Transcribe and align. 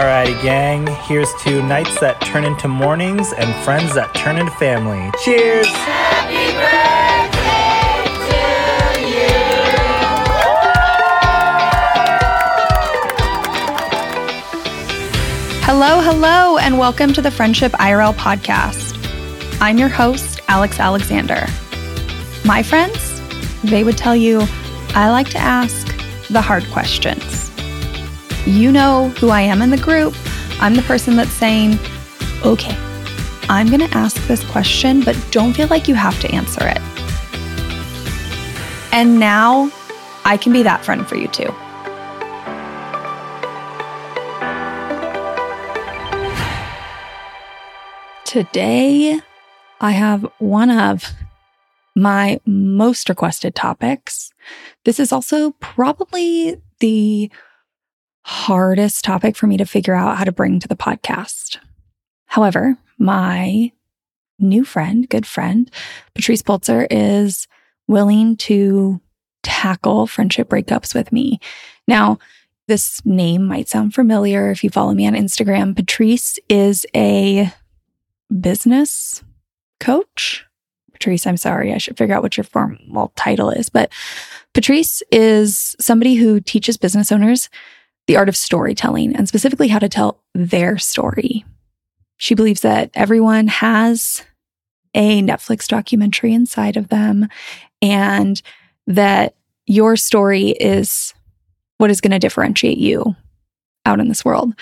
Alrighty, 0.00 0.40
gang. 0.42 0.86
Here's 1.02 1.28
to 1.42 1.62
nights 1.62 2.00
that 2.00 2.22
turn 2.22 2.44
into 2.44 2.68
mornings 2.68 3.34
and 3.34 3.54
friends 3.62 3.94
that 3.94 4.14
turn 4.14 4.38
into 4.38 4.50
family. 4.52 5.10
Cheers! 5.22 5.66
Happy 5.66 6.56
birthday! 6.56 8.08
To 8.30 9.00
you. 9.10 9.28
Hello, 15.66 16.00
hello, 16.00 16.56
and 16.56 16.78
welcome 16.78 17.12
to 17.12 17.20
the 17.20 17.30
Friendship 17.30 17.72
IRL 17.72 18.14
podcast. 18.14 18.96
I'm 19.60 19.76
your 19.76 19.90
host, 19.90 20.40
Alex 20.48 20.80
Alexander. 20.80 21.46
My 22.46 22.62
friends, 22.62 23.20
they 23.64 23.84
would 23.84 23.98
tell 23.98 24.16
you 24.16 24.46
I 24.94 25.10
like 25.10 25.28
to 25.28 25.38
ask 25.38 25.94
the 26.30 26.40
hard 26.40 26.64
questions. 26.70 27.49
You 28.46 28.72
know 28.72 29.10
who 29.20 29.28
I 29.28 29.42
am 29.42 29.60
in 29.60 29.70
the 29.70 29.76
group. 29.76 30.14
I'm 30.60 30.74
the 30.74 30.82
person 30.82 31.16
that's 31.16 31.30
saying, 31.30 31.78
okay, 32.44 32.76
I'm 33.48 33.68
going 33.68 33.86
to 33.86 33.96
ask 33.96 34.16
this 34.26 34.42
question, 34.50 35.02
but 35.02 35.16
don't 35.30 35.52
feel 35.52 35.68
like 35.68 35.88
you 35.88 35.94
have 35.94 36.18
to 36.20 36.30
answer 36.32 36.66
it. 36.66 36.80
And 38.92 39.20
now 39.20 39.70
I 40.24 40.36
can 40.36 40.52
be 40.52 40.62
that 40.62 40.84
friend 40.84 41.06
for 41.06 41.16
you 41.16 41.28
too. 41.28 41.54
Today, 48.24 49.20
I 49.80 49.90
have 49.90 50.26
one 50.38 50.70
of 50.70 51.12
my 51.96 52.40
most 52.46 53.08
requested 53.08 53.54
topics. 53.54 54.32
This 54.84 55.00
is 55.00 55.12
also 55.12 55.50
probably 55.60 56.56
the 56.78 57.30
hardest 58.22 59.04
topic 59.04 59.36
for 59.36 59.46
me 59.46 59.56
to 59.56 59.64
figure 59.64 59.94
out 59.94 60.18
how 60.18 60.24
to 60.24 60.32
bring 60.32 60.60
to 60.60 60.68
the 60.68 60.76
podcast. 60.76 61.58
However, 62.26 62.76
my 62.98 63.72
new 64.38 64.64
friend, 64.64 65.08
good 65.08 65.26
friend, 65.26 65.70
Patrice 66.14 66.42
Poltzer, 66.42 66.86
is 66.90 67.46
willing 67.88 68.36
to 68.36 69.00
tackle 69.42 70.06
friendship 70.06 70.48
breakups 70.48 70.94
with 70.94 71.12
me. 71.12 71.40
Now, 71.88 72.18
this 72.68 73.04
name 73.04 73.44
might 73.46 73.68
sound 73.68 73.94
familiar 73.94 74.50
if 74.50 74.62
you 74.62 74.70
follow 74.70 74.94
me 74.94 75.06
on 75.06 75.14
Instagram. 75.14 75.74
Patrice 75.74 76.38
is 76.48 76.86
a 76.94 77.52
business 78.40 79.24
coach. 79.80 80.46
Patrice, 80.92 81.26
I'm 81.26 81.36
sorry, 81.36 81.72
I 81.72 81.78
should 81.78 81.98
figure 81.98 82.14
out 82.14 82.22
what 82.22 82.36
your 82.36 82.44
formal 82.44 83.12
title 83.16 83.50
is, 83.50 83.68
but 83.70 83.90
Patrice 84.52 85.02
is 85.10 85.74
somebody 85.80 86.14
who 86.14 86.40
teaches 86.40 86.76
business 86.76 87.10
owners 87.10 87.48
the 88.10 88.16
art 88.16 88.28
of 88.28 88.36
storytelling 88.36 89.14
and 89.14 89.28
specifically 89.28 89.68
how 89.68 89.78
to 89.78 89.88
tell 89.88 90.20
their 90.34 90.76
story. 90.78 91.44
She 92.16 92.34
believes 92.34 92.62
that 92.62 92.90
everyone 92.92 93.46
has 93.46 94.24
a 94.94 95.22
Netflix 95.22 95.68
documentary 95.68 96.34
inside 96.34 96.76
of 96.76 96.88
them 96.88 97.28
and 97.80 98.42
that 98.88 99.36
your 99.66 99.96
story 99.96 100.48
is 100.48 101.14
what 101.78 101.88
is 101.88 102.00
going 102.00 102.10
to 102.10 102.18
differentiate 102.18 102.78
you 102.78 103.14
out 103.86 104.00
in 104.00 104.08
this 104.08 104.24
world. 104.24 104.54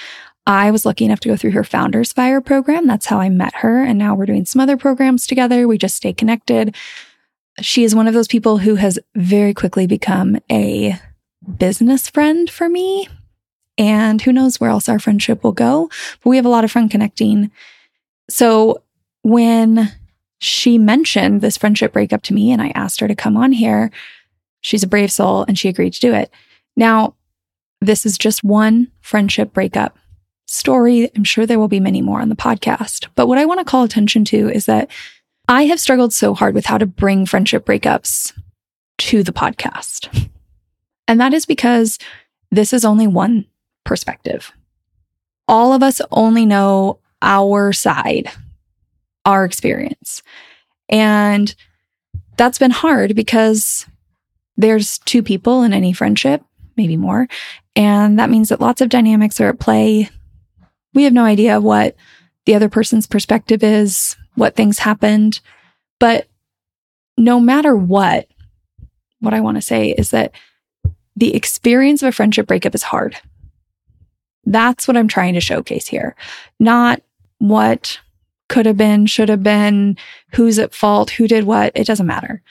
I 0.47 0.71
was 0.71 0.85
lucky 0.85 1.07
enough 1.07 1.21
to 1.21 1.31
go 1.31 1.37
through 1.37 1.53
her 1.53 1.65
Founders 1.65 2.13
Fire 2.13 2.43
program. 2.43 2.87
That's 2.87 3.07
how 3.07 3.19
I 3.19 3.31
met 3.31 3.55
her. 3.55 3.83
And 3.83 3.99
now 3.99 4.15
we're 4.15 4.27
doing 4.27 4.45
some 4.45 4.61
other 4.61 4.77
programs 4.77 5.27
together. 5.27 5.67
We 5.67 5.79
just 5.79 5.97
stay 5.97 6.13
connected. 6.13 6.77
She 7.63 7.83
is 7.83 7.95
one 7.95 8.09
of 8.09 8.13
those 8.13 8.29
people 8.29 8.59
who 8.59 8.75
has 8.75 8.99
very 9.17 9.55
quickly 9.55 9.87
become 9.87 10.37
a 10.53 11.01
business 11.57 12.11
friend 12.11 12.51
for 12.51 12.69
me. 12.69 13.09
And 13.79 14.21
who 14.21 14.33
knows 14.33 14.61
where 14.61 14.71
else 14.71 14.89
our 14.89 14.99
friendship 14.99 15.43
will 15.43 15.53
go. 15.53 15.89
But 16.23 16.31
we 16.31 16.37
have 16.37 16.45
a 16.45 16.51
lot 16.51 16.65
of 16.65 16.73
fun 16.73 16.89
connecting. 16.89 17.51
So 18.29 18.83
when 19.23 19.93
she 20.41 20.79
mentioned 20.79 21.41
this 21.41 21.57
friendship 21.57 21.93
breakup 21.93 22.23
to 22.23 22.35
me 22.35 22.53
and 22.53 22.61
I 22.61 22.73
asked 22.75 23.01
her 23.01 23.09
to 23.09 23.15
come 23.15 23.37
on 23.37 23.53
here, 23.53 23.91
she's 24.61 24.83
a 24.83 24.89
brave 24.89 25.13
soul 25.13 25.45
and 25.47 25.59
she 25.59 25.69
agreed 25.69 25.93
to 25.95 26.01
do 26.01 26.13
it. 26.13 26.31
Now, 26.77 27.15
this 27.81 28.05
is 28.05 28.19
just 28.19 28.45
one 28.45 28.91
friendship 29.01 29.53
breakup 29.53 29.97
story. 30.47 31.11
I'm 31.15 31.25
sure 31.25 31.47
there 31.47 31.59
will 31.59 31.69
be 31.69 31.81
many 31.81 32.03
more 32.03 32.21
on 32.21 32.29
the 32.29 32.37
podcast. 32.37 33.07
But 33.15 33.29
what 33.29 33.39
I 33.39 33.45
want 33.45 33.61
to 33.61 33.65
call 33.65 33.85
attention 33.85 34.25
to 34.27 34.49
is 34.49 34.67
that 34.67 34.91
I 35.47 35.65
have 35.67 35.81
struggled 35.81 36.13
so 36.13 36.35
hard 36.35 36.55
with 36.55 36.67
how 36.67 36.79
to 36.79 36.87
bring 36.87 37.27
friendship 37.27 37.65
breakups 37.65 38.33
to 38.99 39.23
the 39.23 39.33
podcast. 39.33 40.31
And 41.07 41.21
that 41.21 41.33
is 41.33 41.47
because 41.47 41.99
this 42.51 42.73
is 42.73 42.85
only 42.85 43.07
one 43.07 43.47
perspective. 43.89 44.53
All 45.49 45.73
of 45.73 45.83
us 45.83 46.01
only 46.13 46.47
know 46.47 47.01
our 47.23 47.73
side, 47.73 48.31
our 49.25 49.45
experience. 49.45 50.23
And 50.89 51.53
that's 52.37 52.59
been 52.59 52.71
hard 52.71 53.17
because 53.17 53.87
there's 54.57 54.99
two 55.01 55.23
people 55.23 55.63
in 55.63 55.73
any 55.73 55.93
friendship, 55.93 56.43
maybe 56.77 56.97
more. 56.97 57.27
And 57.75 58.19
that 58.19 58.31
means 58.31 58.51
that 58.51 58.61
lots 58.61 58.81
of 58.81 58.89
dynamics 58.89 59.41
are 59.41 59.49
at 59.49 59.59
play 59.59 60.11
we 60.95 61.05
have 61.05 61.13
no 61.13 61.25
idea 61.25 61.61
what 61.61 61.95
the 62.47 62.55
other 62.55 62.69
person's 62.69 63.07
perspective 63.07 63.63
is, 63.63 64.17
what 64.35 64.57
things 64.57 64.79
happened. 64.79 65.41
But 66.01 66.29
no 67.17 67.41
matter 67.41 67.77
what, 67.77 68.29
what 69.21 69.35
I 69.35 69.41
want 69.41 69.57
to 69.57 69.63
say 69.63 69.91
is 69.91 70.11
that 70.11 70.33
the 71.17 71.35
experience 71.35 72.03
of 72.03 72.09
a 72.09 72.13
friendship 72.13 72.47
breakup 72.47 72.75
is 72.75 72.83
hard. 72.83 73.17
That's 74.49 74.89
what 74.89 74.97
I'm 74.97 75.09
trying 75.09 75.35
to 75.35 75.41
showcase 75.41 75.87
here, 75.87 76.17
not 76.59 77.03
what 77.39 78.01
could 78.49 78.65
have 78.65 78.79
been, 78.79 79.05
should 79.05 79.29
have 79.29 79.43
been, 79.43 79.99
who's 80.35 80.59
at 80.59 80.75
fault, 80.75 81.11
who 81.11 81.29
did 81.29 81.45
what. 81.45 81.71
It 81.75 81.87
doesn't 81.87 82.07
matter. 82.07 82.43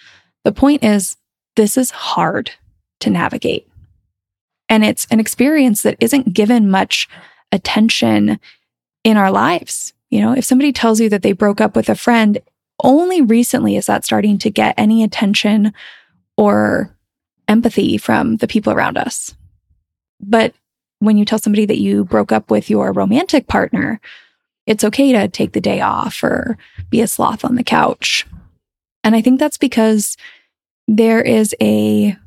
The 0.44 0.52
point 0.52 0.84
is, 0.84 1.18
this 1.56 1.75
is 1.75 1.90
hard 1.90 2.52
to 3.00 3.09
navigate. 3.09 3.68
And 4.69 4.86
it's 4.86 5.07
an 5.09 5.19
experience 5.19 5.81
that 5.81 5.97
isn't 6.00 6.34
given 6.34 6.69
much 6.69 7.09
attention 7.52 8.40
in 9.03 9.18
our 9.18 9.31
lives. 9.31 9.94
You 10.12 10.22
know, 10.22 10.34
if 10.34 10.46
somebody 10.46 10.72
tells 10.72 11.00
you 11.00 11.09
that 11.09 11.24
they 11.24 11.31
broke 11.31 11.59
up 11.59 11.75
with 11.75 11.90
a 11.90 11.96
friend, 11.96 12.38
only 12.84 13.22
recently 13.24 13.75
is 13.75 13.88
that 13.88 14.06
starting 14.06 14.38
to 14.40 14.52
get 14.52 14.75
any 14.78 15.03
attention 15.03 15.74
or 16.38 16.96
empathy 17.47 17.97
from 17.97 18.38
the 18.38 18.47
people 18.47 18.72
around 18.72 18.97
us. 18.97 19.34
But 20.19 20.53
when 21.00 21.18
you 21.18 21.25
tell 21.25 21.40
somebody 21.40 21.66
that 21.66 21.80
you 21.80 22.06
broke 22.06 22.31
up 22.31 22.50
with 22.50 22.69
your 22.69 22.91
romantic 22.91 23.47
partner, 23.47 24.00
it's 24.66 24.84
okay 24.84 25.12
to 25.13 25.28
take 25.28 25.53
the 25.53 25.62
day 25.62 25.81
off 25.81 26.24
or 26.24 26.58
be 26.90 27.02
a 27.02 27.08
sloth 27.08 27.46
on 27.46 27.56
the 27.56 27.63
couch. 27.63 28.25
And 29.03 29.16
I 29.16 29.22
think 29.22 29.40
that's 29.40 29.57
because 29.57 30.18
there 30.88 31.22
is 31.22 31.56
a 31.62 32.18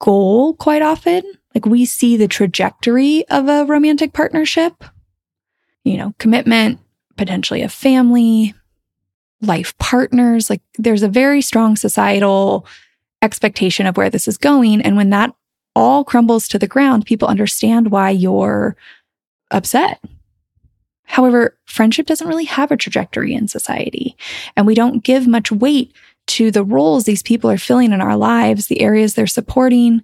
goal 0.00 0.54
quite 0.54 0.82
often 0.82 1.22
like 1.54 1.66
we 1.66 1.84
see 1.84 2.16
the 2.16 2.28
trajectory 2.28 3.26
of 3.28 3.48
a 3.48 3.64
romantic 3.64 4.12
partnership, 4.12 4.84
you 5.84 5.96
know, 5.96 6.12
commitment, 6.18 6.80
potentially 7.16 7.62
a 7.62 7.68
family, 7.68 8.54
life 9.40 9.76
partners. 9.78 10.50
Like 10.50 10.62
there's 10.78 11.02
a 11.02 11.08
very 11.08 11.40
strong 11.40 11.76
societal 11.76 12.66
expectation 13.22 13.86
of 13.86 13.96
where 13.96 14.10
this 14.10 14.26
is 14.26 14.36
going. 14.36 14.82
And 14.82 14.96
when 14.96 15.10
that 15.10 15.34
all 15.74 16.04
crumbles 16.04 16.48
to 16.48 16.58
the 16.58 16.68
ground, 16.68 17.06
people 17.06 17.28
understand 17.28 17.90
why 17.90 18.10
you're 18.10 18.76
upset. 19.50 20.00
However, 21.04 21.56
friendship 21.66 22.06
doesn't 22.06 22.28
really 22.28 22.44
have 22.44 22.70
a 22.70 22.76
trajectory 22.76 23.34
in 23.34 23.48
society, 23.48 24.16
and 24.56 24.66
we 24.66 24.74
don't 24.74 25.04
give 25.04 25.26
much 25.26 25.52
weight 25.52 25.92
to 26.26 26.50
the 26.50 26.64
roles 26.64 27.04
these 27.04 27.22
people 27.22 27.50
are 27.50 27.58
filling 27.58 27.92
in 27.92 28.00
our 28.00 28.16
lives, 28.16 28.66
the 28.66 28.80
areas 28.80 29.14
they're 29.14 29.26
supporting, 29.26 30.02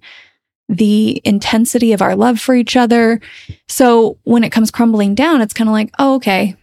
the 0.69 1.21
intensity 1.25 1.91
of 1.93 2.01
our 2.01 2.15
love 2.15 2.39
for 2.39 2.55
each 2.55 2.75
other. 2.77 3.19
So 3.67 4.17
when 4.23 4.43
it 4.43 4.51
comes 4.51 4.71
crumbling 4.71 5.15
down, 5.15 5.41
it's 5.41 5.53
kind 5.53 5.69
of 5.69 5.73
like, 5.73 5.89
oh, 5.99 6.15
okay. 6.15 6.55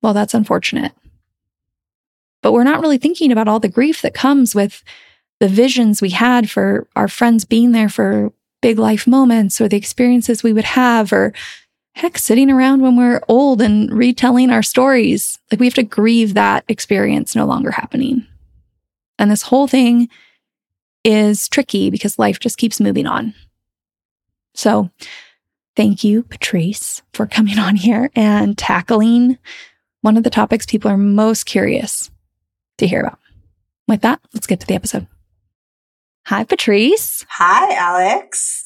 Well, 0.00 0.14
that's 0.14 0.34
unfortunate. 0.34 0.92
But 2.42 2.52
we're 2.52 2.64
not 2.64 2.80
really 2.80 2.98
thinking 2.98 3.32
about 3.32 3.48
all 3.48 3.60
the 3.60 3.68
grief 3.68 4.02
that 4.02 4.14
comes 4.14 4.54
with 4.54 4.82
the 5.40 5.48
visions 5.48 6.00
we 6.00 6.10
had 6.10 6.50
for 6.50 6.86
our 6.96 7.08
friends 7.08 7.44
being 7.44 7.72
there 7.72 7.88
for 7.88 8.32
big 8.62 8.78
life 8.78 9.06
moments 9.06 9.60
or 9.60 9.68
the 9.68 9.76
experiences 9.76 10.42
we 10.42 10.52
would 10.52 10.64
have, 10.64 11.12
or 11.12 11.32
heck, 11.94 12.18
sitting 12.18 12.50
around 12.50 12.80
when 12.80 12.96
we're 12.96 13.20
old 13.28 13.60
and 13.60 13.92
retelling 13.92 14.50
our 14.50 14.62
stories. 14.62 15.38
Like 15.50 15.60
we 15.60 15.66
have 15.66 15.74
to 15.74 15.82
grieve 15.82 16.34
that 16.34 16.64
experience 16.68 17.36
no 17.36 17.46
longer 17.46 17.70
happening. 17.70 18.26
And 19.18 19.30
this 19.30 19.42
whole 19.42 19.66
thing 19.66 20.08
is 21.04 21.48
tricky 21.48 21.90
because 21.90 22.18
life 22.18 22.40
just 22.40 22.58
keeps 22.58 22.80
moving 22.80 23.06
on. 23.06 23.34
So, 24.54 24.90
thank 25.76 26.02
you, 26.04 26.22
Patrice, 26.22 27.02
for 27.12 27.26
coming 27.26 27.58
on 27.58 27.76
here 27.76 28.10
and 28.14 28.56
tackling 28.56 29.38
one 30.00 30.16
of 30.16 30.22
the 30.22 30.30
topics 30.30 30.66
people 30.66 30.90
are 30.90 30.96
most 30.96 31.44
curious 31.44 32.10
to 32.78 32.86
hear 32.86 33.00
about. 33.00 33.18
With 33.88 34.02
that, 34.02 34.20
let's 34.32 34.46
get 34.46 34.60
to 34.60 34.66
the 34.66 34.74
episode. 34.74 35.06
Hi, 36.26 36.44
Patrice. 36.44 37.24
Hi, 37.28 37.74
Alex. 37.74 38.64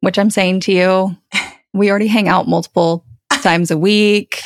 Which 0.00 0.18
I'm 0.18 0.30
saying 0.30 0.60
to 0.60 0.72
you, 0.72 1.16
We 1.72 1.90
already 1.90 2.08
hang 2.08 2.28
out 2.28 2.48
multiple 2.48 3.04
times 3.30 3.70
a 3.70 3.78
week. 3.78 4.42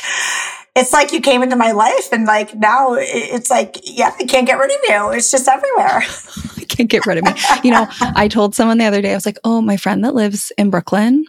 It's 0.75 0.93
like 0.93 1.11
you 1.11 1.21
came 1.21 1.41
into 1.41 1.55
my 1.55 1.71
life 1.71 2.11
and 2.11 2.25
like 2.25 2.53
now 2.53 2.93
it's 2.93 3.49
like, 3.49 3.77
yeah, 3.83 4.13
I 4.19 4.25
can't 4.25 4.45
get 4.45 4.59
rid 4.59 4.71
of 4.71 4.77
you. 4.87 5.17
It's 5.17 5.31
just 5.31 5.47
everywhere. 5.47 6.03
I 6.57 6.65
can't 6.67 6.89
get 6.89 7.05
rid 7.05 7.17
of 7.17 7.23
me. 7.23 7.31
You 7.63 7.71
know, 7.71 7.87
I 8.01 8.27
told 8.27 8.53
someone 8.53 8.77
the 8.77 8.85
other 8.85 9.01
day, 9.01 9.11
I 9.11 9.15
was 9.15 9.25
like, 9.25 9.39
oh, 9.43 9.61
my 9.61 9.77
friend 9.77 10.03
that 10.03 10.13
lives 10.13 10.51
in 10.57 10.69
Brooklyn. 10.69 11.25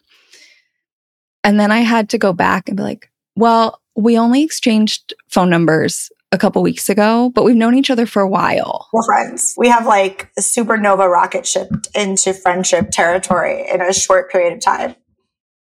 And 1.45 1.61
then 1.61 1.71
I 1.71 1.79
had 1.79 2.11
to 2.11 2.19
go 2.19 2.33
back 2.33 2.69
and 2.69 2.77
be 2.77 2.83
like, 2.83 3.11
well, 3.37 3.81
we 3.95 4.19
only 4.19 4.43
exchanged 4.43 5.15
phone 5.29 5.49
numbers 5.49 6.11
a 6.33 6.39
couple 6.39 6.63
weeks 6.63 6.89
ago, 6.89 7.31
but 7.35 7.45
we've 7.45 7.57
known 7.57 7.75
each 7.75 7.91
other 7.91 8.07
for 8.07 8.21
a 8.21 8.29
while. 8.29 8.89
We're 8.93 9.05
friends. 9.05 9.55
We 9.57 9.69
have 9.69 9.87
like 9.87 10.31
a 10.37 10.41
supernova 10.41 11.09
rocket 11.09 11.47
shipped 11.47 11.89
into 11.95 12.35
friendship 12.35 12.91
territory 12.91 13.65
in 13.73 13.81
a 13.81 13.93
short 13.93 14.31
period 14.31 14.55
of 14.55 14.61
time. 14.61 14.97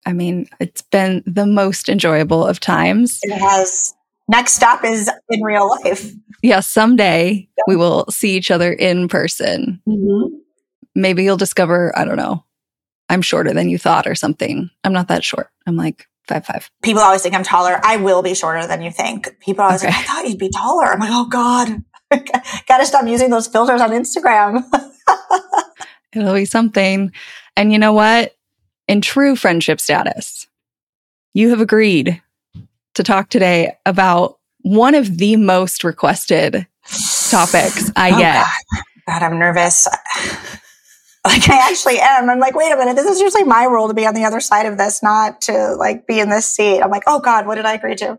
I 0.05 0.13
mean, 0.13 0.47
it's 0.59 0.81
been 0.81 1.23
the 1.25 1.45
most 1.45 1.89
enjoyable 1.89 2.45
of 2.45 2.59
times. 2.59 3.19
It 3.23 3.37
has. 3.37 3.93
Next 4.27 4.53
stop 4.53 4.83
is 4.83 5.09
in 5.29 5.41
real 5.41 5.69
life. 5.83 6.11
Yeah, 6.43 6.59
someday 6.59 7.49
yeah. 7.57 7.63
we 7.67 7.75
will 7.75 8.05
see 8.09 8.35
each 8.35 8.51
other 8.51 8.71
in 8.71 9.07
person. 9.07 9.81
Mm-hmm. 9.87 10.35
Maybe 10.95 11.23
you'll 11.23 11.37
discover, 11.37 11.97
I 11.97 12.05
don't 12.05 12.17
know, 12.17 12.43
I'm 13.09 13.21
shorter 13.21 13.53
than 13.53 13.69
you 13.69 13.77
thought 13.77 14.05
or 14.05 14.15
something. 14.15 14.69
I'm 14.83 14.93
not 14.93 15.07
that 15.07 15.23
short. 15.23 15.49
I'm 15.65 15.75
like 15.75 16.05
five 16.29 16.45
five. 16.45 16.71
People 16.81 17.01
always 17.01 17.21
think 17.21 17.35
I'm 17.35 17.43
taller. 17.43 17.79
I 17.83 17.97
will 17.97 18.21
be 18.21 18.33
shorter 18.33 18.65
than 18.65 18.81
you 18.81 18.91
think. 18.91 19.27
People 19.41 19.65
always 19.65 19.83
okay. 19.83 19.91
like, 19.91 19.99
I 19.99 20.03
thought 20.03 20.27
you'd 20.29 20.39
be 20.39 20.49
taller. 20.49 20.85
I'm 20.85 20.99
like, 20.99 21.09
oh 21.11 21.27
God. 21.27 21.83
Gotta 22.67 22.85
stop 22.85 23.05
using 23.05 23.29
those 23.29 23.47
filters 23.47 23.81
on 23.81 23.91
Instagram. 23.91 24.63
It'll 26.13 26.33
be 26.33 26.45
something. 26.45 27.11
And 27.57 27.73
you 27.73 27.77
know 27.77 27.93
what? 27.93 28.35
in 28.89 29.01
true 29.01 29.35
friendship 29.35 29.79
status, 29.79 30.47
you 31.35 31.51
have 31.51 31.61
agreed 31.61 32.21
to 32.95 33.03
talk 33.03 33.29
today 33.29 33.77
about 33.85 34.39
one 34.63 34.95
of 34.95 35.19
the 35.19 35.35
most 35.35 35.83
requested 35.83 36.67
topics 37.29 37.91
I 37.95 38.09
oh, 38.11 38.17
get. 38.17 38.33
God. 38.33 38.83
God, 39.07 39.23
I'm 39.23 39.39
nervous. 39.39 39.87
Like 41.29 41.47
I 41.47 41.69
actually 41.69 41.99
am. 41.99 42.27
I'm 42.27 42.39
like, 42.39 42.55
wait 42.55 42.71
a 42.71 42.75
minute, 42.75 42.95
this 42.95 43.05
is 43.05 43.21
usually 43.21 43.43
my 43.43 43.67
role 43.67 43.87
to 43.87 43.93
be 43.93 44.07
on 44.07 44.15
the 44.15 44.25
other 44.25 44.39
side 44.39 44.65
of 44.65 44.79
this, 44.79 45.03
not 45.03 45.41
to 45.41 45.75
like 45.75 46.07
be 46.07 46.19
in 46.19 46.29
this 46.29 46.47
seat. 46.47 46.81
I'm 46.81 46.89
like, 46.89 47.03
oh 47.05 47.19
God, 47.19 47.45
what 47.45 47.55
did 47.55 47.65
I 47.65 47.73
agree 47.73 47.95
to? 47.97 48.17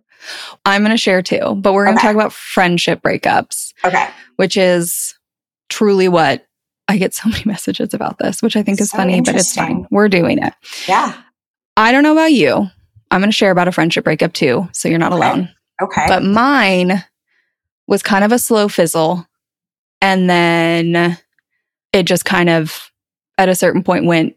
I'm 0.64 0.82
going 0.82 0.92
to 0.92 0.96
share 0.96 1.20
too, 1.20 1.56
but 1.56 1.72
we're 1.72 1.86
going 1.86 1.96
to 1.96 2.00
okay. 2.00 2.08
talk 2.08 2.14
about 2.14 2.32
friendship 2.32 3.02
breakups. 3.02 3.72
Okay. 3.84 4.08
Which 4.36 4.56
is 4.56 5.18
truly 5.68 6.08
what 6.08 6.46
I 6.86 6.98
get 6.98 7.12
so 7.12 7.28
many 7.30 7.42
messages 7.46 7.94
about 7.94 8.18
this, 8.18 8.42
which 8.42 8.54
I 8.54 8.62
think 8.62 8.80
is 8.80 8.90
so 8.90 8.98
funny, 8.98 9.20
but 9.20 9.34
it's 9.34 9.54
fine. 9.56 9.86
We're 9.90 10.08
doing 10.08 10.38
it. 10.38 10.52
Yeah. 10.86 11.20
I 11.76 11.90
don't 11.90 12.04
know 12.04 12.12
about 12.12 12.32
you. 12.32 12.70
I'm 13.10 13.20
going 13.20 13.30
to 13.30 13.36
share 13.36 13.50
about 13.50 13.66
a 13.66 13.72
friendship 13.72 14.04
breakup 14.04 14.34
too. 14.34 14.68
So 14.72 14.88
you're 14.88 14.98
not 14.98 15.12
okay. 15.12 15.26
alone. 15.26 15.48
Okay. 15.82 16.04
But 16.06 16.22
mine 16.22 17.04
was 17.88 18.02
kind 18.04 18.22
of 18.22 18.30
a 18.30 18.38
slow 18.38 18.68
fizzle. 18.68 19.26
And 20.00 20.30
then 20.30 21.18
it 21.92 22.04
just 22.04 22.24
kind 22.24 22.48
of 22.48 22.89
at 23.40 23.48
a 23.48 23.54
certain 23.54 23.82
point 23.82 24.04
went, 24.04 24.36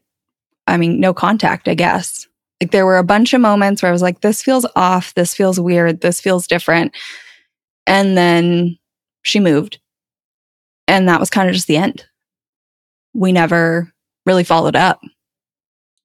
I 0.65 0.77
mean, 0.77 0.99
no 0.99 1.13
contact, 1.13 1.67
I 1.67 1.75
guess. 1.75 2.27
Like 2.61 2.71
there 2.71 2.85
were 2.85 2.97
a 2.97 3.03
bunch 3.03 3.33
of 3.33 3.41
moments 3.41 3.81
where 3.81 3.89
I 3.89 3.93
was 3.93 4.01
like, 4.01 4.21
this 4.21 4.41
feels 4.41 4.65
off. 4.75 5.13
This 5.13 5.35
feels 5.35 5.59
weird. 5.59 5.99
This 5.99 6.21
feels 6.21 6.47
different. 6.47 6.95
And 7.85 8.17
then 8.17 8.77
she 9.23 9.41
moved. 9.41 9.79
And 10.87 11.09
that 11.09 11.19
was 11.19 11.29
kind 11.29 11.49
of 11.49 11.55
just 11.55 11.67
the 11.67 11.77
end 11.77 12.05
we 13.13 13.31
never 13.31 13.91
really 14.25 14.43
followed 14.43 14.75
up. 14.75 15.01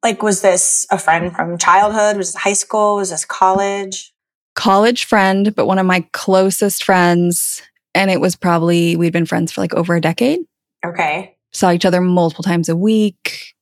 Like, 0.03 0.23
was 0.23 0.43
this 0.43 0.87
a 0.91 0.99
friend 0.99 1.35
from 1.35 1.57
childhood? 1.59 2.17
Was 2.17 2.33
this 2.33 2.43
high 2.43 2.53
school? 2.53 2.97
Was 2.97 3.11
this 3.11 3.25
college? 3.25 4.13
College 4.55 5.05
friend, 5.05 5.55
but 5.55 5.67
one 5.67 5.79
of 5.79 5.87
my 5.87 6.07
closest 6.13 6.85
friends. 6.85 7.63
And 7.95 8.11
it 8.11 8.21
was 8.21 8.37
probably, 8.37 8.97
we'd 8.97 9.13
been 9.13 9.27
friends 9.27 9.53
for 9.53 9.61
like 9.61 9.75
over 9.75 9.95
a 9.95 10.01
decade. 10.01 10.41
Okay. 10.85 11.37
Saw 11.53 11.73
each 11.73 11.85
other 11.85 12.01
multiple 12.01 12.45
times 12.45 12.69
a 12.69 12.77
week. 12.77 13.55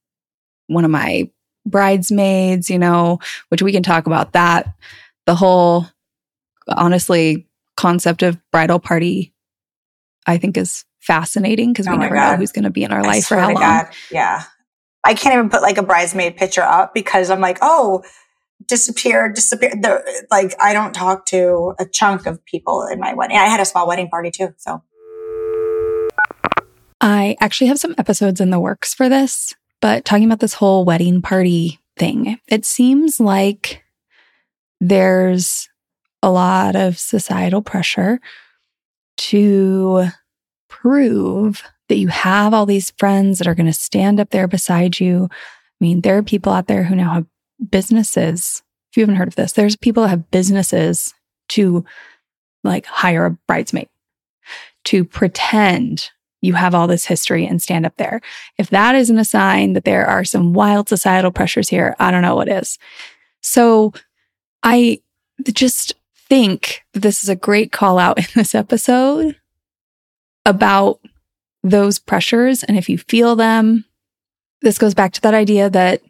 One 0.66 0.84
of 0.84 0.90
my 0.90 1.30
bridesmaids, 1.64 2.70
you 2.70 2.78
know, 2.78 3.18
which 3.48 3.62
we 3.62 3.72
can 3.72 3.82
talk 3.82 4.06
about 4.06 4.32
that. 4.32 4.74
The 5.26 5.34
whole, 5.34 5.86
honestly, 6.68 7.48
concept 7.76 8.22
of 8.22 8.38
bridal 8.50 8.78
party, 8.78 9.34
I 10.26 10.38
think 10.38 10.56
is 10.56 10.84
fascinating 11.00 11.72
because 11.72 11.86
oh 11.86 11.92
we 11.92 11.96
oh 11.96 12.00
never 12.00 12.14
God. 12.14 12.32
know 12.32 12.36
who's 12.38 12.52
going 12.52 12.64
to 12.64 12.70
be 12.70 12.84
in 12.84 12.92
our 12.92 13.00
I 13.00 13.06
life 13.06 13.26
for 13.26 13.36
how 13.36 13.48
long. 13.48 13.62
God. 13.62 13.86
Yeah. 14.10 14.44
I 15.04 15.14
can't 15.14 15.34
even 15.34 15.50
put 15.50 15.62
like 15.62 15.78
a 15.78 15.82
bridesmaid 15.82 16.36
picture 16.36 16.62
up 16.62 16.92
because 16.92 17.30
I'm 17.30 17.40
like, 17.40 17.58
oh, 17.62 18.02
disappeared, 18.66 19.34
disappeared. 19.34 19.82
The, 19.82 20.24
like, 20.30 20.54
I 20.60 20.72
don't 20.72 20.94
talk 20.94 21.26
to 21.26 21.74
a 21.78 21.86
chunk 21.86 22.26
of 22.26 22.44
people 22.44 22.86
in 22.90 22.98
my 22.98 23.14
wedding. 23.14 23.36
I 23.36 23.44
had 23.44 23.60
a 23.60 23.64
small 23.64 23.86
wedding 23.86 24.08
party 24.08 24.32
too. 24.32 24.54
So 24.56 24.82
I 27.00 27.36
actually 27.40 27.68
have 27.68 27.78
some 27.78 27.94
episodes 27.98 28.40
in 28.40 28.50
the 28.50 28.60
works 28.60 28.94
for 28.94 29.08
this, 29.08 29.54
but 29.80 30.04
talking 30.04 30.24
about 30.24 30.40
this 30.40 30.54
whole 30.54 30.84
wedding 30.84 31.22
party 31.22 31.80
thing, 31.96 32.38
it 32.48 32.64
seems 32.64 33.20
like 33.20 33.82
there's 34.80 35.68
a 36.22 36.30
lot 36.30 36.76
of 36.76 36.98
societal 36.98 37.62
pressure 37.62 38.20
to 39.16 40.06
prove 40.68 41.62
that 41.88 41.96
you 41.96 42.08
have 42.08 42.52
all 42.52 42.66
these 42.66 42.90
friends 42.98 43.38
that 43.38 43.46
are 43.46 43.54
going 43.54 43.66
to 43.66 43.72
stand 43.72 44.18
up 44.18 44.30
there 44.30 44.48
beside 44.48 44.98
you. 44.98 45.28
I 45.30 45.36
mean, 45.80 46.00
there 46.00 46.16
are 46.16 46.22
people 46.22 46.52
out 46.52 46.66
there 46.66 46.84
who 46.84 46.96
now 46.96 47.14
have 47.14 47.26
businesses. 47.70 48.62
If 48.90 48.96
you 48.96 49.02
haven't 49.02 49.16
heard 49.16 49.28
of 49.28 49.36
this, 49.36 49.52
there's 49.52 49.76
people 49.76 50.02
that 50.02 50.10
have 50.10 50.30
businesses 50.30 51.14
to 51.50 51.84
like 52.64 52.86
hire 52.86 53.26
a 53.26 53.30
bridesmaid 53.46 53.88
to 54.84 55.04
pretend 55.04 56.10
you 56.40 56.54
have 56.54 56.74
all 56.74 56.86
this 56.86 57.06
history 57.06 57.46
and 57.46 57.60
stand 57.60 57.86
up 57.86 57.96
there. 57.96 58.20
If 58.58 58.70
that 58.70 58.94
isn't 58.94 59.18
a 59.18 59.24
sign 59.24 59.72
that 59.72 59.84
there 59.84 60.06
are 60.06 60.24
some 60.24 60.52
wild 60.52 60.88
societal 60.88 61.30
pressures 61.30 61.68
here, 61.68 61.96
I 61.98 62.10
don't 62.10 62.22
know 62.22 62.36
what 62.36 62.48
is. 62.48 62.78
So 63.40 63.92
I 64.62 65.00
just 65.52 65.94
think 66.28 66.82
this 66.92 67.22
is 67.22 67.28
a 67.28 67.36
great 67.36 67.72
call 67.72 67.98
out 67.98 68.18
in 68.18 68.26
this 68.34 68.54
episode 68.54 69.36
about 70.44 71.00
those 71.62 71.98
pressures. 71.98 72.62
And 72.64 72.76
if 72.76 72.88
you 72.88 72.98
feel 72.98 73.36
them, 73.36 73.84
this 74.62 74.78
goes 74.78 74.94
back 74.94 75.12
to 75.12 75.20
that 75.22 75.34
idea 75.34 75.68
that 75.70 76.02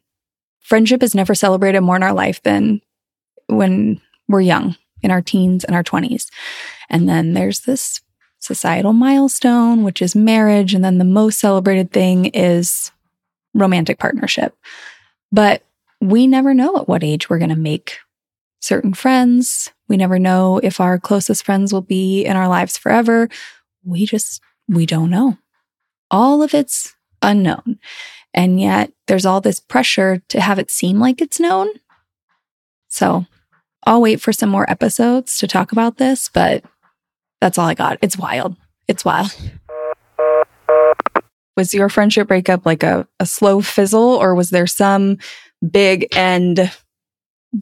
friendship 0.60 1.02
is 1.02 1.14
never 1.14 1.34
celebrated 1.34 1.80
more 1.80 1.96
in 1.96 2.02
our 2.02 2.12
life 2.12 2.42
than 2.42 2.80
when 3.46 4.00
we're 4.28 4.40
young, 4.40 4.76
in 5.02 5.10
our 5.10 5.22
teens 5.22 5.64
and 5.64 5.74
our 5.74 5.84
20s. 5.84 6.26
And 6.90 7.08
then 7.08 7.34
there's 7.34 7.60
this 7.60 8.00
societal 8.46 8.92
milestone, 8.92 9.82
which 9.82 10.00
is 10.00 10.14
marriage. 10.14 10.74
And 10.74 10.84
then 10.84 10.98
the 10.98 11.04
most 11.04 11.38
celebrated 11.38 11.90
thing 11.92 12.26
is 12.26 12.90
romantic 13.54 13.98
partnership. 13.98 14.56
But 15.32 15.62
we 16.00 16.26
never 16.26 16.54
know 16.54 16.76
at 16.76 16.88
what 16.88 17.04
age 17.04 17.28
we're 17.28 17.38
going 17.38 17.50
to 17.50 17.56
make 17.56 17.98
certain 18.60 18.94
friends. 18.94 19.70
We 19.88 19.96
never 19.96 20.18
know 20.18 20.58
if 20.62 20.80
our 20.80 20.98
closest 20.98 21.44
friends 21.44 21.72
will 21.72 21.82
be 21.82 22.24
in 22.24 22.36
our 22.36 22.48
lives 22.48 22.76
forever 22.76 23.28
we 23.86 24.04
just, 24.04 24.42
we 24.68 24.84
don't 24.84 25.10
know. 25.10 25.38
All 26.10 26.42
of 26.42 26.52
it's 26.52 26.94
unknown. 27.22 27.78
And 28.34 28.60
yet 28.60 28.92
there's 29.06 29.24
all 29.24 29.40
this 29.40 29.60
pressure 29.60 30.22
to 30.28 30.40
have 30.40 30.58
it 30.58 30.70
seem 30.70 30.98
like 30.98 31.22
it's 31.22 31.40
known. 31.40 31.68
So 32.88 33.24
I'll 33.84 34.02
wait 34.02 34.20
for 34.20 34.32
some 34.32 34.50
more 34.50 34.68
episodes 34.70 35.38
to 35.38 35.46
talk 35.46 35.72
about 35.72 35.96
this, 35.96 36.28
but 36.28 36.64
that's 37.40 37.58
all 37.58 37.66
I 37.66 37.74
got. 37.74 37.98
It's 38.02 38.18
wild. 38.18 38.56
It's 38.88 39.04
wild. 39.04 39.34
Was 41.56 41.72
your 41.72 41.88
friendship 41.88 42.28
breakup 42.28 42.66
like 42.66 42.82
a, 42.82 43.08
a 43.18 43.26
slow 43.26 43.60
fizzle 43.60 44.00
or 44.00 44.34
was 44.34 44.50
there 44.50 44.66
some 44.66 45.18
big 45.70 46.14
end 46.14 46.70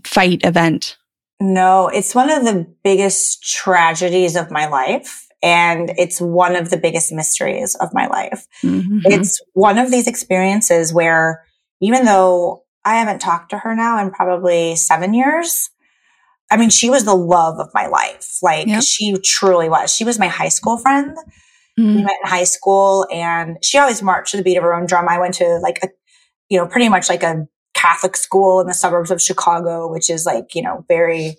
fight 0.05 0.45
event? 0.45 0.97
No, 1.41 1.89
it's 1.89 2.15
one 2.15 2.31
of 2.31 2.45
the 2.45 2.67
biggest 2.83 3.43
tragedies 3.43 4.37
of 4.37 4.51
my 4.51 4.67
life. 4.67 5.27
And 5.43 5.93
it's 5.99 6.21
one 6.21 6.57
of 6.57 6.71
the 6.71 6.79
biggest 6.79 7.13
mysteries 7.13 7.75
of 7.75 7.93
my 7.93 8.07
life. 8.07 8.47
Mm-hmm. 8.63 9.01
It's 9.05 9.41
one 9.53 9.77
of 9.77 9.91
these 9.91 10.07
experiences 10.07 10.93
where 10.93 11.45
even 11.81 12.07
though 12.07 12.65
I 12.85 12.97
haven't 12.97 13.21
talked 13.21 13.51
to 13.51 13.59
her 13.59 13.75
now 13.75 14.01
in 14.01 14.11
probably 14.11 14.75
seven 14.75 15.13
years, 15.13 15.71
I 16.51 16.57
mean, 16.57 16.71
she 16.71 16.91
was 16.91 17.05
the 17.05 17.15
love 17.15 17.59
of 17.59 17.69
my 17.75 17.87
life. 17.87 18.39
Like 18.43 18.67
yep. 18.67 18.83
she 18.83 19.15
truly 19.25 19.69
was. 19.69 19.95
She 19.95 20.05
was 20.05 20.19
my 20.19 20.29
high 20.29 20.49
school 20.49 20.79
friend. 20.79 21.17
Mm-hmm. 21.79 21.97
We 21.97 22.03
met 22.03 22.17
in 22.23 22.31
high 22.31 22.45
school 22.45 23.07
and 23.13 23.57
she 23.63 23.79
always 23.79 24.03
marched 24.03 24.31
to 24.33 24.37
the 24.37 24.43
beat 24.43 24.57
of 24.57 24.63
her 24.63 24.75
own 24.75 24.87
drum. 24.87 25.09
I 25.09 25.19
went 25.19 25.35
to 25.35 25.59
like 25.63 25.81
a, 25.83 25.89
you 26.49 26.59
know, 26.59 26.67
pretty 26.67 26.89
much 26.89 27.09
like 27.09 27.23
a 27.23 27.47
Catholic 27.75 28.17
school 28.17 28.61
in 28.61 28.67
the 28.67 28.75
suburbs 28.75 29.11
of 29.11 29.21
Chicago, 29.21 29.91
which 29.91 30.09
is 30.09 30.25
like, 30.25 30.55
you 30.55 30.63
know, 30.63 30.85
very, 30.87 31.37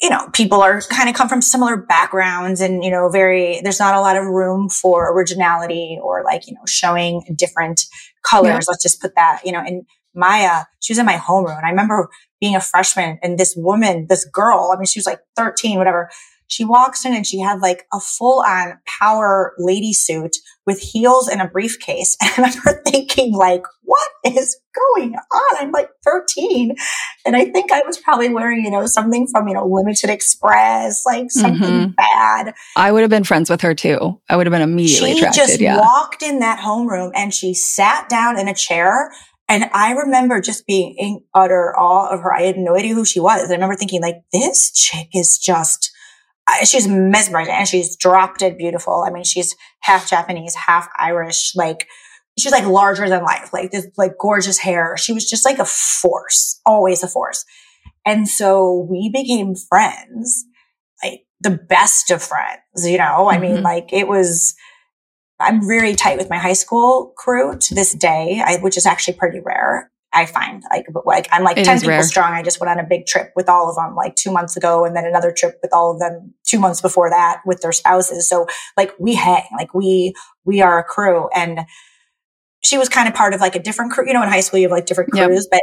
you 0.00 0.10
know, 0.10 0.28
people 0.32 0.60
are 0.60 0.80
kind 0.82 1.08
of 1.08 1.14
come 1.14 1.28
from 1.28 1.40
similar 1.40 1.76
backgrounds 1.76 2.60
and, 2.60 2.82
you 2.82 2.90
know, 2.90 3.08
very, 3.08 3.60
there's 3.62 3.78
not 3.78 3.94
a 3.94 4.00
lot 4.00 4.16
of 4.16 4.26
room 4.26 4.68
for 4.68 5.14
originality 5.14 5.98
or 6.02 6.24
like, 6.24 6.48
you 6.48 6.54
know, 6.54 6.66
showing 6.66 7.22
different 7.36 7.82
colors. 8.24 8.66
Yeah. 8.66 8.72
Let's 8.72 8.82
just 8.82 9.00
put 9.00 9.14
that, 9.14 9.42
you 9.44 9.52
know, 9.52 9.60
and 9.60 9.84
Maya, 10.14 10.64
she 10.80 10.92
was 10.92 10.98
in 10.98 11.06
my 11.06 11.14
homeroom. 11.16 11.56
And 11.56 11.66
I 11.66 11.70
remember 11.70 12.10
being 12.42 12.56
a 12.56 12.60
freshman 12.60 13.20
and 13.22 13.38
this 13.38 13.54
woman, 13.56 14.06
this 14.08 14.24
girl, 14.24 14.72
I 14.74 14.76
mean, 14.76 14.84
she 14.84 14.98
was 14.98 15.06
like 15.06 15.20
13, 15.36 15.78
whatever. 15.78 16.10
She 16.48 16.64
walks 16.64 17.04
in 17.06 17.14
and 17.14 17.24
she 17.24 17.38
had 17.38 17.60
like 17.60 17.86
a 17.94 18.00
full 18.00 18.42
on 18.44 18.78
power 18.84 19.54
lady 19.58 19.92
suit 19.92 20.36
with 20.66 20.80
heels 20.80 21.28
and 21.28 21.40
a 21.40 21.46
briefcase. 21.46 22.16
And 22.36 22.44
I 22.44 22.48
remember 22.48 22.82
thinking 22.84 23.32
like, 23.32 23.62
what 23.82 24.08
is 24.24 24.58
going 24.74 25.14
on? 25.14 25.56
I'm 25.60 25.70
like 25.70 25.88
13. 26.04 26.74
And 27.24 27.36
I 27.36 27.44
think 27.44 27.70
I 27.70 27.82
was 27.86 27.96
probably 27.98 28.28
wearing, 28.28 28.64
you 28.64 28.70
know, 28.70 28.86
something 28.86 29.28
from, 29.28 29.46
you 29.46 29.54
know, 29.54 29.64
Limited 29.66 30.10
Express, 30.10 31.04
like 31.06 31.30
something 31.30 31.62
mm-hmm. 31.62 31.90
bad. 31.92 32.54
I 32.76 32.90
would 32.90 33.02
have 33.02 33.10
been 33.10 33.24
friends 33.24 33.48
with 33.48 33.60
her 33.60 33.74
too. 33.74 34.20
I 34.28 34.36
would 34.36 34.46
have 34.46 34.52
been 34.52 34.62
immediately 34.62 35.12
she 35.12 35.18
attracted. 35.18 35.40
just 35.40 35.60
yeah. 35.60 35.78
walked 35.78 36.22
in 36.22 36.40
that 36.40 36.58
homeroom 36.58 37.12
and 37.14 37.32
she 37.32 37.54
sat 37.54 38.08
down 38.08 38.36
in 38.36 38.48
a 38.48 38.54
chair 38.54 39.12
and 39.52 39.70
I 39.74 39.92
remember 39.92 40.40
just 40.40 40.66
being 40.66 40.94
in 40.96 41.20
utter 41.34 41.78
awe 41.78 42.08
of 42.08 42.20
her. 42.20 42.32
I 42.32 42.42
had 42.42 42.56
no 42.56 42.74
idea 42.74 42.94
who 42.94 43.04
she 43.04 43.20
was. 43.20 43.50
I 43.50 43.52
remember 43.52 43.76
thinking 43.76 44.00
like, 44.00 44.22
this 44.32 44.72
chick 44.72 45.08
is 45.12 45.36
just 45.36 45.90
she's 46.64 46.88
mesmerizing 46.88 47.52
and 47.52 47.68
she's 47.68 47.94
drop 47.94 48.38
dead 48.38 48.56
beautiful. 48.56 49.04
I 49.06 49.10
mean, 49.10 49.24
she's 49.24 49.54
half 49.80 50.08
Japanese, 50.08 50.54
half 50.54 50.88
Irish. 50.98 51.52
Like 51.54 51.86
she's 52.38 52.50
like 52.50 52.64
larger 52.64 53.10
than 53.10 53.24
life, 53.24 53.52
like 53.52 53.72
this 53.72 53.86
like 53.98 54.12
gorgeous 54.18 54.56
hair. 54.56 54.96
She 54.96 55.12
was 55.12 55.28
just 55.28 55.44
like 55.44 55.58
a 55.58 55.66
force, 55.66 56.58
always 56.64 57.02
a 57.02 57.08
force. 57.08 57.44
And 58.06 58.26
so 58.26 58.86
we 58.90 59.10
became 59.12 59.54
friends, 59.54 60.46
like 61.04 61.26
the 61.42 61.50
best 61.50 62.10
of 62.10 62.22
friends, 62.22 62.88
you 62.88 62.96
know? 62.96 63.28
I 63.28 63.38
mean, 63.38 63.56
mm-hmm. 63.56 63.64
like 63.64 63.92
it 63.92 64.08
was, 64.08 64.54
I'm 65.42 65.66
very 65.66 65.94
tight 65.94 66.18
with 66.18 66.30
my 66.30 66.38
high 66.38 66.52
school 66.52 67.12
crew 67.16 67.58
to 67.58 67.74
this 67.74 67.92
day, 67.92 68.42
I, 68.44 68.58
which 68.58 68.76
is 68.76 68.86
actually 68.86 69.14
pretty 69.14 69.40
rare. 69.40 69.90
I 70.14 70.26
find 70.26 70.62
like, 70.70 70.86
like 71.06 71.26
I'm 71.32 71.42
like 71.42 71.56
it 71.56 71.64
10 71.64 71.78
people 71.80 71.90
rare. 71.90 72.02
strong. 72.02 72.32
I 72.32 72.42
just 72.42 72.60
went 72.60 72.70
on 72.70 72.78
a 72.78 72.86
big 72.86 73.06
trip 73.06 73.32
with 73.34 73.48
all 73.48 73.70
of 73.70 73.76
them 73.76 73.94
like 73.94 74.14
two 74.14 74.30
months 74.30 74.56
ago 74.56 74.84
and 74.84 74.94
then 74.94 75.06
another 75.06 75.32
trip 75.32 75.58
with 75.62 75.72
all 75.72 75.90
of 75.90 76.00
them 76.00 76.34
two 76.44 76.58
months 76.58 76.82
before 76.82 77.08
that 77.08 77.40
with 77.46 77.62
their 77.62 77.72
spouses. 77.72 78.28
So 78.28 78.46
like 78.76 78.92
we 78.98 79.14
hang, 79.14 79.44
like 79.56 79.72
we, 79.72 80.12
we 80.44 80.60
are 80.60 80.78
a 80.78 80.84
crew 80.84 81.30
and 81.34 81.60
she 82.64 82.78
was 82.78 82.88
kind 82.88 83.08
of 83.08 83.14
part 83.14 83.34
of 83.34 83.40
like 83.40 83.56
a 83.56 83.62
different 83.62 83.92
crew. 83.92 84.06
You 84.06 84.12
know, 84.12 84.22
in 84.22 84.28
high 84.28 84.40
school 84.40 84.58
you 84.58 84.66
have 84.66 84.72
like 84.72 84.86
different 84.86 85.10
crews, 85.10 85.48
yep. 85.50 85.60
but 85.60 85.62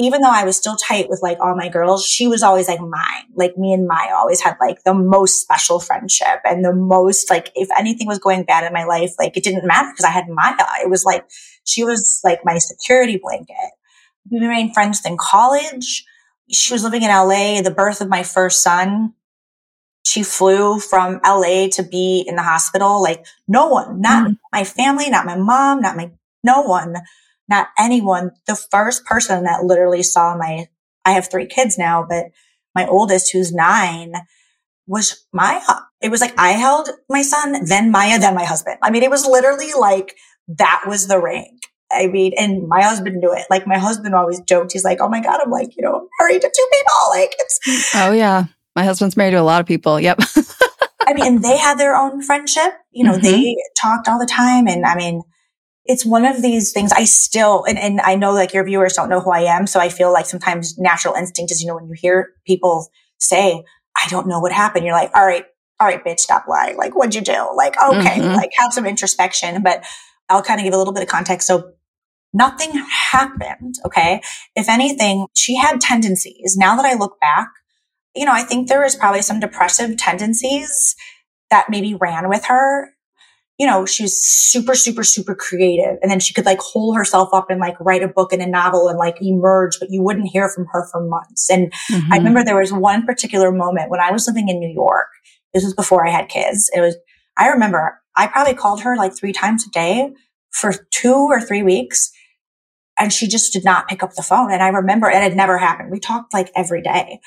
even 0.00 0.20
though 0.20 0.30
I 0.30 0.44
was 0.44 0.56
still 0.56 0.76
tight 0.76 1.08
with 1.08 1.20
like 1.22 1.38
all 1.40 1.56
my 1.56 1.68
girls, 1.68 2.06
she 2.06 2.28
was 2.28 2.42
always 2.42 2.68
like 2.68 2.80
mine. 2.80 3.24
Like 3.34 3.58
me 3.58 3.72
and 3.72 3.86
Maya 3.86 4.14
always 4.14 4.40
had 4.40 4.56
like 4.60 4.84
the 4.84 4.94
most 4.94 5.40
special 5.40 5.80
friendship 5.80 6.40
and 6.44 6.64
the 6.64 6.72
most 6.72 7.30
like 7.30 7.50
if 7.54 7.68
anything 7.78 8.06
was 8.06 8.18
going 8.18 8.44
bad 8.44 8.64
in 8.64 8.72
my 8.72 8.84
life, 8.84 9.12
like 9.18 9.36
it 9.36 9.42
didn't 9.42 9.66
matter 9.66 9.90
because 9.90 10.04
I 10.04 10.10
had 10.10 10.28
Maya. 10.28 10.54
It 10.82 10.90
was 10.90 11.04
like 11.04 11.24
she 11.64 11.84
was 11.84 12.20
like 12.24 12.40
my 12.44 12.58
security 12.58 13.18
blanket 13.22 13.72
we 14.30 14.40
remained 14.40 14.74
friends 14.74 15.04
in 15.04 15.16
college. 15.16 16.04
She 16.50 16.72
was 16.72 16.82
living 16.82 17.02
in 17.02 17.08
LA, 17.08 17.60
the 17.62 17.74
birth 17.74 18.00
of 18.00 18.08
my 18.08 18.22
first 18.22 18.62
son. 18.62 19.14
She 20.04 20.22
flew 20.22 20.78
from 20.78 21.20
LA 21.24 21.68
to 21.72 21.82
be 21.82 22.24
in 22.26 22.36
the 22.36 22.42
hospital. 22.42 23.02
Like 23.02 23.26
no 23.46 23.68
one, 23.68 24.00
not 24.00 24.28
mm. 24.28 24.38
my 24.52 24.64
family, 24.64 25.10
not 25.10 25.26
my 25.26 25.36
mom, 25.36 25.80
not 25.80 25.96
my, 25.96 26.10
no 26.48 26.62
one, 26.62 26.96
not 27.48 27.68
anyone. 27.78 28.30
The 28.46 28.56
first 28.56 29.04
person 29.04 29.44
that 29.44 29.64
literally 29.64 30.02
saw 30.02 30.36
my, 30.36 30.66
I 31.04 31.12
have 31.12 31.30
three 31.30 31.46
kids 31.46 31.76
now, 31.76 32.06
but 32.08 32.26
my 32.74 32.86
oldest 32.86 33.32
who's 33.32 33.52
nine 33.52 34.14
was 34.86 35.26
Maya. 35.32 35.60
It 36.00 36.10
was 36.10 36.20
like 36.20 36.34
I 36.38 36.52
held 36.52 36.88
my 37.08 37.22
son, 37.22 37.64
then 37.66 37.90
Maya, 37.90 38.18
then 38.18 38.34
my 38.34 38.44
husband. 38.44 38.78
I 38.82 38.90
mean, 38.90 39.02
it 39.02 39.10
was 39.10 39.26
literally 39.26 39.72
like 39.78 40.16
that 40.48 40.84
was 40.88 41.06
the 41.06 41.20
rank. 41.20 41.60
I 41.90 42.06
mean, 42.06 42.32
and 42.38 42.68
my 42.68 42.82
husband 42.82 43.16
knew 43.16 43.32
it. 43.32 43.46
Like 43.50 43.66
my 43.66 43.78
husband 43.78 44.14
always 44.14 44.40
joked. 44.42 44.72
He's 44.72 44.84
like, 44.84 44.98
"Oh 45.00 45.08
my 45.08 45.20
god, 45.20 45.40
I'm 45.42 45.50
like, 45.50 45.74
you 45.76 45.82
know, 45.82 46.06
married 46.20 46.42
to 46.42 46.52
two 46.54 46.68
people." 46.72 47.10
Like 47.10 47.34
it's. 47.38 47.94
Oh 47.94 48.12
yeah, 48.12 48.44
my 48.76 48.84
husband's 48.84 49.16
married 49.16 49.32
to 49.32 49.40
a 49.40 49.42
lot 49.42 49.60
of 49.60 49.66
people. 49.66 49.98
Yep. 49.98 50.20
I 51.06 51.14
mean, 51.14 51.26
and 51.26 51.42
they 51.42 51.56
had 51.56 51.78
their 51.78 51.96
own 51.96 52.22
friendship. 52.22 52.74
You 52.90 53.04
know, 53.04 53.12
mm-hmm. 53.12 53.22
they 53.22 53.56
talked 53.80 54.08
all 54.08 54.18
the 54.18 54.26
time, 54.26 54.66
and 54.68 54.84
I 54.84 54.94
mean, 54.96 55.22
it's 55.88 56.06
one 56.06 56.24
of 56.24 56.42
these 56.42 56.72
things. 56.72 56.92
I 56.92 57.04
still, 57.04 57.64
and, 57.64 57.78
and 57.78 58.00
I 58.00 58.14
know 58.14 58.32
like 58.32 58.54
your 58.54 58.64
viewers 58.64 58.92
don't 58.92 59.08
know 59.08 59.20
who 59.20 59.32
I 59.32 59.40
am, 59.40 59.66
so 59.66 59.80
I 59.80 59.88
feel 59.88 60.12
like 60.12 60.26
sometimes 60.26 60.78
natural 60.78 61.14
instinct 61.14 61.50
is, 61.50 61.60
you 61.60 61.66
know, 61.66 61.74
when 61.74 61.86
you 61.88 61.94
hear 61.96 62.34
people 62.46 62.88
say, 63.18 63.64
"I 63.96 64.08
don't 64.08 64.28
know 64.28 64.38
what 64.38 64.52
happened," 64.52 64.84
you're 64.84 64.94
like, 64.94 65.10
"All 65.16 65.26
right, 65.26 65.46
all 65.80 65.86
right, 65.88 66.04
bitch, 66.04 66.20
stop 66.20 66.44
lying. 66.46 66.76
Like, 66.76 66.94
what'd 66.94 67.14
you 67.14 67.22
do? 67.22 67.52
Like, 67.56 67.74
okay, 67.82 68.20
mm-hmm. 68.20 68.36
like 68.36 68.50
have 68.58 68.72
some 68.72 68.86
introspection." 68.86 69.62
But 69.62 69.84
I'll 70.28 70.42
kind 70.42 70.60
of 70.60 70.64
give 70.64 70.74
a 70.74 70.78
little 70.78 70.92
bit 70.92 71.02
of 71.02 71.08
context. 71.08 71.48
So 71.48 71.72
Nothing 72.32 72.72
happened. 72.90 73.76
Okay. 73.86 74.20
If 74.54 74.68
anything, 74.68 75.26
she 75.34 75.56
had 75.56 75.80
tendencies. 75.80 76.56
Now 76.56 76.76
that 76.76 76.84
I 76.84 76.94
look 76.94 77.18
back, 77.20 77.48
you 78.14 78.24
know, 78.24 78.32
I 78.32 78.42
think 78.42 78.68
there 78.68 78.82
was 78.82 78.96
probably 78.96 79.22
some 79.22 79.40
depressive 79.40 79.96
tendencies 79.96 80.94
that 81.50 81.70
maybe 81.70 81.94
ran 81.94 82.28
with 82.28 82.44
her. 82.46 82.90
You 83.58 83.66
know, 83.66 83.86
she 83.86 84.04
was 84.04 84.22
super, 84.22 84.74
super, 84.74 85.02
super 85.02 85.34
creative. 85.34 85.98
And 86.00 86.10
then 86.10 86.20
she 86.20 86.32
could 86.32 86.46
like 86.46 86.60
hold 86.60 86.96
herself 86.96 87.30
up 87.32 87.50
and 87.50 87.58
like 87.58 87.78
write 87.80 88.04
a 88.04 88.08
book 88.08 88.32
and 88.32 88.40
a 88.40 88.46
novel 88.46 88.88
and 88.88 88.98
like 88.98 89.20
emerge, 89.20 89.78
but 89.80 89.90
you 89.90 90.02
wouldn't 90.02 90.28
hear 90.28 90.48
from 90.48 90.66
her 90.70 90.86
for 90.92 91.04
months. 91.04 91.50
And 91.50 91.72
mm-hmm. 91.90 92.12
I 92.12 92.18
remember 92.18 92.44
there 92.44 92.60
was 92.60 92.72
one 92.72 93.04
particular 93.04 93.50
moment 93.50 93.90
when 93.90 94.00
I 94.00 94.12
was 94.12 94.28
living 94.28 94.48
in 94.48 94.60
New 94.60 94.72
York. 94.72 95.08
This 95.52 95.64
was 95.64 95.74
before 95.74 96.06
I 96.06 96.10
had 96.10 96.28
kids. 96.28 96.70
It 96.74 96.80
was, 96.80 96.96
I 97.36 97.48
remember 97.48 98.00
I 98.16 98.26
probably 98.28 98.54
called 98.54 98.82
her 98.82 98.96
like 98.96 99.16
three 99.16 99.32
times 99.32 99.66
a 99.66 99.70
day 99.70 100.12
for 100.50 100.72
two 100.90 101.14
or 101.14 101.40
three 101.40 101.62
weeks 101.62 102.12
and 102.98 103.12
she 103.12 103.28
just 103.28 103.52
did 103.52 103.64
not 103.64 103.88
pick 103.88 104.02
up 104.02 104.14
the 104.14 104.22
phone. 104.22 104.50
And 104.50 104.62
I 104.62 104.68
remember 104.68 105.08
it 105.08 105.22
had 105.22 105.36
never 105.36 105.56
happened. 105.56 105.90
We 105.90 106.00
talked 106.00 106.34
like 106.34 106.50
every 106.56 106.82
day. 106.82 107.20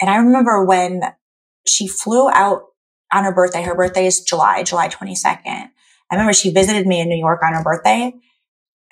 And 0.00 0.08
I 0.08 0.16
remember 0.16 0.64
when 0.64 1.02
she 1.66 1.88
flew 1.88 2.30
out 2.30 2.62
on 3.12 3.24
her 3.24 3.32
birthday. 3.32 3.62
Her 3.62 3.74
birthday 3.74 4.06
is 4.06 4.20
July, 4.20 4.62
July 4.62 4.88
22nd. 4.88 5.70
I 6.10 6.14
remember 6.14 6.32
she 6.32 6.50
visited 6.50 6.86
me 6.86 7.00
in 7.00 7.08
New 7.08 7.18
York 7.18 7.42
on 7.42 7.54
her 7.54 7.62
birthday. 7.62 8.12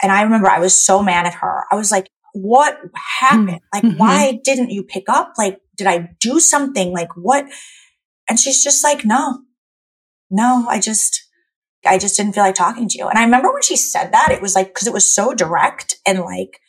And 0.03 0.13
I 0.13 0.23
remember 0.23 0.49
I 0.49 0.59
was 0.59 0.75
so 0.75 1.03
mad 1.03 1.27
at 1.27 1.35
her. 1.35 1.65
I 1.71 1.75
was 1.75 1.91
like, 1.91 2.11
what 2.35 2.79
happened? 3.21 3.61
Like, 3.73 3.83
mm-hmm. 3.83 3.99
why 3.99 4.41
didn't 4.45 4.71
you 4.71 4.83
pick 4.83 5.09
up? 5.09 5.35
Like, 5.39 5.61
did 5.77 5.87
I 5.87 6.11
do 6.21 6.39
something? 6.39 6.93
Like, 6.93 7.17
what? 7.17 7.47
And 8.29 8.39
she's 8.39 8.63
just 8.63 8.85
like, 8.85 9.05
no, 9.05 9.41
no, 10.31 10.67
I 10.69 10.81
just, 10.81 11.23
I 11.87 11.97
just 11.97 12.17
didn't 12.17 12.35
feel 12.35 12.45
like 12.45 12.55
talking 12.55 12.89
to 12.89 12.99
you. 12.99 13.09
And 13.09 13.19
I 13.19 13.25
remember 13.25 13.53
when 13.53 13.63
she 13.63 13.77
said 13.77 14.13
that, 14.13 14.33
it 14.33 14.43
was 14.43 14.55
like, 14.55 14.75
cause 14.75 14.87
it 14.87 14.93
was 14.93 15.13
so 15.13 15.33
direct 15.33 15.97
and 16.07 16.21
like 16.21 16.61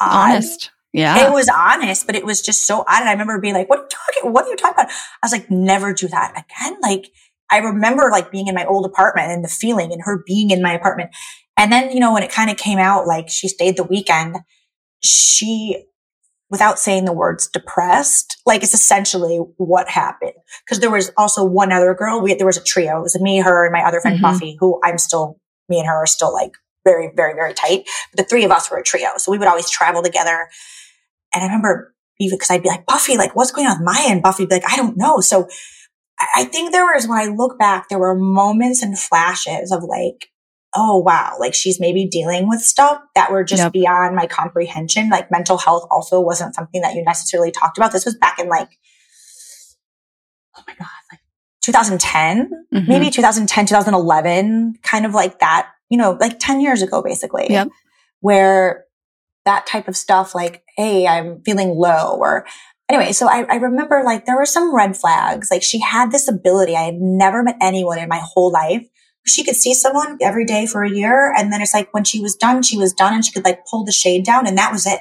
honest. 0.00 0.70
Yeah. 0.92 1.26
It 1.28 1.32
was 1.32 1.48
honest, 1.48 2.06
but 2.06 2.16
it 2.16 2.24
was 2.24 2.40
just 2.40 2.66
so 2.66 2.80
odd. 2.80 3.00
And 3.00 3.08
I 3.08 3.12
remember 3.12 3.38
being 3.40 3.54
like, 3.54 3.68
what 3.68 3.78
are 3.78 3.82
you 3.82 3.88
talking? 3.88 4.32
What 4.32 4.46
are 4.46 4.48
you 4.48 4.56
talking 4.56 4.84
about? 4.84 4.90
I 4.90 5.26
was 5.26 5.32
like, 5.32 5.50
never 5.50 5.92
do 5.92 6.08
that 6.08 6.32
again. 6.32 6.78
Like 6.82 7.10
I 7.50 7.58
remember 7.58 8.08
like 8.10 8.30
being 8.30 8.48
in 8.48 8.54
my 8.54 8.64
old 8.64 8.86
apartment 8.86 9.30
and 9.30 9.44
the 9.44 9.48
feeling 9.48 9.92
and 9.92 10.02
her 10.04 10.22
being 10.26 10.50
in 10.50 10.62
my 10.62 10.72
apartment. 10.72 11.10
And 11.56 11.72
then, 11.72 11.90
you 11.90 12.00
know, 12.00 12.12
when 12.12 12.22
it 12.22 12.30
kind 12.30 12.50
of 12.50 12.56
came 12.56 12.78
out, 12.78 13.06
like 13.06 13.28
she 13.28 13.48
stayed 13.48 13.76
the 13.76 13.84
weekend, 13.84 14.36
she 15.02 15.84
without 16.50 16.78
saying 16.78 17.04
the 17.04 17.12
words 17.12 17.46
depressed, 17.46 18.38
like 18.46 18.62
it's 18.62 18.72
essentially 18.72 19.36
what 19.58 19.88
happened. 19.90 20.32
Cause 20.66 20.80
there 20.80 20.90
was 20.90 21.10
also 21.16 21.44
one 21.44 21.72
other 21.72 21.92
girl. 21.94 22.22
We, 22.22 22.32
there 22.34 22.46
was 22.46 22.56
a 22.56 22.64
trio. 22.64 22.98
It 22.98 23.02
was 23.02 23.20
me, 23.20 23.40
her, 23.40 23.66
and 23.66 23.72
my 23.72 23.82
other 23.82 24.00
friend, 24.00 24.16
mm-hmm. 24.16 24.22
Buffy, 24.22 24.56
who 24.58 24.80
I'm 24.82 24.96
still, 24.96 25.38
me 25.68 25.78
and 25.78 25.86
her 25.86 25.94
are 25.94 26.06
still 26.06 26.32
like 26.32 26.52
very, 26.88 27.10
very, 27.14 27.34
very 27.34 27.52
tight. 27.52 27.88
But 28.10 28.24
the 28.24 28.28
three 28.28 28.44
of 28.44 28.50
us 28.50 28.70
were 28.70 28.78
a 28.78 28.82
trio. 28.82 29.10
So 29.18 29.30
we 29.30 29.38
would 29.38 29.48
always 29.48 29.70
travel 29.70 30.02
together. 30.02 30.48
And 31.34 31.42
I 31.42 31.46
remember 31.46 31.94
even 32.20 32.38
because 32.38 32.50
I'd 32.50 32.62
be 32.62 32.68
like, 32.68 32.86
Buffy, 32.86 33.16
like 33.16 33.36
what's 33.36 33.52
going 33.52 33.66
on 33.66 33.78
with 33.78 33.84
Maya? 33.84 34.08
And 34.08 34.22
Buffy 34.22 34.44
would 34.44 34.48
be 34.48 34.56
like, 34.56 34.72
I 34.72 34.76
don't 34.76 34.96
know. 34.96 35.20
So 35.20 35.48
I 36.20 36.44
think 36.44 36.72
there 36.72 36.84
was, 36.84 37.06
when 37.06 37.18
I 37.18 37.26
look 37.26 37.58
back, 37.58 37.88
there 37.88 37.98
were 37.98 38.14
moments 38.14 38.82
and 38.82 38.98
flashes 38.98 39.70
of 39.70 39.84
like, 39.84 40.30
oh 40.74 40.98
wow, 40.98 41.36
like 41.38 41.54
she's 41.54 41.80
maybe 41.80 42.06
dealing 42.06 42.48
with 42.48 42.60
stuff 42.60 43.00
that 43.14 43.30
were 43.30 43.44
just 43.44 43.62
yep. 43.62 43.72
beyond 43.72 44.16
my 44.16 44.26
comprehension. 44.26 45.10
Like 45.10 45.30
mental 45.30 45.58
health 45.58 45.86
also 45.90 46.20
wasn't 46.20 46.54
something 46.54 46.80
that 46.82 46.94
you 46.94 47.04
necessarily 47.04 47.50
talked 47.50 47.78
about. 47.78 47.92
This 47.92 48.04
was 48.04 48.16
back 48.16 48.38
in 48.38 48.48
like, 48.48 48.68
oh 50.56 50.62
my 50.66 50.74
God, 50.74 50.88
like 51.12 51.20
2010, 51.62 52.50
mm-hmm. 52.74 52.88
maybe 52.88 53.10
2010, 53.10 53.66
2011, 53.66 54.74
kind 54.82 55.06
of 55.06 55.14
like 55.14 55.38
that, 55.38 55.70
you 55.90 55.98
know, 55.98 56.16
like 56.20 56.38
10 56.38 56.60
years 56.60 56.82
ago, 56.82 57.02
basically. 57.02 57.46
Yep. 57.48 57.68
Where 58.20 58.84
that 59.44 59.66
type 59.66 59.88
of 59.88 59.96
stuff, 59.96 60.34
like, 60.34 60.62
hey, 60.76 61.06
I'm 61.06 61.42
feeling 61.42 61.70
low 61.70 62.16
or 62.18 62.46
anyway, 62.88 63.12
so 63.12 63.28
I, 63.28 63.44
I, 63.48 63.56
remember 63.56 64.02
like 64.04 64.26
there 64.26 64.36
were 64.36 64.44
some 64.44 64.74
red 64.74 64.96
flags. 64.96 65.50
Like 65.50 65.62
she 65.62 65.80
had 65.80 66.10
this 66.10 66.28
ability. 66.28 66.76
I 66.76 66.82
had 66.82 67.00
never 67.00 67.42
met 67.42 67.56
anyone 67.60 67.98
in 67.98 68.08
my 68.08 68.20
whole 68.22 68.50
life 68.50 68.84
she 69.28 69.44
could 69.44 69.56
see 69.56 69.74
someone 69.74 70.18
every 70.20 70.44
day 70.44 70.66
for 70.66 70.82
a 70.82 70.90
year. 70.90 71.32
And 71.36 71.52
then 71.52 71.60
it's 71.62 71.74
like 71.74 71.92
when 71.92 72.04
she 72.04 72.20
was 72.20 72.34
done, 72.34 72.62
she 72.62 72.76
was 72.76 72.92
done 72.92 73.14
and 73.14 73.24
she 73.24 73.32
could 73.32 73.44
like 73.44 73.64
pull 73.66 73.84
the 73.84 73.92
shade 73.92 74.24
down 74.24 74.46
and 74.46 74.56
that 74.58 74.72
was 74.72 74.86
it. 74.86 75.00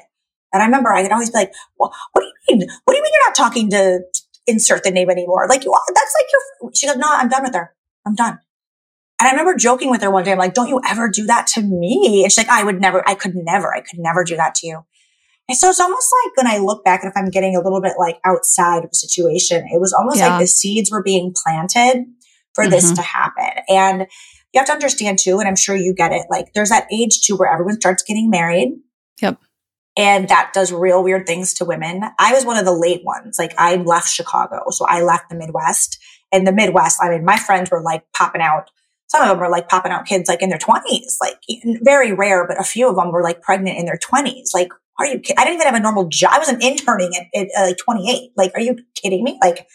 And 0.53 0.61
I 0.61 0.65
remember 0.65 0.91
I 0.91 1.03
could 1.03 1.11
always 1.11 1.29
be 1.29 1.39
like, 1.39 1.53
well, 1.77 1.93
what 2.11 2.21
do 2.21 2.27
you 2.27 2.57
mean? 2.57 2.67
What 2.85 2.93
do 2.93 2.97
you 2.97 3.03
mean 3.03 3.11
you're 3.13 3.27
not 3.27 3.35
talking 3.35 3.69
to 3.71 4.01
insert 4.45 4.83
the 4.83 4.91
name 4.91 5.09
anymore? 5.09 5.47
Like, 5.47 5.61
that's 5.61 6.15
like 6.15 6.27
your, 6.31 6.71
she 6.73 6.87
goes, 6.87 6.97
no, 6.97 7.07
I'm 7.09 7.29
done 7.29 7.43
with 7.43 7.55
her. 7.55 7.73
I'm 8.05 8.15
done. 8.15 8.39
And 9.19 9.27
I 9.27 9.31
remember 9.31 9.55
joking 9.55 9.89
with 9.89 10.01
her 10.01 10.11
one 10.11 10.23
day. 10.23 10.31
I'm 10.31 10.37
like, 10.37 10.53
don't 10.53 10.67
you 10.67 10.79
ever 10.87 11.09
do 11.09 11.25
that 11.25 11.47
to 11.47 11.61
me? 11.61 12.21
And 12.23 12.31
she's 12.31 12.37
like, 12.37 12.49
I 12.49 12.63
would 12.63 12.79
never, 12.79 13.07
I 13.07 13.15
could 13.15 13.33
never, 13.35 13.75
I 13.75 13.81
could 13.81 13.99
never 13.99 14.23
do 14.23 14.35
that 14.35 14.55
to 14.55 14.67
you. 14.67 14.85
And 15.49 15.57
so 15.57 15.69
it's 15.69 15.79
almost 15.79 16.13
like 16.25 16.37
when 16.37 16.53
I 16.53 16.59
look 16.59 16.83
back 16.83 17.03
and 17.03 17.11
if 17.11 17.17
I'm 17.17 17.29
getting 17.29 17.55
a 17.55 17.61
little 17.61 17.81
bit 17.81 17.93
like 17.97 18.19
outside 18.25 18.83
of 18.83 18.89
the 18.89 18.95
situation, 18.95 19.65
it 19.71 19.79
was 19.79 19.93
almost 19.93 20.17
yeah. 20.17 20.29
like 20.29 20.41
the 20.41 20.47
seeds 20.47 20.91
were 20.91 21.01
being 21.01 21.33
planted 21.33 22.05
for 22.53 22.65
mm-hmm. 22.65 22.71
this 22.71 22.91
to 22.91 23.01
happen. 23.01 23.63
And 23.69 24.07
you 24.53 24.59
have 24.59 24.67
to 24.67 24.73
understand 24.73 25.19
too, 25.19 25.39
and 25.39 25.47
I'm 25.47 25.55
sure 25.55 25.75
you 25.75 25.93
get 25.95 26.11
it, 26.11 26.27
like 26.29 26.53
there's 26.53 26.69
that 26.69 26.87
age 26.91 27.21
too 27.21 27.37
where 27.37 27.51
everyone 27.51 27.79
starts 27.79 28.03
getting 28.03 28.29
married. 28.29 28.73
Yep. 29.21 29.39
And 29.97 30.29
that 30.29 30.51
does 30.53 30.71
real 30.71 31.03
weird 31.03 31.25
things 31.25 31.55
to 31.55 31.65
women. 31.65 32.03
I 32.19 32.33
was 32.33 32.45
one 32.45 32.57
of 32.57 32.65
the 32.65 32.73
late 32.73 33.03
ones. 33.03 33.37
Like 33.39 33.53
I 33.57 33.77
left 33.77 34.09
Chicago. 34.09 34.63
So 34.69 34.85
I 34.87 35.01
left 35.01 35.29
the 35.29 35.35
Midwest. 35.35 35.97
And 36.31 36.45
the 36.45 36.51
Midwest, 36.51 36.99
I 37.01 37.09
mean, 37.09 37.23
my 37.23 37.37
friends 37.37 37.71
were 37.71 37.81
like 37.81 38.03
popping 38.13 38.41
out. 38.41 38.69
Some 39.07 39.21
of 39.21 39.29
them 39.29 39.39
were 39.39 39.49
like 39.49 39.69
popping 39.69 39.91
out 39.91 40.05
kids 40.05 40.27
like 40.27 40.41
in 40.41 40.49
their 40.49 40.57
twenties, 40.57 41.17
like 41.21 41.39
very 41.81 42.11
rare, 42.11 42.45
but 42.47 42.59
a 42.59 42.63
few 42.63 42.89
of 42.89 42.95
them 42.95 43.11
were 43.11 43.23
like 43.23 43.41
pregnant 43.41 43.77
in 43.77 43.85
their 43.85 43.97
twenties. 43.97 44.51
Like, 44.53 44.69
are 44.99 45.05
you 45.05 45.19
kidding? 45.19 45.37
I 45.37 45.43
didn't 45.43 45.55
even 45.55 45.67
have 45.67 45.75
a 45.75 45.79
normal 45.79 46.07
job. 46.09 46.31
I 46.33 46.39
was 46.39 46.49
an 46.49 46.61
interning 46.61 47.11
at, 47.15 47.39
at 47.39 47.47
uh, 47.57 47.67
like 47.67 47.77
28. 47.77 48.31
Like, 48.35 48.51
are 48.55 48.61
you 48.61 48.77
kidding 48.95 49.23
me? 49.23 49.39
Like 49.41 49.67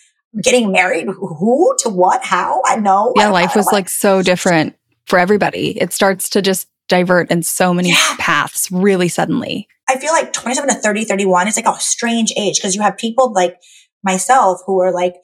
getting 0.43 0.73
married? 0.73 1.09
Who 1.09 1.75
to 1.81 1.89
what? 1.89 2.25
How? 2.25 2.63
I 2.67 2.77
know. 2.77 3.13
Yeah. 3.17 3.31
life 3.31 3.55
was 3.55 3.67
like 3.73 3.89
so 3.89 4.23
different 4.23 4.77
for 5.07 5.19
everybody. 5.19 5.81
It 5.81 5.93
starts 5.93 6.29
to 6.31 6.43
just 6.43 6.69
divert 6.89 7.31
in 7.31 7.43
so 7.43 7.73
many 7.73 7.91
yeah. 7.91 8.17
paths 8.19 8.71
really 8.71 9.09
suddenly. 9.09 9.69
I 9.89 9.99
feel 9.99 10.13
like 10.13 10.33
27 10.33 10.69
to 10.69 10.75
30, 10.77 11.05
31 11.05 11.49
is 11.49 11.57
like 11.57 11.67
a 11.67 11.79
strange 11.81 12.33
age 12.37 12.57
because 12.57 12.75
you 12.75 12.83
have 12.83 12.97
people 12.97 13.33
like 13.33 13.59
myself 14.03 14.61
who 14.67 14.81
are 14.81 14.93
like 14.93 15.17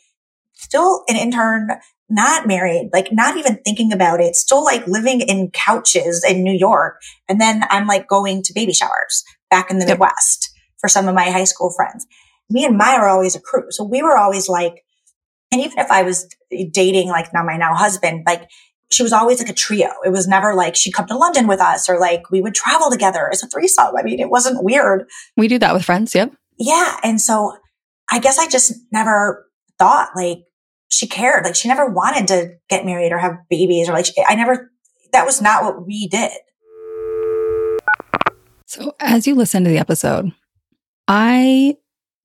still 0.52 1.04
an 1.08 1.16
intern, 1.16 1.68
not 2.08 2.46
married, 2.46 2.90
like 2.92 3.12
not 3.12 3.36
even 3.36 3.58
thinking 3.64 3.92
about 3.92 4.20
it, 4.20 4.34
still 4.34 4.64
like 4.64 4.86
living 4.86 5.20
in 5.20 5.50
couches 5.50 6.24
in 6.28 6.42
New 6.42 6.56
York. 6.56 7.00
And 7.28 7.40
then 7.40 7.62
I'm 7.70 7.86
like 7.86 8.08
going 8.08 8.42
to 8.44 8.52
baby 8.54 8.72
showers 8.72 9.24
back 9.50 9.70
in 9.70 9.78
the 9.78 9.84
yep. 9.84 9.98
Midwest 9.98 10.50
for 10.78 10.88
some 10.88 11.08
of 11.08 11.14
my 11.14 11.30
high 11.30 11.44
school 11.44 11.72
friends. 11.74 12.06
Me 12.50 12.64
and 12.64 12.78
Maya 12.78 13.00
were 13.00 13.08
always 13.08 13.36
a 13.36 13.40
crew. 13.40 13.66
So 13.70 13.84
we 13.84 14.02
were 14.02 14.16
always 14.16 14.48
like, 14.48 14.84
and 15.52 15.60
even 15.60 15.78
if 15.78 15.90
I 15.90 16.02
was 16.02 16.28
dating 16.72 17.08
like 17.08 17.32
now 17.34 17.42
my 17.44 17.56
now 17.56 17.74
husband, 17.74 18.24
like 18.26 18.48
she 18.90 19.02
was 19.02 19.12
always 19.12 19.38
like 19.38 19.50
a 19.50 19.54
trio. 19.54 19.90
It 20.04 20.10
was 20.10 20.26
never 20.26 20.54
like 20.54 20.76
she'd 20.76 20.92
come 20.92 21.06
to 21.08 21.16
London 21.16 21.46
with 21.46 21.60
us 21.60 21.90
or 21.90 21.98
like 21.98 22.30
we 22.30 22.40
would 22.40 22.54
travel 22.54 22.90
together 22.90 23.28
as 23.30 23.42
a 23.42 23.46
threesome. 23.48 23.94
I 23.98 24.02
mean, 24.02 24.18
it 24.18 24.30
wasn't 24.30 24.64
weird. 24.64 25.06
We 25.36 25.48
do 25.48 25.58
that 25.58 25.74
with 25.74 25.84
friends. 25.84 26.14
Yep. 26.14 26.32
Yeah. 26.58 26.96
And 27.02 27.20
so 27.20 27.56
I 28.10 28.18
guess 28.18 28.38
I 28.38 28.48
just 28.48 28.72
never 28.90 29.46
thought 29.78 30.10
like 30.16 30.38
she 30.88 31.06
cared. 31.06 31.44
Like 31.44 31.54
she 31.54 31.68
never 31.68 31.86
wanted 31.86 32.28
to 32.28 32.56
get 32.68 32.84
married 32.84 33.12
or 33.12 33.18
have 33.18 33.38
babies 33.48 33.88
or 33.88 33.92
like, 33.92 34.06
I 34.26 34.34
never, 34.34 34.70
that 35.12 35.26
was 35.26 35.40
not 35.40 35.64
what 35.64 35.86
we 35.86 36.08
did. 36.08 36.32
So 38.66 38.94
as 39.00 39.26
you 39.26 39.34
listen 39.34 39.64
to 39.64 39.70
the 39.70 39.78
episode, 39.78 40.32
I 41.06 41.76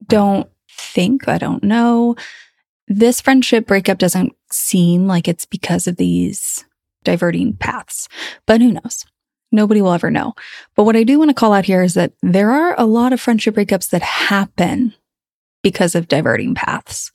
don't 0.08 0.50
think, 0.70 1.28
I 1.28 1.38
don't 1.38 1.64
know 1.64 2.16
this 2.88 3.22
friendship 3.22 3.66
breakup 3.66 3.98
doesn't 3.98 4.34
seem 4.52 5.08
like 5.08 5.28
it's 5.28 5.46
because 5.46 5.88
of 5.88 5.98
these 5.98 6.66
diverting 7.04 7.54
paths, 7.54 8.08
but 8.46 8.62
who 8.62 8.74
knows? 8.74 9.06
Nobody 9.52 9.82
will 9.82 9.94
ever 9.94 10.10
know. 10.10 10.34
But 10.76 10.84
what 10.84 10.96
I 10.96 11.04
do 11.04 11.20
want 11.20 11.30
to 11.30 11.36
call 11.36 11.54
out 11.54 11.66
here 11.66 11.84
is 11.84 11.94
that 11.94 12.14
there 12.22 12.52
are 12.52 12.76
a 12.78 12.86
lot 12.86 13.14
of 13.14 13.22
friendship 13.22 13.56
breakups 13.56 13.90
that 13.92 14.02
happen 14.02 14.94
because 15.62 15.96
of 15.96 16.08
diverting 16.08 16.56
paths. 16.56 17.12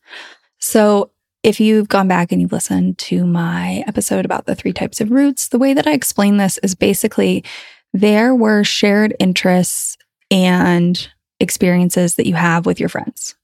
So 0.58 1.10
if 1.42 1.60
you've 1.60 1.88
gone 1.88 2.08
back 2.08 2.32
and 2.32 2.40
you've 2.40 2.52
listened 2.52 2.98
to 2.98 3.26
my 3.26 3.84
episode 3.86 4.24
about 4.24 4.46
the 4.46 4.54
three 4.54 4.72
types 4.72 5.00
of 5.00 5.10
roots, 5.10 5.48
the 5.48 5.58
way 5.58 5.74
that 5.74 5.86
I 5.86 5.92
explain 5.92 6.36
this 6.36 6.58
is 6.58 6.74
basically 6.74 7.44
there 7.92 8.34
were 8.34 8.64
shared 8.64 9.14
interests 9.18 9.96
and 10.30 11.08
experiences 11.40 12.16
that 12.16 12.26
you 12.26 12.34
have 12.34 12.66
with 12.66 12.80
your 12.80 12.88
friends 12.88 13.36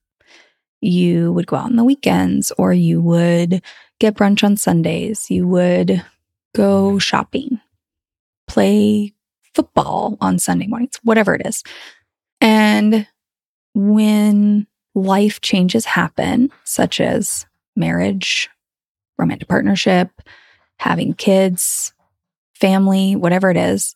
you 0.85 1.31
would 1.33 1.47
go 1.47 1.57
out 1.57 1.65
on 1.65 1.75
the 1.75 1.83
weekends 1.83 2.51
or 2.57 2.71
you 2.71 3.01
would 3.01 3.61
get 3.99 4.15
brunch 4.15 4.43
on 4.43 4.57
Sundays. 4.57 5.29
You 5.29 5.47
would 5.47 6.03
go 6.55 6.99
shopping, 6.99 7.59
play 8.47 9.13
football 9.53 10.17
on 10.21 10.39
Sunday 10.39 10.67
mornings, 10.67 10.99
whatever 11.03 11.33
it 11.33 11.45
is. 11.45 11.63
And 12.39 13.07
when 13.73 14.67
life 14.93 15.41
changes 15.41 15.85
happen, 15.85 16.51
such 16.63 17.01
as 17.01 17.45
marriage, 17.75 18.49
romantic 19.17 19.47
partnership, 19.47 20.09
having 20.77 21.13
kids, 21.13 21.93
family, 22.53 23.15
whatever 23.15 23.49
it 23.49 23.57
is, 23.57 23.95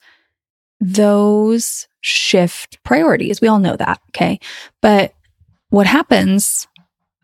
those 0.79 1.87
shift 2.01 2.81
priorities. 2.83 3.41
We 3.41 3.47
all 3.47 3.59
know 3.59 3.75
that. 3.75 3.99
Okay. 4.09 4.39
But 4.81 5.13
what 5.69 5.85
happens 5.85 6.67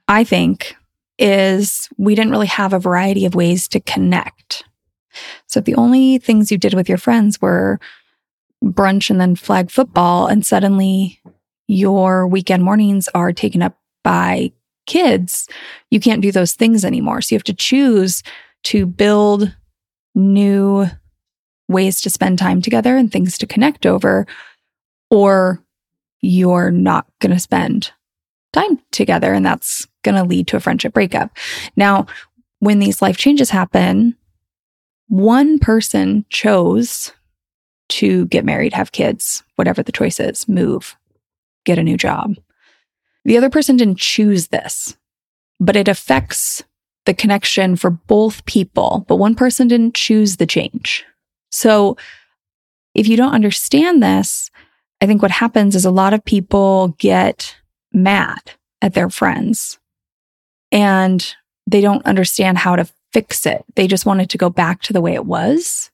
I 0.07 0.23
think, 0.23 0.75
is 1.17 1.89
we 1.97 2.15
didn't 2.15 2.31
really 2.31 2.47
have 2.47 2.73
a 2.73 2.79
variety 2.79 3.25
of 3.25 3.35
ways 3.35 3.67
to 3.69 3.79
connect. 3.79 4.63
So 5.47 5.59
if 5.59 5.65
the 5.65 5.75
only 5.75 6.17
things 6.17 6.51
you 6.51 6.57
did 6.57 6.73
with 6.73 6.89
your 6.89 6.97
friends 6.97 7.41
were 7.41 7.79
brunch 8.63 9.09
and 9.09 9.19
then 9.19 9.35
flag 9.35 9.71
football, 9.71 10.27
and 10.27 10.45
suddenly 10.45 11.21
your 11.67 12.27
weekend 12.27 12.63
mornings 12.63 13.07
are 13.15 13.31
taken 13.31 13.61
up 13.61 13.77
by 14.03 14.51
kids, 14.85 15.47
you 15.89 15.99
can't 15.99 16.21
do 16.21 16.31
those 16.31 16.53
things 16.53 16.85
anymore. 16.85 17.21
So 17.21 17.33
you 17.33 17.37
have 17.37 17.43
to 17.45 17.53
choose 17.53 18.23
to 18.65 18.85
build 18.85 19.55
new 20.13 20.87
ways 21.67 22.01
to 22.01 22.09
spend 22.09 22.39
time 22.39 22.61
together 22.61 22.95
and 22.95 23.11
things 23.11 23.37
to 23.39 23.47
connect 23.47 23.85
over, 23.85 24.25
or 25.09 25.61
you're 26.21 26.71
not 26.71 27.07
going 27.19 27.33
to 27.33 27.39
spend 27.39 27.91
time 28.53 28.79
together. 28.91 29.33
And 29.33 29.45
that's 29.45 29.87
going 30.03 30.15
to 30.15 30.23
lead 30.23 30.47
to 30.47 30.57
a 30.57 30.59
friendship 30.59 30.93
breakup. 30.93 31.35
Now, 31.75 32.05
when 32.59 32.79
these 32.79 33.01
life 33.01 33.17
changes 33.17 33.49
happen, 33.49 34.15
one 35.07 35.59
person 35.59 36.25
chose 36.29 37.11
to 37.89 38.25
get 38.27 38.45
married, 38.45 38.73
have 38.73 38.91
kids, 38.91 39.43
whatever 39.55 39.83
the 39.83 39.91
choice 39.91 40.19
is, 40.19 40.47
move, 40.47 40.95
get 41.65 41.77
a 41.77 41.83
new 41.83 41.97
job. 41.97 42.35
The 43.25 43.37
other 43.37 43.49
person 43.49 43.75
didn't 43.75 43.99
choose 43.99 44.47
this, 44.47 44.95
but 45.59 45.75
it 45.75 45.87
affects 45.87 46.63
the 47.05 47.13
connection 47.13 47.75
for 47.75 47.89
both 47.89 48.45
people, 48.45 49.05
but 49.07 49.17
one 49.17 49.35
person 49.35 49.67
didn't 49.67 49.95
choose 49.95 50.37
the 50.37 50.45
change. 50.45 51.03
So 51.51 51.97
if 52.93 53.07
you 53.07 53.17
don't 53.17 53.33
understand 53.33 54.01
this, 54.01 54.49
I 55.01 55.05
think 55.05 55.21
what 55.21 55.31
happens 55.31 55.75
is 55.75 55.85
a 55.85 55.91
lot 55.91 56.13
of 56.13 56.23
people 56.23 56.95
get 56.99 57.55
mad 57.91 58.51
at 58.81 58.93
their 58.93 59.09
friends 59.09 59.77
and 60.71 61.35
they 61.67 61.81
don't 61.81 62.05
understand 62.05 62.57
how 62.57 62.75
to 62.75 62.89
fix 63.11 63.45
it. 63.45 63.63
They 63.75 63.87
just 63.87 64.05
want 64.05 64.21
it 64.21 64.29
to 64.29 64.37
go 64.37 64.49
back 64.49 64.81
to 64.83 64.93
the 64.93 65.01
way 65.01 65.13
it 65.13 65.25
was. 65.25 65.91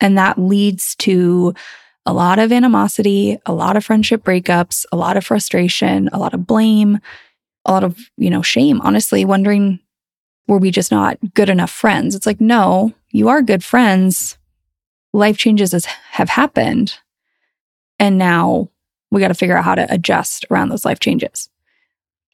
And 0.00 0.16
that 0.16 0.38
leads 0.38 0.94
to 0.96 1.54
a 2.08 2.12
lot 2.14 2.38
of 2.38 2.52
animosity, 2.52 3.38
a 3.44 3.52
lot 3.52 3.76
of 3.76 3.84
friendship 3.84 4.24
breakups, 4.24 4.86
a 4.90 4.96
lot 4.96 5.18
of 5.18 5.26
frustration, 5.26 6.08
a 6.10 6.18
lot 6.18 6.32
of 6.32 6.46
blame, 6.46 6.98
a 7.66 7.70
lot 7.70 7.84
of, 7.84 7.98
you 8.16 8.30
know, 8.30 8.40
shame, 8.40 8.80
honestly, 8.80 9.26
wondering, 9.26 9.78
were 10.46 10.56
we 10.56 10.70
just 10.70 10.90
not 10.90 11.18
good 11.34 11.50
enough 11.50 11.70
friends? 11.70 12.14
It's 12.14 12.24
like, 12.24 12.40
no, 12.40 12.94
you 13.10 13.28
are 13.28 13.42
good 13.42 13.62
friends. 13.62 14.38
Life 15.12 15.36
changes 15.36 15.72
has, 15.72 15.84
have 15.84 16.30
happened. 16.30 16.94
And 17.98 18.16
now 18.16 18.70
we 19.10 19.20
got 19.20 19.28
to 19.28 19.34
figure 19.34 19.58
out 19.58 19.66
how 19.66 19.74
to 19.74 19.92
adjust 19.92 20.46
around 20.50 20.70
those 20.70 20.86
life 20.86 21.00
changes. 21.00 21.50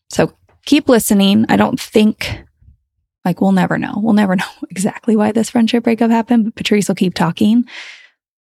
So 0.08 0.32
keep 0.66 0.88
listening. 0.88 1.46
I 1.48 1.56
don't 1.56 1.80
think, 1.80 2.44
like, 3.24 3.40
we'll 3.40 3.50
never 3.50 3.76
know. 3.76 3.94
We'll 3.96 4.14
never 4.14 4.36
know 4.36 4.44
exactly 4.70 5.16
why 5.16 5.32
this 5.32 5.50
friendship 5.50 5.82
breakup 5.82 6.12
happened, 6.12 6.44
but 6.44 6.54
Patrice 6.54 6.86
will 6.86 6.94
keep 6.94 7.14
talking. 7.14 7.64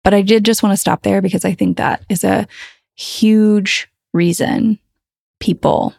But 0.03 0.13
I 0.13 0.21
did 0.21 0.45
just 0.45 0.63
want 0.63 0.73
to 0.73 0.77
stop 0.77 1.03
there 1.03 1.21
because 1.21 1.45
I 1.45 1.53
think 1.53 1.77
that 1.77 2.03
is 2.09 2.23
a 2.23 2.47
huge 2.95 3.87
reason 4.13 4.79
people 5.39 5.93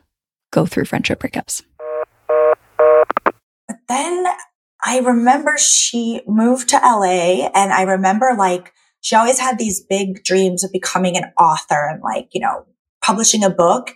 go 0.50 0.66
through 0.66 0.84
friendship 0.84 1.20
breakups. 1.20 1.62
But 3.26 3.76
then 3.88 4.26
I 4.84 4.98
remember 5.00 5.56
she 5.58 6.22
moved 6.26 6.68
to 6.70 6.76
LA 6.76 7.48
and 7.54 7.72
I 7.72 7.82
remember 7.82 8.34
like 8.36 8.72
she 9.00 9.16
always 9.16 9.38
had 9.38 9.58
these 9.58 9.80
big 9.80 10.24
dreams 10.24 10.64
of 10.64 10.72
becoming 10.72 11.16
an 11.16 11.32
author 11.38 11.88
and 11.88 12.02
like, 12.02 12.28
you 12.32 12.40
know, 12.40 12.66
publishing 13.02 13.44
a 13.44 13.50
book. 13.50 13.92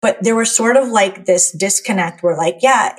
But 0.00 0.22
there 0.22 0.36
was 0.36 0.54
sort 0.54 0.76
of 0.76 0.88
like 0.88 1.24
this 1.24 1.50
disconnect 1.50 2.22
where 2.22 2.36
like, 2.36 2.58
yeah, 2.60 2.94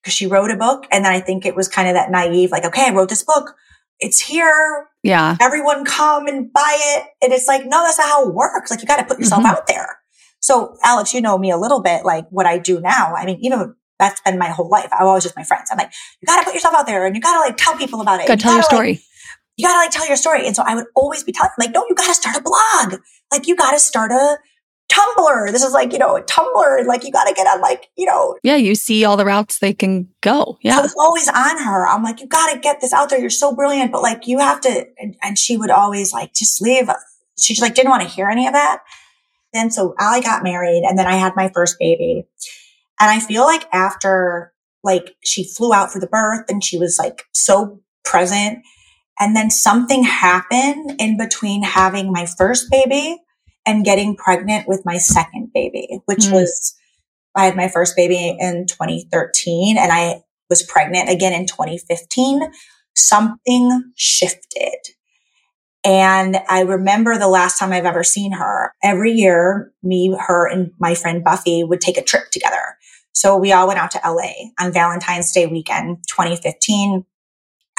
because 0.00 0.14
she 0.14 0.26
wrote 0.26 0.50
a 0.50 0.56
book. 0.56 0.86
And 0.90 1.04
then 1.04 1.12
I 1.12 1.20
think 1.20 1.46
it 1.46 1.54
was 1.54 1.68
kind 1.68 1.88
of 1.88 1.94
that 1.94 2.10
naive, 2.10 2.50
like, 2.50 2.64
okay, 2.64 2.86
I 2.86 2.94
wrote 2.94 3.08
this 3.08 3.22
book. 3.22 3.54
It's 4.00 4.20
here. 4.20 4.88
Yeah. 5.02 5.36
Everyone 5.40 5.84
come 5.84 6.26
and 6.26 6.52
buy 6.52 6.76
it. 6.78 7.04
And 7.22 7.32
it's 7.32 7.48
like, 7.48 7.64
no, 7.64 7.82
that's 7.84 7.98
not 7.98 8.08
how 8.08 8.28
it 8.28 8.34
works. 8.34 8.70
Like 8.70 8.80
you 8.80 8.86
got 8.86 8.98
to 8.98 9.04
put 9.04 9.18
yourself 9.18 9.42
mm-hmm. 9.42 9.56
out 9.56 9.66
there. 9.66 9.98
So 10.40 10.76
Alex, 10.82 11.14
you 11.14 11.20
know 11.20 11.38
me 11.38 11.50
a 11.50 11.56
little 11.56 11.82
bit, 11.82 12.04
like 12.04 12.26
what 12.30 12.46
I 12.46 12.58
do 12.58 12.80
now. 12.80 13.14
I 13.14 13.26
mean, 13.26 13.38
even 13.42 13.74
that's 13.98 14.20
been 14.22 14.38
my 14.38 14.48
whole 14.48 14.68
life. 14.68 14.88
I'm 14.92 15.06
always 15.06 15.22
just 15.22 15.36
my 15.36 15.44
friends. 15.44 15.68
I'm 15.70 15.78
like, 15.78 15.92
you 16.20 16.26
got 16.26 16.38
to 16.38 16.44
put 16.44 16.54
yourself 16.54 16.74
out 16.74 16.86
there 16.86 17.06
and 17.06 17.14
you 17.14 17.20
got 17.20 17.34
to 17.34 17.40
like 17.40 17.56
tell 17.56 17.76
people 17.76 18.00
about 18.00 18.20
it. 18.20 18.26
Got 18.26 18.38
to 18.38 18.42
tell 18.42 18.54
your 18.54 18.62
story. 18.62 18.92
Like, 18.92 19.00
you 19.56 19.66
got 19.66 19.74
to 19.74 19.78
like 19.78 19.90
tell 19.90 20.08
your 20.08 20.16
story. 20.16 20.46
And 20.46 20.56
so 20.56 20.62
I 20.66 20.74
would 20.74 20.86
always 20.96 21.22
be 21.22 21.32
telling 21.32 21.50
like, 21.58 21.72
no, 21.72 21.84
you 21.88 21.94
got 21.94 22.08
to 22.08 22.14
start 22.14 22.36
a 22.36 22.42
blog. 22.42 23.00
Like 23.30 23.46
you 23.46 23.56
got 23.56 23.72
to 23.72 23.78
start 23.78 24.10
a 24.10 24.38
Tumblr. 24.90 25.52
This 25.52 25.62
is 25.62 25.72
like, 25.72 25.92
you 25.92 25.98
know, 25.98 26.20
Tumblr. 26.22 26.86
Like 26.86 27.04
you 27.04 27.12
got 27.12 27.24
to 27.24 27.34
get 27.34 27.46
on 27.46 27.60
like, 27.60 27.88
you 27.96 28.06
know. 28.06 28.36
Yeah. 28.42 28.56
You 28.56 28.74
see 28.74 29.04
all 29.04 29.16
the 29.16 29.24
routes 29.24 29.58
they 29.58 29.72
can 29.72 30.08
go. 30.20 30.58
Yeah. 30.62 30.78
I 30.78 30.82
was 30.82 30.94
always 30.98 31.28
on 31.28 31.58
her. 31.58 31.86
I'm 31.86 32.02
like, 32.02 32.20
you 32.20 32.26
got 32.26 32.52
to 32.52 32.58
get 32.58 32.80
this 32.80 32.92
out 32.92 33.08
there. 33.10 33.20
You're 33.20 33.30
so 33.30 33.54
brilliant, 33.54 33.92
but 33.92 34.02
like 34.02 34.26
you 34.26 34.38
have 34.38 34.60
to. 34.62 34.86
And, 34.98 35.16
and 35.22 35.38
she 35.38 35.56
would 35.56 35.70
always 35.70 36.12
like, 36.12 36.34
just 36.34 36.60
leave. 36.60 36.90
She 37.38 37.54
just 37.54 37.62
like 37.62 37.74
didn't 37.74 37.90
want 37.90 38.02
to 38.02 38.08
hear 38.08 38.28
any 38.28 38.46
of 38.46 38.52
that. 38.52 38.82
Then 39.52 39.70
so 39.70 39.94
Allie 39.98 40.22
got 40.22 40.42
married 40.42 40.84
and 40.86 40.98
then 40.98 41.06
I 41.06 41.16
had 41.16 41.34
my 41.36 41.50
first 41.54 41.76
baby. 41.78 42.26
And 43.00 43.10
I 43.10 43.20
feel 43.20 43.44
like 43.44 43.66
after 43.72 44.52
like 44.82 45.14
she 45.24 45.44
flew 45.44 45.72
out 45.72 45.92
for 45.92 46.00
the 46.00 46.06
birth 46.06 46.46
and 46.48 46.64
she 46.64 46.78
was 46.78 46.98
like 46.98 47.24
so 47.32 47.80
present. 48.04 48.60
And 49.18 49.36
then 49.36 49.50
something 49.50 50.02
happened 50.02 50.96
in 50.98 51.16
between 51.16 51.62
having 51.62 52.10
my 52.10 52.26
first 52.26 52.70
baby 52.70 53.18
and 53.66 53.84
getting 53.84 54.16
pregnant 54.16 54.68
with 54.68 54.84
my 54.84 54.98
second 54.98 55.50
baby, 55.52 56.00
which 56.06 56.20
mm. 56.20 56.32
was, 56.32 56.74
I 57.34 57.44
had 57.44 57.56
my 57.56 57.68
first 57.68 57.96
baby 57.96 58.36
in 58.38 58.66
2013 58.66 59.78
and 59.78 59.92
I 59.92 60.22
was 60.48 60.62
pregnant 60.62 61.08
again 61.08 61.32
in 61.32 61.46
2015. 61.46 62.50
Something 62.94 63.92
shifted. 63.96 64.74
And 65.84 66.38
I 66.48 66.60
remember 66.60 67.16
the 67.16 67.28
last 67.28 67.58
time 67.58 67.72
I've 67.72 67.86
ever 67.86 68.04
seen 68.04 68.32
her. 68.32 68.74
Every 68.82 69.12
year, 69.12 69.72
me, 69.82 70.14
her, 70.18 70.46
and 70.46 70.72
my 70.78 70.94
friend 70.94 71.24
Buffy 71.24 71.64
would 71.64 71.80
take 71.80 71.96
a 71.96 72.02
trip 72.02 72.30
together. 72.30 72.76
So 73.12 73.36
we 73.36 73.52
all 73.52 73.66
went 73.66 73.78
out 73.78 73.90
to 73.92 74.00
LA 74.04 74.50
on 74.58 74.72
Valentine's 74.72 75.32
Day 75.32 75.46
weekend, 75.46 75.98
2015. 76.08 77.04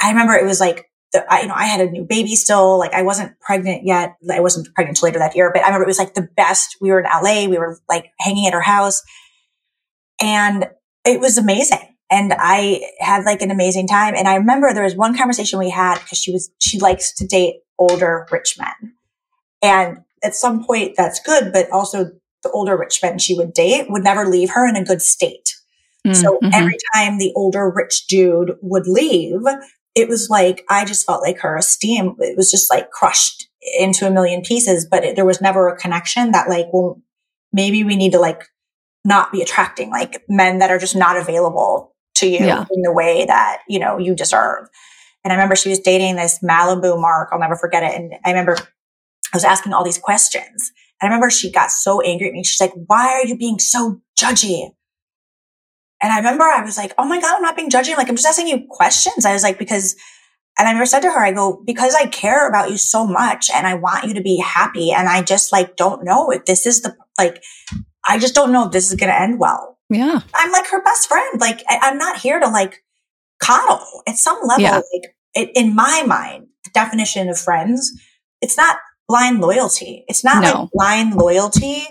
I 0.02 0.10
remember 0.10 0.34
it 0.34 0.44
was 0.44 0.60
like, 0.60 0.90
the, 1.12 1.24
I, 1.32 1.42
you 1.42 1.48
know, 1.48 1.54
I 1.54 1.64
had 1.64 1.80
a 1.80 1.90
new 1.90 2.04
baby 2.04 2.34
still. 2.34 2.78
Like 2.78 2.92
I 2.92 3.02
wasn't 3.02 3.38
pregnant 3.40 3.84
yet. 3.84 4.16
I 4.30 4.40
wasn't 4.40 4.74
pregnant 4.74 4.98
until 4.98 5.08
later 5.08 5.18
that 5.18 5.36
year, 5.36 5.50
but 5.52 5.62
I 5.62 5.66
remember 5.66 5.84
it 5.84 5.88
was 5.88 5.98
like 5.98 6.14
the 6.14 6.28
best. 6.36 6.76
We 6.80 6.90
were 6.90 7.00
in 7.00 7.06
LA. 7.06 7.46
We 7.48 7.58
were 7.58 7.78
like 7.88 8.12
hanging 8.18 8.46
at 8.46 8.52
her 8.52 8.60
house 8.60 9.02
and 10.20 10.66
it 11.04 11.20
was 11.20 11.36
amazing. 11.36 11.96
And 12.10 12.34
I 12.36 12.82
had 13.00 13.24
like 13.24 13.42
an 13.42 13.50
amazing 13.50 13.88
time. 13.88 14.14
And 14.14 14.28
I 14.28 14.36
remember 14.36 14.72
there 14.72 14.84
was 14.84 14.94
one 14.94 15.16
conversation 15.16 15.58
we 15.58 15.70
had 15.70 15.98
because 15.98 16.18
she 16.18 16.30
was, 16.30 16.50
she 16.60 16.78
likes 16.78 17.12
to 17.14 17.26
date 17.26 17.56
older 17.78 18.26
rich 18.30 18.56
men. 18.58 18.94
And 19.62 19.98
at 20.22 20.34
some 20.34 20.64
point 20.64 20.94
that's 20.96 21.20
good, 21.20 21.52
but 21.52 21.70
also 21.70 22.10
the 22.42 22.50
older 22.50 22.76
rich 22.76 23.00
men 23.02 23.18
she 23.18 23.34
would 23.36 23.52
date 23.52 23.86
would 23.88 24.04
never 24.04 24.26
leave 24.26 24.50
her 24.50 24.66
in 24.68 24.76
a 24.76 24.84
good 24.84 25.02
state. 25.02 25.54
Mm, 26.06 26.12
mm-hmm. 26.12 26.20
So 26.20 26.38
every 26.52 26.76
time 26.94 27.18
the 27.18 27.32
older 27.34 27.70
rich 27.74 28.06
dude 28.08 28.56
would 28.60 28.86
leave, 28.86 29.40
it 29.94 30.08
was 30.08 30.28
like, 30.30 30.64
I 30.68 30.84
just 30.84 31.06
felt 31.06 31.22
like 31.22 31.38
her 31.40 31.56
esteem, 31.56 32.16
it 32.18 32.36
was 32.36 32.50
just 32.50 32.70
like 32.70 32.90
crushed 32.90 33.48
into 33.78 34.06
a 34.06 34.10
million 34.10 34.42
pieces, 34.42 34.86
but 34.90 35.04
it, 35.04 35.16
there 35.16 35.24
was 35.24 35.40
never 35.40 35.68
a 35.68 35.76
connection 35.76 36.32
that 36.32 36.48
like, 36.48 36.66
well, 36.72 37.00
maybe 37.52 37.84
we 37.84 37.96
need 37.96 38.12
to 38.12 38.18
like 38.18 38.44
not 39.04 39.32
be 39.32 39.42
attracting 39.42 39.90
like 39.90 40.22
men 40.28 40.58
that 40.58 40.70
are 40.70 40.78
just 40.78 40.96
not 40.96 41.16
available 41.16 41.94
to 42.14 42.26
you 42.26 42.44
yeah. 42.44 42.64
in 42.70 42.82
the 42.82 42.92
way 42.92 43.24
that, 43.26 43.62
you 43.68 43.78
know, 43.78 43.98
you 43.98 44.14
deserve. 44.14 44.68
And 45.24 45.32
I 45.32 45.36
remember 45.36 45.56
she 45.56 45.68
was 45.68 45.78
dating 45.78 46.16
this 46.16 46.40
Malibu 46.42 47.00
Mark. 47.00 47.28
I'll 47.32 47.38
never 47.38 47.56
forget 47.56 47.82
it. 47.82 47.94
And 47.94 48.14
I 48.24 48.30
remember 48.30 48.56
I 48.58 49.36
was 49.36 49.44
asking 49.44 49.72
all 49.72 49.84
these 49.84 49.98
questions. 49.98 50.72
And 51.00 51.06
I 51.06 51.14
remember 51.14 51.30
she 51.30 51.50
got 51.50 51.70
so 51.70 52.00
angry 52.00 52.28
at 52.28 52.32
me. 52.32 52.44
She's 52.44 52.60
like, 52.60 52.72
why 52.86 53.08
are 53.08 53.26
you 53.26 53.36
being 53.36 53.58
so 53.58 54.00
judgy? 54.18 54.70
And 56.02 56.12
I 56.12 56.16
remember 56.16 56.44
I 56.44 56.62
was 56.62 56.76
like, 56.76 56.92
oh 56.98 57.04
my 57.04 57.20
God, 57.20 57.36
I'm 57.36 57.42
not 57.42 57.56
being 57.56 57.70
judgy. 57.70 57.96
Like, 57.96 58.08
I'm 58.08 58.16
just 58.16 58.26
asking 58.26 58.48
you 58.48 58.66
questions. 58.68 59.24
I 59.24 59.32
was 59.32 59.44
like, 59.44 59.58
because, 59.58 59.94
and 60.58 60.68
I 60.68 60.72
never 60.72 60.84
said 60.84 61.00
to 61.00 61.10
her, 61.10 61.24
I 61.24 61.32
go, 61.32 61.62
because 61.64 61.94
I 61.94 62.06
care 62.06 62.48
about 62.48 62.70
you 62.70 62.76
so 62.76 63.06
much 63.06 63.50
and 63.54 63.66
I 63.66 63.74
want 63.74 64.04
you 64.04 64.14
to 64.14 64.20
be 64.20 64.38
happy. 64.38 64.90
And 64.90 65.08
I 65.08 65.22
just 65.22 65.52
like, 65.52 65.76
don't 65.76 66.04
know 66.04 66.30
if 66.30 66.44
this 66.44 66.66
is 66.66 66.82
the, 66.82 66.96
like, 67.18 67.42
I 68.06 68.18
just 68.18 68.34
don't 68.34 68.52
know 68.52 68.66
if 68.66 68.72
this 68.72 68.90
is 68.90 68.96
going 68.96 69.10
to 69.10 69.20
end 69.20 69.38
well. 69.38 69.78
Yeah. 69.88 70.20
I'm 70.34 70.50
like 70.50 70.66
her 70.66 70.82
best 70.82 71.08
friend. 71.08 71.40
Like, 71.40 71.62
I, 71.68 71.90
am 71.90 71.98
not 71.98 72.18
here 72.18 72.40
to 72.40 72.48
like 72.48 72.82
coddle 73.40 74.02
at 74.08 74.16
some 74.16 74.40
level. 74.44 74.62
Yeah. 74.62 74.76
Like, 74.76 75.14
it, 75.34 75.50
in 75.54 75.74
my 75.74 76.02
mind, 76.04 76.48
the 76.64 76.70
definition 76.74 77.28
of 77.28 77.38
friends, 77.38 77.92
it's 78.40 78.56
not 78.56 78.78
blind 79.06 79.40
loyalty. 79.40 80.04
It's 80.08 80.24
not 80.24 80.42
no. 80.42 80.62
like 80.62 80.70
blind 80.72 81.14
loyalty 81.14 81.86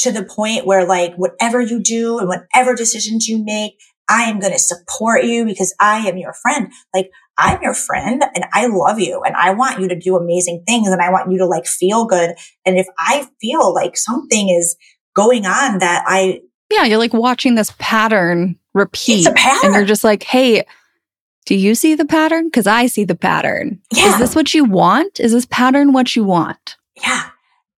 to 0.00 0.12
the 0.12 0.24
point 0.24 0.66
where 0.66 0.86
like 0.86 1.14
whatever 1.16 1.60
you 1.60 1.82
do 1.82 2.18
and 2.18 2.28
whatever 2.28 2.74
decisions 2.74 3.28
you 3.28 3.42
make, 3.44 3.78
I 4.08 4.24
am 4.24 4.40
going 4.40 4.52
to 4.52 4.58
support 4.58 5.24
you 5.24 5.44
because 5.44 5.74
I 5.80 6.08
am 6.08 6.16
your 6.16 6.32
friend. 6.32 6.72
Like 6.92 7.10
I'm 7.38 7.62
your 7.62 7.74
friend 7.74 8.22
and 8.34 8.44
I 8.52 8.66
love 8.66 8.98
you 8.98 9.22
and 9.24 9.36
I 9.36 9.52
want 9.52 9.80
you 9.80 9.88
to 9.88 9.98
do 9.98 10.16
amazing 10.16 10.64
things 10.66 10.88
and 10.88 11.00
I 11.00 11.10
want 11.10 11.30
you 11.30 11.38
to 11.38 11.46
like 11.46 11.66
feel 11.66 12.06
good. 12.06 12.34
And 12.66 12.78
if 12.78 12.86
I 12.98 13.28
feel 13.40 13.72
like 13.72 13.96
something 13.96 14.48
is 14.48 14.76
going 15.14 15.46
on 15.46 15.78
that 15.78 16.04
I 16.06 16.40
Yeah, 16.70 16.84
you're 16.84 16.98
like 16.98 17.14
watching 17.14 17.54
this 17.54 17.72
pattern 17.78 18.58
repeat. 18.74 19.20
It's 19.20 19.28
a 19.28 19.32
pattern. 19.32 19.66
And 19.66 19.74
you're 19.74 19.84
just 19.84 20.04
like, 20.04 20.22
hey, 20.22 20.64
do 21.46 21.54
you 21.54 21.74
see 21.74 21.94
the 21.94 22.04
pattern? 22.04 22.46
Because 22.46 22.66
I 22.66 22.86
see 22.86 23.04
the 23.04 23.16
pattern. 23.16 23.80
Yeah. 23.92 24.12
Is 24.12 24.18
this 24.18 24.34
what 24.34 24.54
you 24.54 24.64
want? 24.64 25.20
Is 25.20 25.32
this 25.32 25.46
pattern 25.46 25.92
what 25.92 26.14
you 26.14 26.24
want? 26.24 26.76
Yeah. 27.02 27.30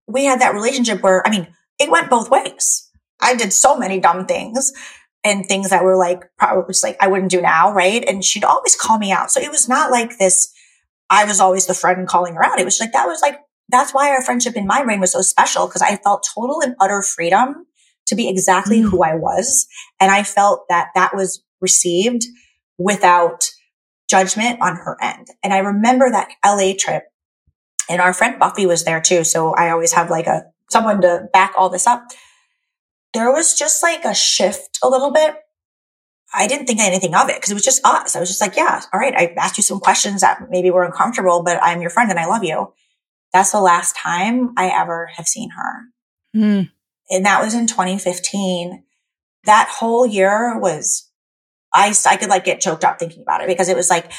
We 0.06 0.24
had 0.24 0.40
that 0.40 0.54
relationship 0.54 1.02
where, 1.02 1.26
I 1.26 1.30
mean, 1.30 1.46
it 1.82 1.90
went 1.90 2.10
both 2.10 2.30
ways. 2.30 2.88
I 3.20 3.34
did 3.34 3.52
so 3.52 3.76
many 3.76 4.00
dumb 4.00 4.26
things 4.26 4.72
and 5.24 5.46
things 5.46 5.70
that 5.70 5.84
were 5.84 5.96
like 5.96 6.24
probably 6.38 6.72
just 6.72 6.84
like 6.84 6.96
I 7.00 7.08
wouldn't 7.08 7.30
do 7.30 7.40
now, 7.40 7.72
right? 7.72 8.04
And 8.06 8.24
she'd 8.24 8.44
always 8.44 8.76
call 8.76 8.98
me 8.98 9.12
out. 9.12 9.30
So 9.30 9.40
it 9.40 9.50
was 9.50 9.68
not 9.68 9.90
like 9.90 10.18
this. 10.18 10.52
I 11.10 11.24
was 11.24 11.40
always 11.40 11.66
the 11.66 11.74
friend 11.74 12.08
calling 12.08 12.34
her 12.34 12.44
out. 12.44 12.58
It 12.58 12.64
was 12.64 12.80
like 12.80 12.92
that 12.92 13.06
was 13.06 13.20
like 13.22 13.38
that's 13.68 13.94
why 13.94 14.10
our 14.10 14.22
friendship 14.22 14.56
in 14.56 14.66
my 14.66 14.84
brain 14.84 15.00
was 15.00 15.12
so 15.12 15.22
special 15.22 15.66
because 15.66 15.82
I 15.82 15.96
felt 15.96 16.26
total 16.34 16.60
and 16.60 16.74
utter 16.80 17.02
freedom 17.02 17.66
to 18.06 18.14
be 18.14 18.28
exactly 18.28 18.80
mm. 18.80 18.90
who 18.90 19.02
I 19.02 19.14
was, 19.14 19.66
and 20.00 20.10
I 20.10 20.24
felt 20.24 20.64
that 20.68 20.88
that 20.94 21.14
was 21.14 21.42
received 21.60 22.24
without 22.76 23.48
judgment 24.10 24.60
on 24.60 24.76
her 24.76 24.96
end. 25.00 25.28
And 25.42 25.54
I 25.54 25.58
remember 25.58 26.10
that 26.10 26.30
LA 26.44 26.72
trip, 26.76 27.04
and 27.88 28.00
our 28.00 28.12
friend 28.12 28.38
Buffy 28.38 28.66
was 28.66 28.84
there 28.84 29.00
too. 29.00 29.24
So 29.24 29.54
I 29.54 29.70
always 29.70 29.92
have 29.92 30.10
like 30.10 30.26
a 30.26 30.51
someone 30.72 31.00
to 31.02 31.28
back 31.32 31.54
all 31.56 31.68
this 31.68 31.86
up. 31.86 32.06
There 33.14 33.30
was 33.30 33.56
just 33.56 33.82
like 33.82 34.04
a 34.04 34.14
shift 34.14 34.78
a 34.82 34.88
little 34.88 35.12
bit. 35.12 35.36
I 36.34 36.46
didn't 36.46 36.66
think 36.66 36.80
anything 36.80 37.14
of 37.14 37.28
it 37.28 37.36
because 37.36 37.50
it 37.50 37.54
was 37.54 37.64
just 37.64 37.84
us. 37.84 38.16
I 38.16 38.20
was 38.20 38.30
just 38.30 38.40
like, 38.40 38.56
yeah, 38.56 38.80
all 38.92 38.98
right. 38.98 39.14
I 39.14 39.34
asked 39.36 39.58
you 39.58 39.62
some 39.62 39.80
questions 39.80 40.22
that 40.22 40.40
maybe 40.48 40.70
were 40.70 40.84
uncomfortable, 40.84 41.42
but 41.42 41.62
I'm 41.62 41.82
your 41.82 41.90
friend 41.90 42.10
and 42.10 42.18
I 42.18 42.26
love 42.26 42.42
you. 42.42 42.72
That's 43.34 43.52
the 43.52 43.60
last 43.60 43.96
time 43.96 44.52
I 44.56 44.68
ever 44.68 45.10
have 45.16 45.26
seen 45.26 45.50
her. 45.50 45.82
Mm. 46.34 46.70
And 47.10 47.26
that 47.26 47.42
was 47.44 47.54
in 47.54 47.66
2015. 47.66 48.82
That 49.44 49.68
whole 49.70 50.06
year 50.06 50.58
was, 50.58 51.10
I, 51.74 51.94
I 52.08 52.16
could 52.16 52.30
like 52.30 52.44
get 52.44 52.60
choked 52.60 52.84
up 52.84 52.98
thinking 52.98 53.22
about 53.22 53.42
it 53.42 53.48
because 53.48 53.68
it 53.68 53.76
was 53.76 53.90
like, 53.90 54.10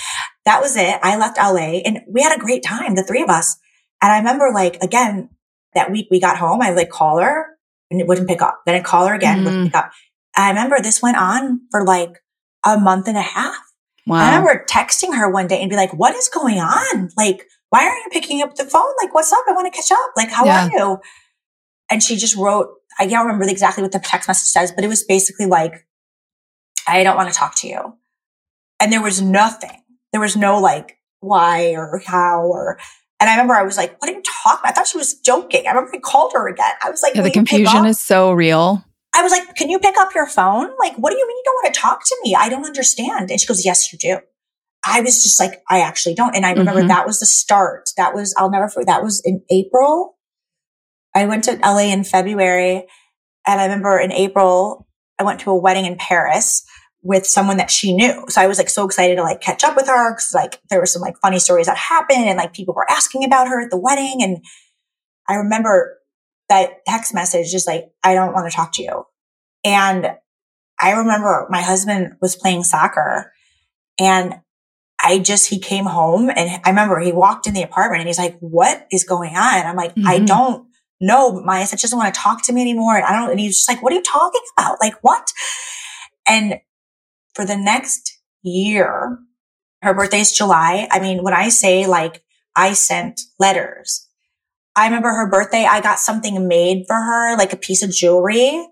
that 0.45 0.61
was 0.61 0.75
it. 0.75 0.99
I 1.01 1.17
left 1.17 1.37
LA 1.37 1.81
and 1.83 2.01
we 2.07 2.21
had 2.21 2.35
a 2.35 2.41
great 2.41 2.63
time, 2.63 2.95
the 2.95 3.03
three 3.03 3.23
of 3.23 3.29
us. 3.29 3.57
And 4.01 4.11
I 4.11 4.17
remember 4.17 4.51
like, 4.53 4.77
again, 4.83 5.29
that 5.75 5.91
week 5.91 6.07
we 6.11 6.19
got 6.19 6.37
home, 6.37 6.61
I 6.61 6.71
like 6.71 6.89
call 6.89 7.19
her 7.19 7.47
and 7.91 8.01
it 8.01 8.07
wouldn't 8.07 8.27
pick 8.27 8.41
up. 8.41 8.61
Then 8.65 8.75
I'd 8.75 8.83
call 8.83 9.07
her 9.07 9.13
again, 9.13 9.39
mm. 9.39 9.45
wouldn't 9.45 9.65
pick 9.67 9.75
up. 9.75 9.91
I 10.35 10.49
remember 10.49 10.79
this 10.81 11.01
went 11.01 11.17
on 11.17 11.61
for 11.71 11.83
like 11.83 12.23
a 12.65 12.79
month 12.79 13.07
and 13.07 13.17
a 13.17 13.21
half. 13.21 13.55
Wow. 14.05 14.17
I 14.17 14.37
remember 14.37 14.65
texting 14.69 15.15
her 15.15 15.29
one 15.29 15.47
day 15.47 15.61
and 15.61 15.69
be 15.69 15.75
like, 15.75 15.93
what 15.93 16.15
is 16.15 16.27
going 16.27 16.57
on? 16.57 17.09
Like, 17.15 17.47
why 17.69 17.85
aren't 17.85 18.03
you 18.05 18.09
picking 18.11 18.41
up 18.41 18.55
the 18.55 18.65
phone? 18.65 18.93
Like, 19.01 19.13
what's 19.13 19.31
up? 19.31 19.43
I 19.47 19.53
want 19.53 19.71
to 19.71 19.77
catch 19.77 19.91
up. 19.91 20.11
Like, 20.17 20.29
how 20.29 20.45
yeah. 20.45 20.65
are 20.65 20.71
you? 20.71 20.97
And 21.89 22.03
she 22.03 22.17
just 22.17 22.35
wrote, 22.35 22.69
I 22.99 23.07
can't 23.07 23.25
remember 23.25 23.49
exactly 23.49 23.81
what 23.81 23.91
the 23.91 23.99
text 23.99 24.27
message 24.27 24.49
says, 24.49 24.71
but 24.71 24.83
it 24.83 24.87
was 24.87 25.03
basically 25.03 25.45
like, 25.45 25.87
I 26.87 27.03
don't 27.03 27.15
want 27.15 27.31
to 27.31 27.35
talk 27.35 27.55
to 27.57 27.67
you. 27.67 27.95
And 28.79 28.91
there 28.91 29.01
was 29.01 29.21
nothing. 29.21 29.83
There 30.11 30.21
was 30.21 30.35
no 30.35 30.59
like 30.59 30.97
why 31.21 31.73
or 31.75 32.01
how 32.05 32.43
or 32.43 32.77
and 33.23 33.29
I 33.29 33.35
remember 33.35 33.53
I 33.53 33.63
was 33.63 33.77
like, 33.77 33.97
what 34.01 34.11
are 34.11 34.13
you 34.13 34.21
talking 34.21 34.59
about? 34.59 34.71
I 34.71 34.73
thought 34.73 34.85
she 34.85 34.97
was 34.97 35.13
joking. 35.13 35.65
I 35.65 35.69
remember 35.69 35.91
I 35.95 35.99
called 35.99 36.33
her 36.33 36.49
again. 36.49 36.73
I 36.83 36.89
was 36.89 37.01
like, 37.01 37.15
yeah, 37.15 37.21
the 37.21 37.31
confusion 37.31 37.85
is 37.85 37.97
so 37.97 38.33
real. 38.33 38.83
I 39.15 39.23
was 39.23 39.31
like, 39.31 39.55
can 39.55 39.69
you 39.69 39.79
pick 39.79 39.95
up 39.97 40.13
your 40.13 40.27
phone? 40.27 40.71
Like, 40.77 40.97
what 40.97 41.11
do 41.11 41.17
you 41.17 41.25
mean 41.25 41.37
you 41.37 41.43
don't 41.45 41.63
want 41.63 41.73
to 41.73 41.79
talk 41.79 42.03
to 42.03 42.17
me? 42.25 42.35
I 42.35 42.49
don't 42.49 42.65
understand. 42.65 43.31
And 43.31 43.39
she 43.39 43.47
goes, 43.47 43.63
yes, 43.63 43.93
you 43.93 43.97
do. 43.97 44.19
I 44.85 44.99
was 44.99 45.23
just 45.23 45.39
like, 45.39 45.63
I 45.69 45.79
actually 45.79 46.15
don't. 46.15 46.35
And 46.35 46.45
I 46.45 46.51
remember 46.51 46.81
mm-hmm. 46.81 46.89
that 46.89 47.07
was 47.07 47.21
the 47.21 47.25
start. 47.25 47.91
That 47.95 48.13
was, 48.13 48.35
I'll 48.37 48.51
never 48.51 48.67
forget. 48.67 48.87
That 48.87 49.03
was 49.03 49.21
in 49.23 49.41
April. 49.49 50.17
I 51.15 51.25
went 51.25 51.45
to 51.45 51.57
LA 51.63 51.93
in 51.93 52.03
February. 52.03 52.87
And 53.47 53.61
I 53.61 53.63
remember 53.63 53.97
in 53.97 54.11
April, 54.11 54.85
I 55.17 55.23
went 55.23 55.39
to 55.41 55.51
a 55.51 55.57
wedding 55.57 55.85
in 55.85 55.95
Paris 55.95 56.65
with 57.03 57.27
someone 57.27 57.57
that 57.57 57.69
she 57.69 57.93
knew. 57.93 58.25
So 58.29 58.41
I 58.41 58.47
was 58.47 58.57
like 58.57 58.69
so 58.69 58.85
excited 58.85 59.17
to 59.17 59.23
like 59.23 59.41
catch 59.41 59.63
up 59.63 59.75
with 59.75 59.87
her 59.87 60.13
because 60.13 60.33
like 60.33 60.61
there 60.69 60.79
were 60.79 60.85
some 60.85 61.01
like 61.01 61.17
funny 61.17 61.37
stories 61.37 61.67
that 61.67 61.77
happened 61.77 62.25
and 62.25 62.37
like 62.37 62.53
people 62.53 62.73
were 62.73 62.89
asking 62.89 63.25
about 63.25 63.49
her 63.49 63.61
at 63.61 63.69
the 63.69 63.77
wedding. 63.77 64.23
And 64.23 64.43
I 65.27 65.35
remember 65.35 65.99
that 66.47 66.85
text 66.87 67.13
message 67.13 67.51
just 67.51 67.67
like, 67.67 67.91
I 68.03 68.13
don't 68.13 68.33
want 68.33 68.49
to 68.49 68.55
talk 68.55 68.71
to 68.73 68.83
you. 68.83 69.05
And 69.65 70.15
I 70.79 70.91
remember 70.91 71.45
my 71.49 71.61
husband 71.61 72.15
was 72.21 72.35
playing 72.37 72.63
soccer 72.63 73.33
and 73.99 74.35
I 75.03 75.19
just, 75.19 75.49
he 75.49 75.59
came 75.59 75.85
home 75.85 76.29
and 76.29 76.61
I 76.63 76.69
remember 76.69 76.99
he 76.99 77.11
walked 77.11 77.47
in 77.47 77.53
the 77.53 77.63
apartment 77.63 77.99
and 77.99 78.07
he's 78.07 78.17
like, 78.17 78.37
what 78.39 78.87
is 78.91 79.03
going 79.03 79.35
on? 79.35 79.55
And 79.55 79.67
I'm 79.67 79.75
like, 79.75 79.93
mm-hmm. 79.95 80.07
I 80.07 80.19
don't 80.19 80.67
know. 81.01 81.41
Maya 81.41 81.65
said, 81.65 81.79
she 81.79 81.83
doesn't 81.83 81.99
want 81.99 82.13
to 82.13 82.19
talk 82.19 82.43
to 82.45 82.53
me 82.53 82.61
anymore. 82.61 82.95
And 82.95 83.05
I 83.05 83.11
don't, 83.19 83.31
and 83.31 83.39
he's 83.39 83.57
just 83.57 83.69
like, 83.69 83.83
what 83.83 83.91
are 83.91 83.97
you 83.97 84.03
talking 84.03 84.41
about? 84.57 84.77
Like 84.79 84.95
what? 85.01 85.27
And 86.27 86.59
for 87.33 87.45
the 87.45 87.57
next 87.57 88.19
year, 88.41 89.19
her 89.81 89.93
birthday's 89.93 90.31
July. 90.31 90.87
I 90.91 90.99
mean, 90.99 91.23
when 91.23 91.33
I 91.33 91.49
say 91.49 91.87
like 91.87 92.23
I 92.55 92.73
sent 92.73 93.21
letters, 93.39 94.07
I 94.75 94.85
remember 94.85 95.09
her 95.09 95.29
birthday, 95.29 95.65
I 95.65 95.81
got 95.81 95.99
something 95.99 96.47
made 96.47 96.85
for 96.87 96.95
her, 96.95 97.37
like 97.37 97.53
a 97.53 97.57
piece 97.57 97.83
of 97.83 97.91
jewelry. 97.91 98.67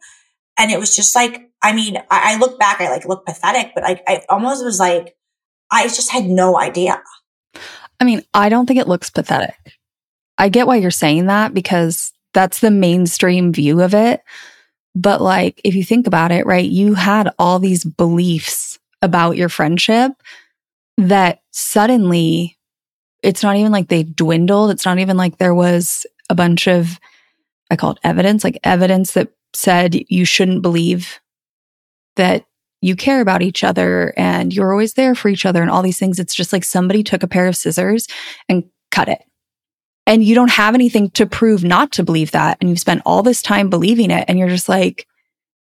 And 0.57 0.71
it 0.71 0.79
was 0.79 0.95
just 0.95 1.15
like, 1.15 1.49
I 1.61 1.73
mean, 1.73 1.97
I, 2.09 2.33
I 2.33 2.37
look 2.37 2.59
back, 2.59 2.81
I 2.81 2.89
like 2.89 3.05
look 3.05 3.25
pathetic, 3.25 3.71
but 3.75 3.83
like 3.83 4.03
I 4.07 4.23
almost 4.29 4.63
was 4.63 4.79
like, 4.79 5.15
I 5.71 5.83
just 5.83 6.11
had 6.11 6.25
no 6.25 6.57
idea. 6.57 7.01
I 7.99 8.03
mean, 8.03 8.23
I 8.33 8.49
don't 8.49 8.65
think 8.65 8.79
it 8.79 8.87
looks 8.87 9.09
pathetic. 9.09 9.55
I 10.37 10.49
get 10.49 10.65
why 10.65 10.77
you're 10.77 10.91
saying 10.91 11.27
that 11.27 11.53
because 11.53 12.11
that's 12.33 12.59
the 12.59 12.71
mainstream 12.71 13.53
view 13.53 13.81
of 13.81 13.93
it. 13.93 14.21
But 14.95 15.21
like, 15.21 15.61
if 15.63 15.75
you 15.75 15.83
think 15.83 16.07
about 16.07 16.31
it, 16.31 16.45
right, 16.45 16.69
you 16.69 16.93
had 16.95 17.29
all 17.39 17.59
these 17.59 17.83
beliefs 17.83 18.79
about 19.01 19.37
your 19.37 19.49
friendship 19.49 20.11
that 20.97 21.41
suddenly 21.51 22.57
it's 23.23 23.43
not 23.43 23.55
even 23.55 23.71
like 23.71 23.87
they 23.87 24.03
dwindled. 24.03 24.71
It's 24.71 24.85
not 24.85 24.99
even 24.99 25.17
like 25.17 25.37
there 25.37 25.55
was 25.55 26.05
a 26.29 26.35
bunch 26.35 26.67
of, 26.67 26.99
I 27.69 27.75
call 27.75 27.91
it 27.91 27.99
evidence, 28.03 28.43
like 28.43 28.59
evidence 28.63 29.13
that 29.13 29.29
said 29.53 29.95
you 30.09 30.25
shouldn't 30.25 30.61
believe 30.61 31.19
that 32.15 32.45
you 32.81 32.95
care 32.95 33.21
about 33.21 33.41
each 33.41 33.63
other 33.63 34.13
and 34.17 34.53
you're 34.53 34.71
always 34.71 34.95
there 34.95 35.15
for 35.15 35.29
each 35.29 35.45
other 35.45 35.61
and 35.61 35.69
all 35.69 35.81
these 35.81 35.99
things. 35.99 36.19
It's 36.19 36.35
just 36.35 36.51
like 36.51 36.63
somebody 36.63 37.03
took 37.03 37.23
a 37.23 37.27
pair 37.27 37.47
of 37.47 37.55
scissors 37.55 38.07
and 38.49 38.63
cut 38.89 39.07
it. 39.07 39.21
And 40.11 40.21
you 40.21 40.35
don't 40.35 40.51
have 40.51 40.75
anything 40.75 41.09
to 41.11 41.25
prove 41.25 41.63
not 41.63 41.93
to 41.93 42.03
believe 42.03 42.31
that. 42.31 42.57
And 42.59 42.69
you've 42.69 42.79
spent 42.79 43.01
all 43.05 43.23
this 43.23 43.41
time 43.41 43.69
believing 43.69 44.11
it. 44.11 44.25
And 44.27 44.37
you're 44.37 44.49
just 44.49 44.67
like, 44.67 45.07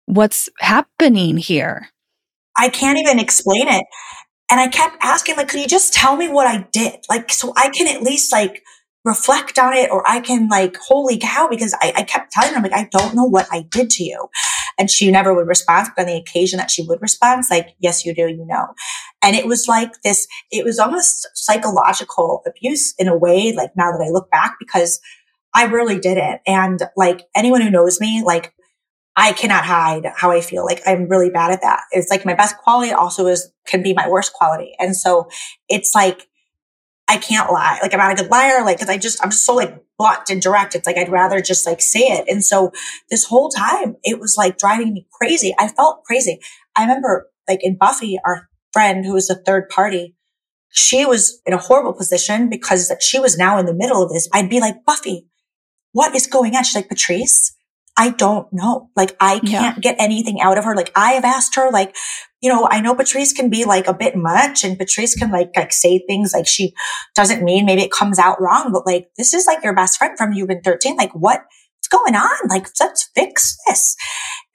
what's 0.06 0.48
happening 0.58 1.36
here? 1.36 1.90
I 2.56 2.68
can't 2.68 2.98
even 2.98 3.20
explain 3.20 3.68
it. 3.68 3.84
And 4.50 4.58
I 4.58 4.66
kept 4.66 4.96
asking, 5.00 5.36
like, 5.36 5.46
could 5.46 5.60
you 5.60 5.68
just 5.68 5.94
tell 5.94 6.16
me 6.16 6.28
what 6.28 6.48
I 6.48 6.66
did? 6.72 7.04
Like, 7.08 7.30
so 7.32 7.52
I 7.56 7.68
can 7.68 7.86
at 7.86 8.02
least 8.02 8.32
like 8.32 8.64
reflect 9.04 9.60
on 9.60 9.74
it 9.74 9.92
or 9.92 10.02
I 10.10 10.18
can 10.18 10.48
like, 10.48 10.76
holy 10.76 11.18
cow, 11.18 11.46
because 11.48 11.72
I, 11.80 11.92
I 11.98 12.02
kept 12.02 12.32
telling 12.32 12.50
her, 12.50 12.56
I'm 12.56 12.64
like, 12.64 12.72
I 12.72 12.88
don't 12.90 13.14
know 13.14 13.24
what 13.24 13.46
I 13.52 13.62
did 13.70 13.90
to 13.90 14.02
you. 14.02 14.28
And 14.78 14.90
she 14.90 15.10
never 15.10 15.34
would 15.34 15.46
respond. 15.46 15.88
But 15.96 16.02
on 16.02 16.06
the 16.08 16.16
occasion 16.16 16.58
that 16.58 16.70
she 16.70 16.82
would 16.82 17.00
respond, 17.02 17.44
like, 17.50 17.74
yes, 17.78 18.04
you 18.04 18.14
do, 18.14 18.28
you 18.28 18.44
know. 18.46 18.68
And 19.22 19.36
it 19.36 19.46
was 19.46 19.68
like 19.68 19.90
this, 20.02 20.26
it 20.50 20.64
was 20.64 20.78
almost 20.78 21.28
psychological 21.34 22.42
abuse 22.46 22.94
in 22.98 23.08
a 23.08 23.16
way, 23.16 23.52
like 23.52 23.70
now 23.76 23.92
that 23.92 24.04
I 24.04 24.10
look 24.10 24.30
back, 24.30 24.56
because 24.58 25.00
I 25.54 25.64
really 25.64 25.98
did 25.98 26.18
it. 26.18 26.40
And 26.46 26.80
like 26.96 27.22
anyone 27.34 27.60
who 27.60 27.70
knows 27.70 28.00
me, 28.00 28.22
like 28.24 28.54
I 29.14 29.32
cannot 29.32 29.64
hide 29.64 30.06
how 30.16 30.30
I 30.30 30.40
feel. 30.40 30.64
Like 30.64 30.80
I'm 30.86 31.08
really 31.08 31.30
bad 31.30 31.50
at 31.50 31.60
that. 31.60 31.82
It's 31.92 32.10
like 32.10 32.24
my 32.24 32.34
best 32.34 32.56
quality 32.58 32.92
also 32.92 33.26
is, 33.26 33.52
can 33.66 33.82
be 33.82 33.92
my 33.92 34.08
worst 34.08 34.32
quality. 34.32 34.72
And 34.78 34.96
so 34.96 35.28
it's 35.68 35.94
like, 35.94 36.26
I 37.08 37.18
can't 37.18 37.50
lie. 37.50 37.78
Like 37.82 37.92
I'm 37.92 37.98
not 37.98 38.12
a 38.12 38.22
good 38.22 38.30
liar. 38.30 38.64
Like, 38.64 38.78
cause 38.78 38.88
I 38.88 38.98
just, 38.98 39.22
I'm 39.22 39.30
just 39.30 39.44
so 39.44 39.54
like 39.54 39.84
blunt 39.98 40.30
and 40.30 40.40
direct. 40.40 40.74
It's 40.74 40.86
like, 40.86 40.96
I'd 40.96 41.10
rather 41.10 41.40
just 41.40 41.66
like 41.66 41.80
say 41.80 42.00
it. 42.00 42.24
And 42.28 42.44
so 42.44 42.72
this 43.10 43.24
whole 43.24 43.50
time 43.50 43.96
it 44.02 44.18
was 44.18 44.36
like 44.36 44.58
driving 44.58 44.94
me 44.94 45.06
crazy. 45.12 45.54
I 45.58 45.68
felt 45.68 46.04
crazy. 46.04 46.40
I 46.76 46.82
remember 46.82 47.28
like 47.48 47.60
in 47.62 47.76
Buffy, 47.76 48.18
our 48.24 48.48
friend 48.72 49.04
who 49.04 49.12
was 49.12 49.28
a 49.28 49.34
third 49.34 49.68
party, 49.68 50.14
she 50.70 51.04
was 51.04 51.40
in 51.44 51.52
a 51.52 51.58
horrible 51.58 51.92
position 51.92 52.48
because 52.48 52.90
she 53.00 53.18
was 53.18 53.36
now 53.36 53.58
in 53.58 53.66
the 53.66 53.74
middle 53.74 54.02
of 54.02 54.10
this. 54.10 54.28
I'd 54.32 54.48
be 54.48 54.60
like, 54.60 54.84
Buffy, 54.86 55.26
what 55.92 56.14
is 56.16 56.26
going 56.26 56.56
on? 56.56 56.64
She's 56.64 56.74
like, 56.74 56.88
Patrice, 56.88 57.54
I 57.96 58.10
don't 58.10 58.48
know. 58.52 58.90
Like 58.96 59.16
I 59.20 59.38
can't 59.38 59.76
yeah. 59.76 59.80
get 59.80 59.96
anything 59.98 60.40
out 60.40 60.58
of 60.58 60.64
her. 60.64 60.74
Like 60.74 60.90
I 60.96 61.12
have 61.12 61.24
asked 61.24 61.54
her, 61.56 61.70
like, 61.70 61.94
you 62.40 62.50
know, 62.50 62.66
I 62.70 62.80
know 62.80 62.94
Patrice 62.94 63.32
can 63.32 63.50
be 63.50 63.64
like 63.64 63.86
a 63.86 63.94
bit 63.94 64.16
much 64.16 64.64
and 64.64 64.78
Patrice 64.78 65.14
can 65.14 65.30
like, 65.30 65.50
like 65.54 65.72
say 65.72 65.98
things 66.06 66.32
like 66.32 66.46
she 66.46 66.72
doesn't 67.14 67.42
mean 67.44 67.66
maybe 67.66 67.82
it 67.82 67.92
comes 67.92 68.18
out 68.18 68.40
wrong, 68.40 68.70
but 68.72 68.86
like 68.86 69.08
this 69.16 69.34
is 69.34 69.46
like 69.46 69.62
your 69.62 69.74
best 69.74 69.98
friend 69.98 70.16
from 70.16 70.32
you've 70.32 70.48
been 70.48 70.62
13. 70.62 70.96
Like 70.96 71.12
what's 71.14 71.88
going 71.90 72.16
on? 72.16 72.48
Like 72.48 72.66
let's 72.80 73.10
fix 73.14 73.56
this. 73.66 73.94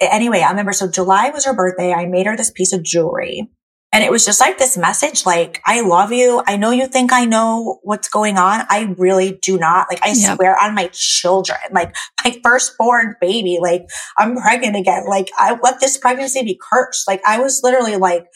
Anyway, 0.01 0.41
I 0.41 0.49
remember 0.49 0.73
so 0.73 0.89
July 0.89 1.29
was 1.29 1.45
her 1.45 1.55
birthday. 1.55 1.93
I 1.93 2.07
made 2.07 2.25
her 2.25 2.35
this 2.35 2.51
piece 2.51 2.73
of 2.73 2.83
jewelry 2.83 3.49
and 3.97 4.03
it 4.03 4.11
was 4.11 4.23
just 4.23 4.39
like 4.39 4.59
this 4.59 4.77
message, 4.77 5.25
like, 5.25 5.59
I 5.65 5.81
love 5.81 6.11
you. 6.11 6.43
I 6.45 6.55
know 6.55 6.69
you 6.69 6.85
think 6.85 7.11
I 7.11 7.25
know 7.25 7.79
what's 7.81 8.07
going 8.07 8.37
on. 8.37 8.63
I 8.69 8.93
really 8.95 9.39
do 9.41 9.57
not. 9.57 9.87
Like, 9.89 10.03
I 10.03 10.09
yep. 10.09 10.35
swear 10.35 10.55
on 10.61 10.75
my 10.75 10.91
children, 10.93 11.57
like 11.71 11.95
my 12.23 12.39
firstborn 12.43 13.15
baby, 13.19 13.57
like 13.59 13.87
I'm 14.15 14.37
pregnant 14.37 14.75
again. 14.75 15.05
Like 15.09 15.31
I 15.39 15.57
let 15.63 15.79
this 15.79 15.97
pregnancy 15.97 16.43
be 16.43 16.61
cursed. 16.61 17.07
Like 17.07 17.23
I 17.25 17.39
was 17.39 17.61
literally 17.63 17.95
like, 17.95 18.27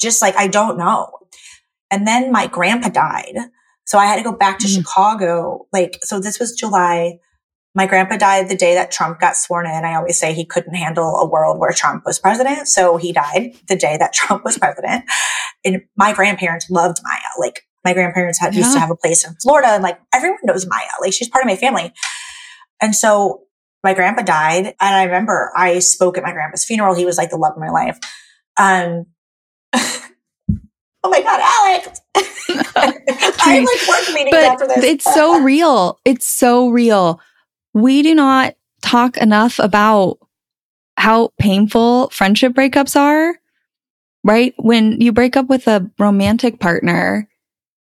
just 0.00 0.22
like, 0.22 0.34
I 0.34 0.46
don't 0.46 0.78
know. 0.78 1.10
And 1.90 2.06
then 2.06 2.32
my 2.32 2.46
grandpa 2.46 2.88
died. 2.88 3.36
So 3.84 3.98
I 3.98 4.06
had 4.06 4.16
to 4.16 4.22
go 4.22 4.32
back 4.32 4.60
to 4.60 4.66
mm-hmm. 4.66 4.80
Chicago. 4.80 5.66
Like, 5.74 5.98
so 6.04 6.20
this 6.20 6.40
was 6.40 6.56
July. 6.56 7.18
My 7.76 7.86
grandpa 7.86 8.16
died 8.16 8.48
the 8.48 8.56
day 8.56 8.72
that 8.72 8.90
Trump 8.90 9.20
got 9.20 9.36
sworn 9.36 9.66
in. 9.66 9.84
I 9.84 9.96
always 9.96 10.18
say 10.18 10.32
he 10.32 10.46
couldn't 10.46 10.74
handle 10.74 11.20
a 11.20 11.28
world 11.28 11.58
where 11.58 11.72
Trump 11.72 12.06
was 12.06 12.18
president. 12.18 12.68
So 12.68 12.96
he 12.96 13.12
died 13.12 13.52
the 13.68 13.76
day 13.76 13.98
that 13.98 14.14
Trump 14.14 14.46
was 14.46 14.56
president. 14.56 15.04
And 15.62 15.82
my 15.94 16.14
grandparents 16.14 16.70
loved 16.70 17.00
Maya. 17.04 17.18
Like 17.38 17.66
my 17.84 17.92
grandparents 17.92 18.40
had, 18.40 18.54
yeah. 18.54 18.60
used 18.60 18.72
to 18.72 18.80
have 18.80 18.90
a 18.90 18.96
place 18.96 19.26
in 19.26 19.34
Florida 19.42 19.68
and 19.68 19.82
like 19.82 20.00
everyone 20.14 20.38
knows 20.44 20.66
Maya. 20.66 20.88
Like 21.02 21.12
she's 21.12 21.28
part 21.28 21.44
of 21.44 21.48
my 21.48 21.56
family. 21.56 21.92
And 22.80 22.96
so 22.96 23.42
my 23.84 23.92
grandpa 23.92 24.22
died. 24.22 24.68
And 24.68 24.74
I 24.80 25.04
remember 25.04 25.52
I 25.54 25.80
spoke 25.80 26.16
at 26.16 26.24
my 26.24 26.32
grandpa's 26.32 26.64
funeral. 26.64 26.94
He 26.94 27.04
was 27.04 27.18
like 27.18 27.28
the 27.28 27.36
love 27.36 27.52
of 27.52 27.60
my 27.60 27.68
life. 27.68 27.98
Um, 28.56 29.04
oh 29.74 31.10
my 31.10 31.20
God, 31.20 31.40
Alex. 31.42 32.00
I 32.74 33.60
like 33.60 33.88
work 33.88 34.14
meetings 34.14 34.30
but 34.30 34.44
after 34.44 34.66
this. 34.66 34.82
It's 34.82 35.04
so 35.04 35.42
real. 35.42 36.00
It's 36.06 36.26
so 36.26 36.70
real 36.70 37.20
we 37.76 38.02
do 38.02 38.14
not 38.14 38.54
talk 38.80 39.18
enough 39.18 39.58
about 39.58 40.18
how 40.96 41.30
painful 41.38 42.08
friendship 42.08 42.54
breakups 42.54 42.98
are, 42.98 43.38
right? 44.24 44.54
When 44.56 44.98
you 44.98 45.12
break 45.12 45.36
up 45.36 45.48
with 45.48 45.68
a 45.68 45.90
romantic 45.98 46.58
partner, 46.58 47.28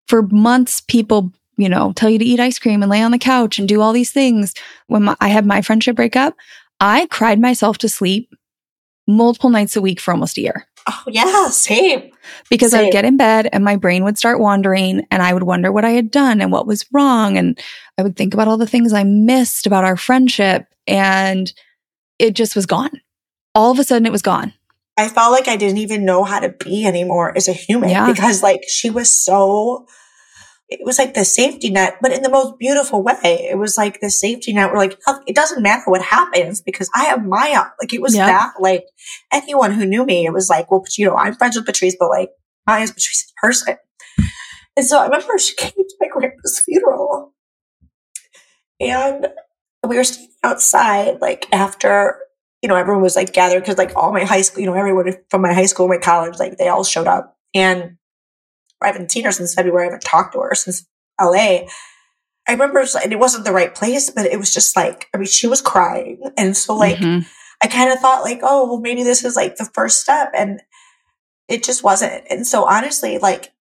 for 0.08 0.22
months, 0.22 0.80
people, 0.80 1.34
you 1.58 1.68
know, 1.68 1.92
tell 1.94 2.10
you 2.10 2.18
to 2.18 2.26
eat 2.26 2.40
ice 2.40 2.60
cream 2.60 2.82
and 2.82 2.90
lay 2.90 3.02
on 3.02 3.12
the 3.12 3.20
couch 3.20 3.60
and 3.60 3.68
do 3.68 3.82
all 3.82 3.92
these 3.92 4.12
things. 4.12 4.54
When 4.88 5.04
my, 5.04 5.18
I 5.20 5.28
had 5.28 5.46
my 5.46 5.62
friendship 5.62 5.98
breakup, 5.98 6.36
I 6.80 7.08
cried 7.08 7.42
myself 7.42 7.78
to 7.80 7.90
sleep 7.90 8.30
multiple 9.06 9.50
nights 9.50 9.76
a 9.76 9.82
week 9.82 10.00
for 10.00 10.12
almost 10.12 10.38
a 10.38 10.42
year. 10.42 10.66
Oh, 10.88 11.04
yeah, 11.08 11.50
same. 11.50 12.10
Because 12.50 12.72
same. 12.72 12.86
I'd 12.86 12.92
get 12.92 13.06
in 13.06 13.18
bed 13.18 13.50
and 13.52 13.64
my 13.64 13.76
brain 13.76 14.04
would 14.04 14.18
start 14.18 14.40
wandering 14.40 15.06
and 15.12 15.22
I 15.22 15.34
would 15.34 15.44
wonder 15.44 15.72
what 15.72 15.86
I 15.86 15.92
had 15.92 16.12
done 16.12 16.42
and 16.42 16.52
what 16.52 16.68
was 16.68 16.86
wrong. 16.92 17.38
And 17.38 17.60
I 17.98 18.04
would 18.04 18.16
think 18.16 18.34
about 18.34 18.48
all 18.48 18.58
the 18.58 18.68
things 18.68 18.94
I 18.94 19.04
missed 19.04 19.68
about 19.68 19.84
our 19.84 19.98
friendship 19.98 20.68
and 20.88 21.52
it 22.20 22.36
just 22.36 22.56
was 22.56 22.66
gone. 22.66 23.02
All 23.56 23.72
of 23.72 23.80
a 23.80 23.84
sudden, 23.84 24.06
it 24.06 24.12
was 24.12 24.22
gone. 24.22 24.54
I 24.98 25.10
felt 25.10 25.32
like 25.32 25.48
I 25.48 25.58
didn't 25.58 25.78
even 25.78 26.06
know 26.06 26.24
how 26.24 26.40
to 26.40 26.50
be 26.50 26.86
anymore 26.86 27.36
as 27.36 27.48
a 27.48 27.54
human 27.54 27.90
yeah. 27.90 28.12
because, 28.12 28.44
like, 28.44 28.62
she 28.68 28.90
was 28.90 29.12
so 29.12 29.88
it 30.70 30.80
was 30.84 30.98
like 30.98 31.14
the 31.14 31.24
safety 31.24 31.70
net, 31.70 31.98
but 32.02 32.12
in 32.12 32.24
the 32.24 32.30
most 32.30 32.58
beautiful 32.58 33.04
way. 33.04 33.48
It 33.50 33.58
was 33.58 33.78
like 33.78 34.00
the 34.00 34.10
safety 34.10 34.54
net 34.54 34.72
where 34.72 34.80
like, 34.80 34.98
it 35.28 35.36
doesn't 35.36 35.62
matter 35.62 35.84
what 35.86 36.02
happens 36.02 36.62
because 36.62 36.90
I 36.96 37.04
have 37.06 37.24
Maya. 37.24 37.66
Like 37.80 37.94
it 37.94 38.02
was 38.02 38.14
that 38.14 38.54
like 38.60 38.86
anyone 39.32 39.72
who 39.72 39.86
knew 39.86 40.04
me, 40.04 40.26
it 40.26 40.34
was 40.34 40.50
like, 40.50 40.72
well, 40.72 40.84
you 40.98 41.06
know, 41.06 41.16
I'm 41.16 41.36
friends 41.36 41.56
with 41.56 41.66
Patrice, 41.66 41.96
but 42.00 42.10
like 42.10 42.30
Maya's 42.66 42.92
Patrice's 42.92 43.32
person. 43.42 43.78
And 44.76 44.86
so 44.86 45.00
I 45.00 45.06
remember 45.06 45.38
she 45.38 45.56
came 45.56 45.72
to 45.72 45.96
my 46.00 46.08
grandpa's 46.08 46.60
funeral 46.66 47.33
and 48.84 49.28
we 49.88 49.98
were 49.98 50.04
standing 50.04 50.34
outside 50.44 51.22
like 51.22 51.48
after, 51.52 52.20
you 52.62 52.70
know, 52.70 52.76
everyone 52.76 53.04
was 53.04 53.16
like 53.16 53.34
gathered 53.34 53.62
because 53.62 53.78
like 53.78 53.96
all 53.96 54.12
my 54.12 54.24
high 54.24 54.42
school, 54.42 54.62
you 54.62 54.68
know, 54.68 54.76
everyone 54.76 55.14
from 55.30 55.42
my 55.42 55.54
high 55.54 55.66
school, 55.66 55.88
my 55.88 55.98
college, 55.98 56.40
like 56.40 56.58
they 56.58 56.68
all 56.68 56.84
showed 56.84 57.08
up 57.08 57.38
and 57.54 57.98
I 58.82 58.88
haven't 58.88 59.12
seen 59.12 59.26
her 59.26 59.32
since 59.32 59.54
February. 59.54 59.84
I 59.84 59.92
haven't 59.92 60.04
talked 60.04 60.34
to 60.34 60.40
her 60.40 60.56
since 60.56 60.86
LA. 61.20 61.66
I 62.48 62.52
remember 62.52 62.84
and 63.02 63.14
it 63.14 63.20
wasn't 63.20 63.46
the 63.46 63.54
right 63.54 63.74
place, 63.74 64.10
but 64.10 64.26
it 64.26 64.38
was 64.38 64.54
just 64.54 64.76
like, 64.76 65.08
I 65.14 65.18
mean, 65.18 65.28
she 65.28 65.48
was 65.48 65.62
crying. 65.62 66.22
And 66.38 66.56
so 66.56 66.76
like, 66.76 66.98
mm-hmm. 66.98 67.28
I 67.62 67.68
kind 67.68 67.92
of 67.92 68.00
thought 68.00 68.24
like, 68.24 68.40
oh, 68.44 68.68
well, 68.68 68.80
maybe 68.80 69.04
this 69.04 69.24
is 69.24 69.36
like 69.36 69.56
the 69.56 69.70
first 69.74 70.02
step. 70.02 70.32
And 70.36 70.62
it 71.48 71.64
just 71.64 71.84
wasn't. 71.84 72.24
And 72.30 72.46
so 72.46 72.66
honestly, 72.66 73.18
like 73.18 73.54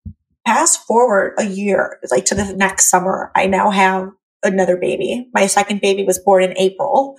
fast 0.44 0.84
forward 0.86 1.34
a 1.38 1.44
year, 1.44 2.00
like 2.10 2.24
to 2.26 2.34
the 2.34 2.52
next 2.56 2.90
summer, 2.90 3.30
I 3.34 3.46
now 3.46 3.70
have 3.70 4.10
another 4.42 4.76
baby. 4.76 5.28
My 5.32 5.46
second 5.46 5.80
baby 5.80 6.04
was 6.04 6.18
born 6.18 6.42
in 6.42 6.56
April 6.58 7.16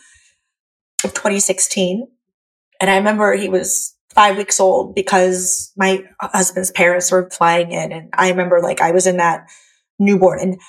of 1.04 1.14
2016. 1.14 2.08
And 2.82 2.90
I 2.90 2.98
remember 2.98 3.34
he 3.34 3.50
was 3.50 3.96
five 4.14 4.38
weeks 4.38 4.60
old 4.60 4.94
because 4.96 5.72
my 5.78 6.04
husband's 6.22 6.72
parents 6.72 7.12
were 7.12 7.30
flying 7.30 7.72
in. 7.72 7.92
And 7.92 8.10
I 8.14 8.30
remember 8.30 8.62
like 8.62 8.82
I 8.82 8.92
was 8.92 9.08
in 9.08 9.18
that 9.18 9.48
newborn 10.00 10.40
and 10.40 10.62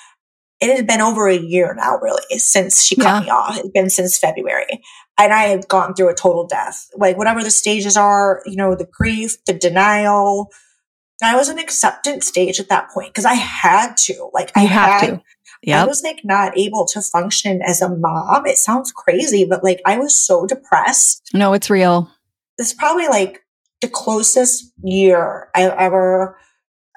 it 0.61 0.75
had 0.75 0.87
been 0.87 1.01
over 1.01 1.27
a 1.27 1.37
year 1.37 1.75
now, 1.77 1.97
really, 1.97 2.39
since 2.39 2.83
she 2.83 2.95
cut 2.95 3.03
yeah. 3.03 3.19
me 3.21 3.29
off. 3.29 3.57
It's 3.57 3.69
been 3.69 3.89
since 3.89 4.17
February. 4.17 4.81
And 5.17 5.33
I 5.33 5.43
had 5.43 5.67
gone 5.67 5.93
through 5.93 6.09
a 6.09 6.15
total 6.15 6.47
death. 6.47 6.87
Like 6.95 7.17
whatever 7.17 7.43
the 7.43 7.51
stages 7.51 7.97
are, 7.97 8.41
you 8.45 8.55
know, 8.55 8.75
the 8.75 8.87
grief, 8.91 9.35
the 9.45 9.53
denial. 9.53 10.51
I 11.23 11.35
was 11.35 11.49
an 11.49 11.59
acceptance 11.59 12.27
stage 12.27 12.59
at 12.59 12.69
that 12.69 12.89
point 12.89 13.09
because 13.09 13.25
I 13.25 13.33
had 13.33 13.95
to. 14.05 14.29
Like 14.33 14.51
you 14.55 14.63
I 14.63 14.65
have 14.65 15.01
had, 15.01 15.07
to. 15.07 15.21
Yep. 15.65 15.83
I 15.83 15.87
was 15.87 16.03
like 16.03 16.21
not 16.23 16.57
able 16.57 16.85
to 16.87 17.01
function 17.01 17.61
as 17.65 17.81
a 17.81 17.89
mom. 17.89 18.45
It 18.45 18.57
sounds 18.57 18.91
crazy, 18.91 19.45
but 19.45 19.63
like 19.63 19.81
I 19.85 19.97
was 19.97 20.15
so 20.15 20.45
depressed. 20.45 21.29
No, 21.33 21.53
it's 21.53 21.69
real. 21.69 22.09
Is 22.59 22.73
probably 22.73 23.07
like 23.07 23.41
the 23.81 23.87
closest 23.87 24.71
year 24.83 25.49
I 25.55 25.63
ever 25.63 26.37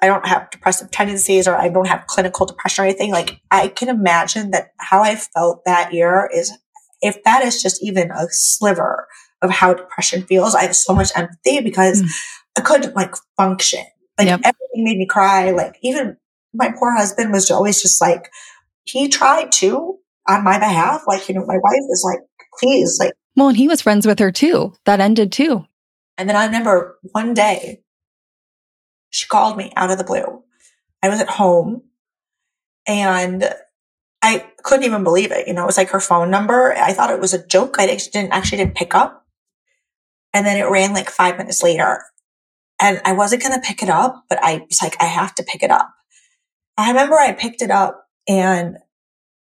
I 0.01 0.07
don't 0.07 0.25
have 0.27 0.49
depressive 0.49 0.91
tendencies 0.91 1.47
or 1.47 1.55
I 1.55 1.69
don't 1.69 1.87
have 1.87 2.07
clinical 2.07 2.45
depression 2.45 2.83
or 2.83 2.87
anything. 2.87 3.11
Like 3.11 3.41
I 3.51 3.67
can 3.67 3.89
imagine 3.89 4.51
that 4.51 4.71
how 4.77 5.01
I 5.01 5.15
felt 5.15 5.65
that 5.65 5.93
year 5.93 6.29
is 6.33 6.53
if 7.01 7.21
that 7.23 7.43
is 7.43 7.61
just 7.61 7.83
even 7.83 8.11
a 8.11 8.27
sliver 8.29 9.07
of 9.41 9.49
how 9.49 9.73
depression 9.73 10.23
feels, 10.23 10.55
I 10.55 10.63
have 10.63 10.75
so 10.75 10.93
much 10.93 11.11
empathy 11.15 11.61
because 11.61 12.03
mm. 12.03 12.09
I 12.57 12.61
couldn't 12.61 12.95
like 12.95 13.15
function. 13.35 13.83
Like 14.17 14.27
yep. 14.27 14.41
everything 14.43 14.83
made 14.83 14.97
me 14.97 15.05
cry. 15.05 15.51
Like 15.51 15.77
even 15.81 16.17
my 16.53 16.71
poor 16.77 16.95
husband 16.95 17.31
was 17.31 17.49
always 17.51 17.81
just 17.81 18.01
like, 18.01 18.29
he 18.91 19.07
tried 19.07 19.51
to 19.53 19.97
on 20.27 20.43
my 20.43 20.59
behalf. 20.59 21.03
Like, 21.07 21.27
you 21.27 21.35
know, 21.35 21.45
my 21.45 21.57
wife 21.57 21.83
was 21.87 22.03
like, 22.05 22.19
please, 22.59 22.97
like. 22.99 23.13
Well, 23.35 23.49
and 23.49 23.57
he 23.57 23.67
was 23.67 23.81
friends 23.81 24.05
with 24.05 24.19
her 24.19 24.31
too. 24.31 24.73
That 24.85 24.99
ended 24.99 25.31
too. 25.31 25.65
And 26.17 26.27
then 26.27 26.35
I 26.35 26.45
remember 26.45 26.97
one 27.13 27.33
day 27.33 27.81
she 29.09 29.27
called 29.27 29.57
me 29.57 29.71
out 29.75 29.91
of 29.91 29.97
the 29.97 30.03
blue. 30.03 30.43
I 31.01 31.09
was 31.09 31.21
at 31.21 31.29
home 31.29 31.83
and 32.85 33.49
I 34.21 34.45
couldn't 34.63 34.83
even 34.83 35.03
believe 35.03 35.31
it. 35.31 35.47
You 35.47 35.53
know, 35.53 35.63
it 35.63 35.67
was 35.67 35.77
like 35.77 35.89
her 35.89 36.01
phone 36.01 36.29
number. 36.29 36.73
I 36.73 36.91
thought 36.91 37.11
it 37.11 37.21
was 37.21 37.33
a 37.33 37.47
joke. 37.47 37.77
I 37.79 37.85
didn't 37.85 38.33
actually 38.33 38.57
didn't 38.57 38.75
pick 38.75 38.93
up. 38.93 39.25
And 40.33 40.45
then 40.45 40.57
it 40.57 40.69
ran 40.69 40.93
like 40.93 41.09
five 41.09 41.37
minutes 41.37 41.63
later 41.63 42.03
and 42.79 43.01
I 43.03 43.13
wasn't 43.13 43.43
going 43.43 43.53
to 43.53 43.65
pick 43.65 43.83
it 43.83 43.89
up, 43.89 44.23
but 44.29 44.39
I 44.41 44.65
was 44.67 44.81
like, 44.81 44.95
I 45.01 45.05
have 45.05 45.35
to 45.35 45.43
pick 45.43 45.63
it 45.63 45.71
up. 45.71 45.93
I 46.77 46.89
remember 46.89 47.15
I 47.15 47.33
picked 47.33 47.61
it 47.61 47.71
up 47.71 48.05
and 48.27 48.77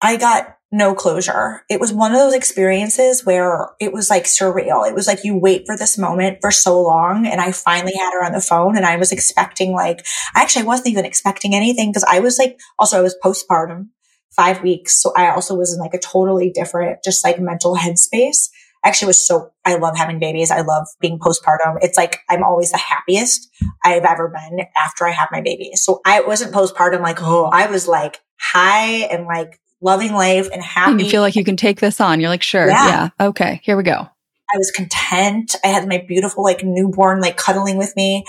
I 0.01 0.17
got 0.17 0.58
no 0.71 0.93
closure. 0.93 1.62
It 1.69 1.80
was 1.80 1.93
one 1.93 2.12
of 2.12 2.19
those 2.19 2.34
experiences 2.34 3.25
where 3.25 3.69
it 3.80 3.93
was 3.93 4.10
like 4.10 4.25
surreal. 4.25 4.88
It 4.88 4.93
was 4.93 5.08
like 5.08 5.23
you 5.23 5.38
wait 5.38 5.63
for 5.65 5.77
this 5.77 5.97
moment 5.97 6.39
for 6.41 6.51
so 6.51 6.82
long. 6.82 7.25
And 7.25 7.39
I 7.39 7.51
finally 7.51 7.93
had 7.95 8.12
her 8.12 8.25
on 8.25 8.34
the 8.34 8.41
phone 8.41 8.75
and 8.75 8.86
I 8.86 8.97
was 8.97 9.12
expecting 9.12 9.71
like, 9.71 10.06
I 10.36 10.41
actually 10.41 10.65
wasn't 10.65 10.89
even 10.89 11.06
expecting 11.06 11.56
anything 11.56 11.89
because 11.89 12.06
I 12.08 12.19
was 12.19 12.38
like, 12.38 12.60
also 12.77 12.97
I 12.97 13.01
was 13.01 13.15
postpartum 13.23 13.88
five 14.36 14.62
weeks. 14.62 15.01
So 15.01 15.13
I 15.15 15.32
also 15.32 15.56
was 15.56 15.73
in 15.73 15.80
like 15.80 15.93
a 15.93 15.99
totally 15.99 16.51
different, 16.53 16.99
just 17.03 17.23
like 17.23 17.39
mental 17.39 17.77
headspace. 17.77 18.49
Actually 18.84 19.08
was 19.08 19.25
so, 19.25 19.51
I 19.65 19.75
love 19.75 19.97
having 19.97 20.19
babies. 20.19 20.51
I 20.51 20.62
love 20.62 20.88
being 20.99 21.17
postpartum. 21.17 21.77
It's 21.82 21.97
like 21.97 22.19
I'm 22.30 22.43
always 22.43 22.71
the 22.71 22.77
happiest 22.77 23.49
I've 23.84 24.06
ever 24.06 24.27
been 24.27 24.65
after 24.75 25.08
I 25.08 25.12
have 25.12 25.30
my 25.32 25.41
baby. 25.41 25.71
So 25.75 26.01
I 26.06 26.21
wasn't 26.21 26.53
postpartum 26.53 27.01
like, 27.01 27.21
oh, 27.21 27.45
I 27.45 27.67
was 27.67 27.88
like 27.88 28.19
high 28.52 29.06
and 29.12 29.26
like 29.26 29.60
loving 29.82 30.14
life 30.14 30.50
and 30.52 30.62
happy. 30.62 30.92
And 30.92 31.02
you 31.02 31.10
feel 31.10 31.22
like 31.22 31.36
you 31.36 31.44
can 31.44 31.58
take 31.58 31.80
this 31.80 32.02
on. 32.02 32.20
You're 32.20 32.30
like, 32.30 32.44
sure. 32.44 32.68
Yeah. 32.68 33.10
yeah. 33.20 33.28
Okay. 33.28 33.62
Here 33.64 33.78
we 33.78 33.84
go. 33.84 34.08
I 34.54 34.58
was 34.58 34.72
content. 34.72 35.56
I 35.64 35.68
had 35.68 35.88
my 35.88 36.04
beautiful, 36.08 36.44
like 36.44 36.64
newborn, 36.64 37.20
like 37.22 37.38
cuddling 37.38 37.78
with 37.78 37.94
me. 37.96 38.24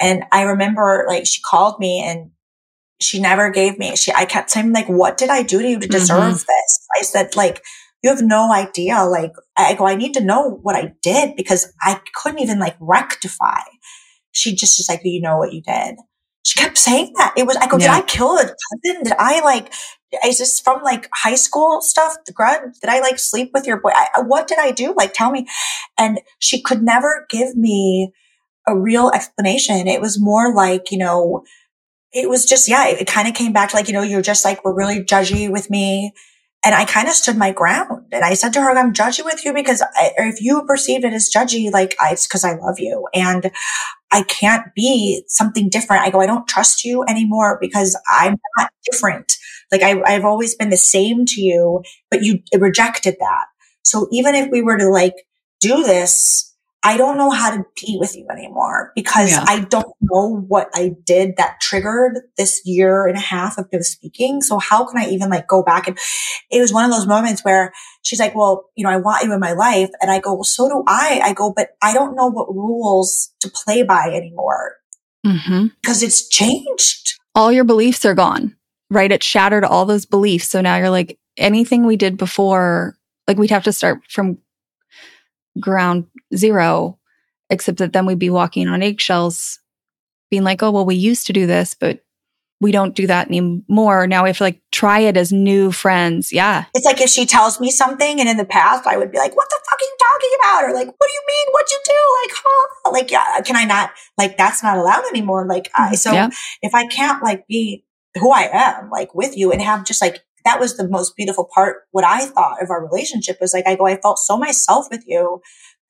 And 0.00 0.24
I 0.32 0.42
remember 0.42 1.04
like 1.08 1.26
she 1.26 1.40
called 1.42 1.78
me 1.78 2.02
and 2.04 2.30
she 3.00 3.20
never 3.20 3.50
gave 3.50 3.78
me, 3.78 3.96
she, 3.96 4.12
I 4.12 4.24
kept 4.24 4.50
saying 4.50 4.72
like, 4.72 4.88
what 4.88 5.16
did 5.16 5.30
I 5.30 5.42
do 5.42 5.62
to 5.62 5.68
you 5.68 5.78
to 5.78 5.86
deserve 5.86 6.18
mm-hmm. 6.18 6.32
this? 6.32 6.88
I 6.98 7.02
said 7.02 7.36
like, 7.36 7.62
you 8.02 8.10
have 8.10 8.22
no 8.22 8.52
idea. 8.52 9.04
Like 9.04 9.32
I 9.56 9.74
go, 9.74 9.86
I 9.86 9.94
need 9.94 10.14
to 10.14 10.24
know 10.24 10.58
what 10.62 10.74
I 10.74 10.94
did 11.02 11.36
because 11.36 11.72
I 11.80 12.00
couldn't 12.14 12.40
even 12.40 12.58
like 12.58 12.76
rectify. 12.80 13.60
She 14.32 14.54
just 14.54 14.78
was 14.78 14.88
like, 14.88 15.00
you 15.04 15.20
know 15.20 15.36
what 15.36 15.52
you 15.52 15.62
did. 15.62 15.96
She 16.42 16.58
kept 16.58 16.78
saying 16.78 17.12
that. 17.16 17.34
It 17.36 17.46
was, 17.46 17.56
I 17.56 17.66
go, 17.66 17.76
yeah. 17.76 17.94
did 17.94 18.04
I 18.04 18.06
kill 18.06 18.36
a 18.36 18.44
cousin? 18.44 19.04
Did 19.04 19.12
I 19.18 19.40
like, 19.40 19.72
is 20.24 20.38
this 20.38 20.58
from 20.58 20.82
like 20.82 21.08
high 21.12 21.34
school 21.34 21.80
stuff? 21.80 22.16
The 22.26 22.32
grudge? 22.32 22.60
Did 22.80 22.90
I 22.90 23.00
like 23.00 23.18
sleep 23.18 23.50
with 23.54 23.66
your 23.66 23.80
boy? 23.80 23.90
I, 23.94 24.22
what 24.22 24.48
did 24.48 24.58
I 24.58 24.70
do? 24.70 24.94
Like, 24.96 25.12
tell 25.12 25.30
me. 25.30 25.46
And 25.98 26.20
she 26.38 26.62
could 26.62 26.82
never 26.82 27.26
give 27.30 27.56
me 27.56 28.12
a 28.66 28.76
real 28.76 29.10
explanation. 29.10 29.86
It 29.86 30.00
was 30.00 30.20
more 30.20 30.54
like, 30.54 30.90
you 30.90 30.98
know, 30.98 31.44
it 32.12 32.28
was 32.28 32.44
just, 32.44 32.68
yeah, 32.68 32.88
it, 32.88 33.02
it 33.02 33.06
kind 33.06 33.28
of 33.28 33.34
came 33.34 33.52
back 33.52 33.70
to 33.70 33.76
like, 33.76 33.86
you 33.86 33.94
know, 33.94 34.02
you're 34.02 34.22
just 34.22 34.44
like, 34.44 34.64
we're 34.64 34.74
really 34.74 35.04
judgy 35.04 35.50
with 35.50 35.70
me. 35.70 36.12
And 36.64 36.74
I 36.74 36.84
kind 36.84 37.08
of 37.08 37.14
stood 37.14 37.38
my 37.38 37.52
ground 37.52 38.06
and 38.12 38.22
I 38.22 38.34
said 38.34 38.52
to 38.54 38.60
her, 38.60 38.76
I'm 38.76 38.92
judgy 38.92 39.24
with 39.24 39.44
you 39.44 39.54
because 39.54 39.82
I, 39.82 40.12
if 40.18 40.42
you 40.42 40.62
perceive 40.66 41.04
it 41.04 41.12
as 41.12 41.30
judgy, 41.34 41.70
like 41.70 41.96
I, 42.00 42.12
it's 42.12 42.26
because 42.26 42.44
I 42.44 42.54
love 42.54 42.78
you 42.78 43.06
and 43.14 43.50
I 44.12 44.22
can't 44.22 44.66
be 44.74 45.22
something 45.28 45.68
different. 45.68 46.02
I 46.02 46.10
go, 46.10 46.20
I 46.20 46.26
don't 46.26 46.48
trust 46.48 46.84
you 46.84 47.04
anymore 47.04 47.58
because 47.60 47.98
I'm 48.10 48.36
not 48.58 48.70
different. 48.90 49.34
Like 49.70 49.82
I, 49.82 50.02
I've 50.02 50.24
always 50.24 50.54
been 50.54 50.70
the 50.70 50.76
same 50.76 51.26
to 51.26 51.40
you, 51.40 51.82
but 52.10 52.22
you 52.22 52.40
rejected 52.58 53.16
that. 53.20 53.46
So 53.82 54.08
even 54.10 54.34
if 54.34 54.50
we 54.50 54.62
were 54.62 54.78
to 54.78 54.88
like 54.88 55.14
do 55.60 55.82
this, 55.84 56.49
I 56.82 56.96
don't 56.96 57.18
know 57.18 57.30
how 57.30 57.54
to 57.54 57.64
be 57.76 57.98
with 58.00 58.16
you 58.16 58.26
anymore 58.30 58.92
because 58.94 59.32
yeah. 59.32 59.44
I 59.46 59.60
don't 59.60 59.94
know 60.00 60.44
what 60.48 60.70
I 60.74 60.92
did 61.04 61.36
that 61.36 61.60
triggered 61.60 62.20
this 62.38 62.62
year 62.64 63.06
and 63.06 63.18
a 63.18 63.20
half 63.20 63.58
of 63.58 63.66
no 63.70 63.80
speaking. 63.80 64.40
So 64.40 64.58
how 64.58 64.86
can 64.86 64.98
I 64.98 65.08
even 65.10 65.28
like 65.28 65.46
go 65.46 65.62
back? 65.62 65.88
And 65.88 65.98
it 66.50 66.58
was 66.60 66.72
one 66.72 66.86
of 66.86 66.90
those 66.90 67.06
moments 67.06 67.44
where 67.44 67.72
she's 68.00 68.18
like, 68.18 68.34
well, 68.34 68.70
you 68.76 68.84
know, 68.84 68.90
I 68.90 68.96
want 68.96 69.24
you 69.24 69.32
in 69.32 69.40
my 69.40 69.52
life. 69.52 69.90
And 70.00 70.10
I 70.10 70.20
go, 70.20 70.32
well, 70.32 70.44
so 70.44 70.68
do 70.68 70.82
I. 70.86 71.20
I 71.22 71.34
go, 71.34 71.52
but 71.54 71.70
I 71.82 71.92
don't 71.92 72.16
know 72.16 72.28
what 72.28 72.48
rules 72.48 73.30
to 73.40 73.50
play 73.50 73.82
by 73.82 74.10
anymore 74.14 74.76
mm-hmm. 75.26 75.66
because 75.82 76.02
it's 76.02 76.28
changed. 76.28 77.18
All 77.34 77.52
your 77.52 77.64
beliefs 77.64 78.06
are 78.06 78.14
gone, 78.14 78.56
right? 78.88 79.12
It 79.12 79.22
shattered 79.22 79.64
all 79.64 79.84
those 79.84 80.06
beliefs. 80.06 80.48
So 80.48 80.62
now 80.62 80.76
you're 80.76 80.90
like, 80.90 81.18
anything 81.36 81.84
we 81.84 81.96
did 81.96 82.16
before, 82.16 82.96
like 83.28 83.38
we'd 83.38 83.50
have 83.50 83.64
to 83.64 83.72
start 83.72 84.00
from 84.08 84.38
ground 85.58 86.06
zero, 86.34 86.98
except 87.48 87.78
that 87.78 87.92
then 87.92 88.06
we'd 88.06 88.18
be 88.18 88.30
walking 88.30 88.68
on 88.68 88.82
eggshells, 88.82 89.60
being 90.30 90.44
like, 90.44 90.62
oh, 90.62 90.70
well, 90.70 90.86
we 90.86 90.94
used 90.94 91.26
to 91.26 91.32
do 91.32 91.46
this, 91.46 91.74
but 91.74 92.00
we 92.60 92.72
don't 92.72 92.94
do 92.94 93.06
that 93.06 93.28
anymore. 93.28 94.06
Now 94.06 94.22
we 94.22 94.28
have 94.28 94.36
to 94.36 94.44
like 94.44 94.60
try 94.70 95.00
it 95.00 95.16
as 95.16 95.32
new 95.32 95.72
friends. 95.72 96.30
Yeah. 96.30 96.66
It's 96.74 96.84
like 96.84 97.00
if 97.00 97.08
she 97.08 97.24
tells 97.24 97.58
me 97.58 97.70
something 97.70 98.20
and 98.20 98.28
in 98.28 98.36
the 98.36 98.44
past 98.44 98.86
I 98.86 98.98
would 98.98 99.10
be 99.10 99.16
like, 99.16 99.34
what 99.34 99.48
the 99.48 99.58
fuck 99.64 99.78
are 99.80 99.84
you 99.84 99.96
talking 99.98 100.30
about? 100.38 100.64
Or 100.64 100.74
like, 100.74 100.86
what 100.86 101.08
do 101.08 101.12
you 101.12 101.22
mean? 101.26 101.46
What'd 101.52 101.70
you 101.70 101.80
do? 101.86 101.92
Like, 102.22 102.30
huh? 102.44 102.90
Like, 102.92 103.10
yeah, 103.10 103.24
uh, 103.38 103.42
can 103.42 103.56
I 103.56 103.64
not, 103.64 103.92
like, 104.18 104.36
that's 104.36 104.62
not 104.62 104.76
allowed 104.76 105.06
anymore. 105.08 105.46
Like, 105.46 105.70
I, 105.74 105.92
mm, 105.92 105.96
so 105.96 106.12
yeah. 106.12 106.28
if 106.60 106.74
I 106.74 106.86
can't 106.86 107.22
like 107.22 107.46
be 107.46 107.86
who 108.18 108.30
I 108.30 108.50
am, 108.52 108.90
like 108.90 109.14
with 109.14 109.38
you 109.38 109.52
and 109.52 109.62
have 109.62 109.86
just 109.86 110.02
like 110.02 110.20
that 110.44 110.60
was 110.60 110.76
the 110.76 110.88
most 110.88 111.16
beautiful 111.16 111.48
part. 111.54 111.82
What 111.92 112.04
I 112.04 112.26
thought 112.26 112.62
of 112.62 112.70
our 112.70 112.84
relationship 112.84 113.38
was 113.40 113.52
like, 113.52 113.66
I 113.66 113.76
go, 113.76 113.86
I 113.86 114.00
felt 114.00 114.18
so 114.18 114.36
myself 114.36 114.86
with 114.90 115.04
you. 115.06 115.40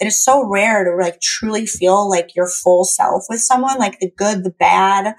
It 0.01 0.07
is 0.07 0.23
so 0.23 0.47
rare 0.47 0.85
to 0.85 0.97
like 0.97 1.21
truly 1.21 1.67
feel 1.67 2.09
like 2.09 2.35
your 2.35 2.49
full 2.49 2.85
self 2.85 3.25
with 3.29 3.41
someone, 3.41 3.79
like 3.79 4.01
the 4.01 4.11
good, 4.17 4.45
the 4.45 4.55
bad, 4.59 5.15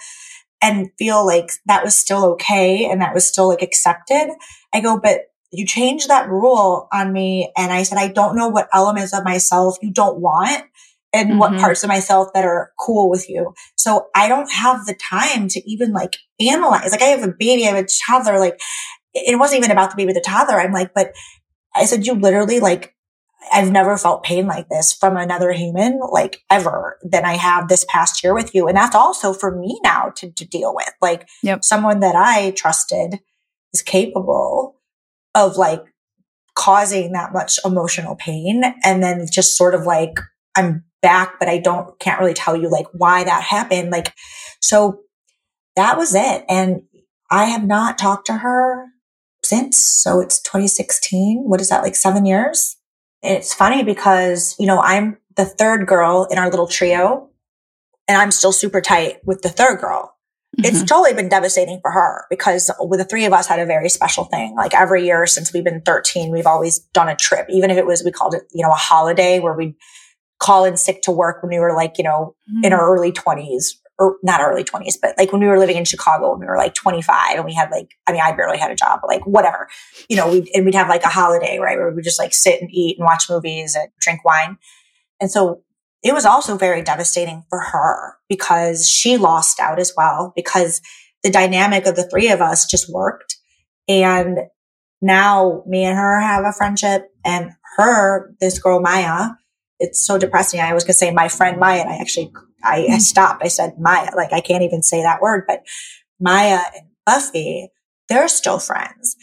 and 0.61 0.89
feel 0.97 1.25
like 1.25 1.51
that 1.65 1.83
was 1.83 1.95
still 1.95 2.25
okay 2.33 2.85
and 2.89 3.01
that 3.01 3.13
was 3.13 3.27
still 3.27 3.47
like 3.47 3.61
accepted. 3.61 4.29
I 4.73 4.81
go, 4.81 4.99
but 4.99 5.21
you 5.51 5.65
changed 5.65 6.07
that 6.07 6.29
rule 6.29 6.87
on 6.93 7.11
me. 7.11 7.51
And 7.57 7.71
I 7.71 7.83
said, 7.83 7.97
I 7.97 8.07
don't 8.07 8.35
know 8.35 8.47
what 8.47 8.69
elements 8.73 9.13
of 9.13 9.23
myself 9.23 9.77
you 9.81 9.91
don't 9.91 10.19
want 10.19 10.63
and 11.13 11.31
mm-hmm. 11.31 11.39
what 11.39 11.59
parts 11.59 11.83
of 11.83 11.89
myself 11.89 12.29
that 12.33 12.45
are 12.45 12.71
cool 12.79 13.09
with 13.09 13.29
you. 13.29 13.53
So 13.75 14.07
I 14.15 14.27
don't 14.27 14.49
have 14.51 14.85
the 14.85 14.95
time 14.95 15.47
to 15.49 15.69
even 15.69 15.91
like 15.91 16.15
analyze. 16.39 16.91
Like 16.91 17.01
I 17.01 17.07
have 17.07 17.23
a 17.23 17.34
baby, 17.38 17.65
I 17.65 17.71
have 17.71 17.84
a 17.84 17.88
toddler, 18.07 18.39
like 18.39 18.59
it 19.13 19.38
wasn't 19.38 19.59
even 19.59 19.71
about 19.71 19.91
the 19.91 19.97
baby, 19.97 20.13
the 20.13 20.21
toddler. 20.25 20.59
I'm 20.59 20.71
like, 20.71 20.93
but 20.93 21.11
I 21.75 21.86
said, 21.86 22.05
you 22.05 22.13
literally 22.13 22.59
like, 22.59 22.95
I've 23.51 23.71
never 23.71 23.97
felt 23.97 24.23
pain 24.23 24.45
like 24.47 24.69
this 24.69 24.93
from 24.93 25.17
another 25.17 25.51
human, 25.51 25.99
like 26.11 26.41
ever 26.49 26.99
than 27.03 27.25
I 27.25 27.33
have 27.37 27.67
this 27.67 27.85
past 27.89 28.23
year 28.23 28.33
with 28.33 28.53
you. 28.53 28.67
And 28.67 28.77
that's 28.77 28.95
also 28.95 29.33
for 29.33 29.55
me 29.55 29.79
now 29.83 30.11
to, 30.17 30.31
to 30.31 30.45
deal 30.45 30.75
with. 30.75 30.91
Like 31.01 31.27
yep. 31.41 31.63
someone 31.63 32.01
that 32.01 32.15
I 32.15 32.51
trusted 32.51 33.19
is 33.73 33.81
capable 33.81 34.79
of 35.33 35.57
like 35.57 35.83
causing 36.55 37.13
that 37.13 37.33
much 37.33 37.59
emotional 37.65 38.15
pain. 38.15 38.63
And 38.83 39.01
then 39.01 39.25
just 39.31 39.57
sort 39.57 39.73
of 39.73 39.83
like, 39.83 40.19
I'm 40.55 40.83
back, 41.01 41.39
but 41.39 41.47
I 41.47 41.57
don't, 41.57 41.97
can't 41.99 42.19
really 42.19 42.33
tell 42.33 42.55
you 42.55 42.69
like 42.69 42.87
why 42.93 43.23
that 43.23 43.43
happened. 43.43 43.89
Like, 43.89 44.13
so 44.61 44.99
that 45.75 45.97
was 45.97 46.13
it. 46.13 46.45
And 46.47 46.83
I 47.31 47.45
have 47.45 47.65
not 47.65 47.97
talked 47.97 48.27
to 48.27 48.33
her 48.33 48.85
since. 49.43 49.77
So 49.77 50.19
it's 50.19 50.41
2016. 50.41 51.43
What 51.45 51.61
is 51.61 51.69
that? 51.69 51.83
Like 51.83 51.95
seven 51.95 52.25
years? 52.25 52.77
It's 53.24 53.53
funny 53.53 53.84
because, 53.84 54.55
you 54.59 54.65
know, 54.65 54.80
I'm 54.80 55.17
the 55.36 55.45
third 55.45 55.88
girl 55.88 56.28
in 56.30 56.38
our 56.38 56.49
little 56.49 56.67
trio, 56.67 57.30
and 58.07 58.17
I'm 58.17 58.32
still 58.32 58.51
super 58.51 58.82
tight 58.82 59.17
with 59.26 59.41
the 59.41 59.49
third 59.49 59.80
girl. 59.80 60.15
Mm-hmm. 60.57 60.65
It's 60.65 60.84
totally 60.84 61.13
been 61.13 61.30
devastating 61.30 61.80
for 61.82 61.91
her 61.91 62.26
because 62.30 62.69
with 62.80 62.99
the 62.99 63.05
three 63.05 63.24
of 63.26 63.32
us 63.32 63.47
had 63.47 63.59
a 63.59 63.65
very 63.65 63.88
special 63.88 64.26
thing. 64.26 64.53
Like 64.55 64.74
every 64.74 65.05
year 65.05 65.26
since 65.26 65.53
we've 65.53 65.63
been 65.63 65.82
13, 65.82 66.32
we've 66.32 66.47
always 66.47 66.80
done 66.93 67.07
a 67.07 67.15
trip, 67.15 67.47
even 67.49 67.72
if 67.72 67.78
it 67.78 67.86
was, 67.86 68.03
we 68.03 68.11
called 68.11 68.34
it, 68.34 68.43
you 68.51 68.61
know, 68.61 68.72
a 68.72 68.76
holiday 68.76 69.39
where 69.39 69.53
we'd 69.53 69.76
call 70.39 70.65
in 70.65 70.76
sick 70.76 71.03
to 71.03 71.11
work 71.11 71.41
when 71.41 71.51
we 71.51 71.59
were 71.59 71.74
like, 71.74 71.97
you 71.97 72.03
know, 72.03 72.36
mm-hmm. 72.49 72.65
in 72.65 72.74
our 72.74 72.93
early 72.93 73.13
20s 73.13 73.76
or 73.99 74.17
not 74.23 74.41
early 74.41 74.63
20s, 74.63 74.95
but 75.01 75.15
like 75.17 75.31
when 75.31 75.41
we 75.41 75.47
were 75.47 75.59
living 75.59 75.77
in 75.77 75.85
Chicago 75.85 76.31
when 76.31 76.39
we 76.39 76.45
were 76.45 76.57
like 76.57 76.73
25 76.73 77.35
and 77.35 77.45
we 77.45 77.53
had 77.53 77.69
like, 77.69 77.91
I 78.07 78.11
mean, 78.11 78.21
I 78.21 78.31
barely 78.31 78.57
had 78.57 78.71
a 78.71 78.75
job, 78.75 78.99
but 79.01 79.09
like 79.09 79.25
whatever, 79.27 79.67
you 80.09 80.17
know, 80.17 80.31
we 80.31 80.49
and 80.53 80.65
we'd 80.65 80.75
have 80.75 80.89
like 80.89 81.03
a 81.03 81.09
holiday, 81.09 81.59
right? 81.59 81.77
Where 81.77 81.91
we 81.91 82.01
just 82.01 82.19
like 82.19 82.33
sit 82.33 82.61
and 82.61 82.69
eat 82.71 82.97
and 82.97 83.05
watch 83.05 83.29
movies 83.29 83.75
and 83.75 83.89
drink 83.99 84.25
wine. 84.25 84.57
And 85.19 85.29
so 85.29 85.61
it 86.03 86.13
was 86.13 86.25
also 86.25 86.57
very 86.57 86.81
devastating 86.81 87.43
for 87.49 87.59
her 87.59 88.15
because 88.27 88.89
she 88.89 89.17
lost 89.17 89.59
out 89.59 89.79
as 89.79 89.93
well 89.95 90.33
because 90.35 90.81
the 91.23 91.29
dynamic 91.29 91.85
of 91.85 91.95
the 91.95 92.07
three 92.09 92.29
of 92.29 92.41
us 92.41 92.65
just 92.65 92.91
worked. 92.91 93.37
And 93.87 94.39
now 95.01 95.63
me 95.67 95.83
and 95.83 95.97
her 95.97 96.19
have 96.19 96.45
a 96.45 96.53
friendship 96.53 97.09
and 97.23 97.51
her, 97.77 98.33
this 98.39 98.59
girl 98.59 98.79
Maya, 98.79 99.29
it's 99.79 100.05
so 100.05 100.17
depressing. 100.17 100.59
I 100.59 100.73
was 100.73 100.83
going 100.83 100.93
to 100.93 100.97
say 100.97 101.11
my 101.11 101.27
friend 101.27 101.59
Maya, 101.59 101.81
and 101.81 101.89
I 101.89 101.97
actually, 101.97 102.31
I, 102.64 102.76
I 102.76 102.80
mm-hmm. 102.82 102.99
stopped. 102.99 103.43
I 103.43 103.47
said 103.47 103.80
Maya, 103.80 104.09
like 104.16 104.34
I 104.34 104.41
can't 104.41 104.64
even 104.64 104.84
say 104.84 105.01
that 105.01 105.22
word, 105.22 105.45
but 105.47 105.64
Maya 106.20 106.59
and 106.76 106.88
Buffy, 107.05 107.70
they're 108.09 108.28
still 108.28 108.59
friends. 108.59 109.16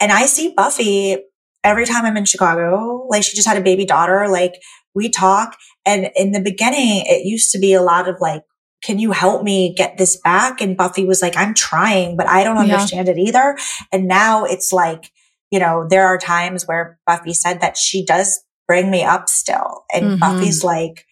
And 0.00 0.12
I 0.12 0.26
see 0.26 0.52
Buffy 0.56 1.16
every 1.64 1.86
time 1.86 2.04
I'm 2.04 2.16
in 2.16 2.24
Chicago. 2.24 3.06
Like 3.08 3.22
she 3.22 3.36
just 3.36 3.48
had 3.48 3.56
a 3.56 3.62
baby 3.62 3.84
daughter. 3.84 4.28
Like 4.28 4.54
we 4.94 5.08
talk. 5.08 5.56
And 5.86 6.10
in 6.16 6.32
the 6.32 6.40
beginning, 6.40 7.04
it 7.06 7.24
used 7.24 7.50
to 7.52 7.58
be 7.58 7.72
a 7.72 7.82
lot 7.82 8.08
of 8.08 8.16
like, 8.20 8.42
can 8.82 8.98
you 8.98 9.12
help 9.12 9.44
me 9.44 9.74
get 9.74 9.96
this 9.96 10.20
back? 10.20 10.60
And 10.60 10.76
Buffy 10.76 11.04
was 11.04 11.22
like, 11.22 11.36
I'm 11.36 11.54
trying, 11.54 12.16
but 12.16 12.28
I 12.28 12.42
don't 12.42 12.58
understand 12.58 13.06
yeah. 13.06 13.14
it 13.14 13.18
either. 13.18 13.56
And 13.92 14.08
now 14.08 14.44
it's 14.44 14.72
like, 14.72 15.10
you 15.52 15.60
know, 15.60 15.86
there 15.88 16.06
are 16.06 16.18
times 16.18 16.66
where 16.66 16.98
Buffy 17.06 17.32
said 17.32 17.60
that 17.60 17.76
she 17.76 18.04
does 18.04 18.42
bring 18.66 18.90
me 18.90 19.04
up 19.04 19.28
still. 19.28 19.84
And 19.92 20.04
mm-hmm. 20.04 20.18
Buffy's 20.18 20.64
like, 20.64 21.06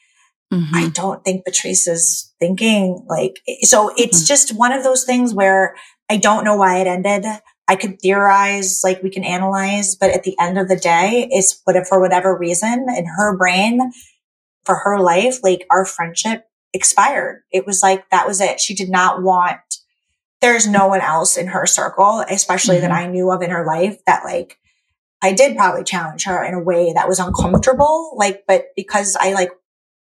mm-hmm. 0.53 0.75
I 0.75 0.89
don't 0.89 1.25
think 1.25 1.45
Patrice 1.45 1.87
is 1.87 2.33
thinking 2.39 3.05
like, 3.09 3.41
so 3.63 3.93
it's 3.97 4.19
mm-hmm. 4.19 4.27
just 4.27 4.57
one 4.57 4.73
of 4.73 4.85
those 4.85 5.05
things 5.05 5.35
where 5.35 5.77
I 6.09 6.17
don't 6.17 6.45
know 6.45 6.57
why 6.57 6.79
it 6.79 6.87
ended. 6.87 7.25
I 7.69 7.77
could 7.77 8.01
theorize, 8.01 8.81
like 8.83 9.01
we 9.01 9.11
can 9.11 9.23
analyze, 9.23 9.95
but 9.95 10.11
at 10.11 10.25
the 10.25 10.37
end 10.41 10.59
of 10.59 10.69
the 10.69 10.77
day, 10.77 11.29
it's 11.31 11.61
what 11.65 11.77
for 11.87 12.01
whatever 12.01 12.37
reason 12.37 12.87
in 12.97 13.07
her 13.07 13.37
brain, 13.37 13.93
for 14.65 14.75
her 14.75 14.99
life, 14.99 15.39
like 15.45 15.67
our 15.71 15.85
friendship 15.85 16.47
expired. 16.73 17.43
It 17.53 17.67
was 17.67 17.81
like 17.83 18.11
that 18.11 18.27
was 18.27 18.41
it. 18.41 18.61
She 18.61 18.75
did 18.75 18.91
not 18.91 19.23
want. 19.23 19.61
There's 20.41 20.67
no 20.67 20.89
one 20.89 21.01
else 21.01 21.37
in 21.37 21.49
her 21.49 21.65
circle, 21.65 22.25
especially 22.29 22.77
mm-hmm. 22.77 22.89
that 22.89 22.93
I 22.93 23.07
knew 23.07 23.31
of 23.31 23.41
in 23.43 23.51
her 23.51 23.65
life, 23.65 23.99
that 24.07 24.25
like 24.25 24.59
I 25.23 25.33
did 25.33 25.57
probably 25.57 25.85
challenge 25.85 26.25
her 26.25 26.45
in 26.45 26.55
a 26.55 26.63
way 26.63 26.93
that 26.93 27.09
was 27.09 27.21
uncomfortable. 27.21 28.15
Like, 28.17 28.45
but 28.49 28.65
because 28.75 29.17
I 29.21 29.33
like 29.33 29.51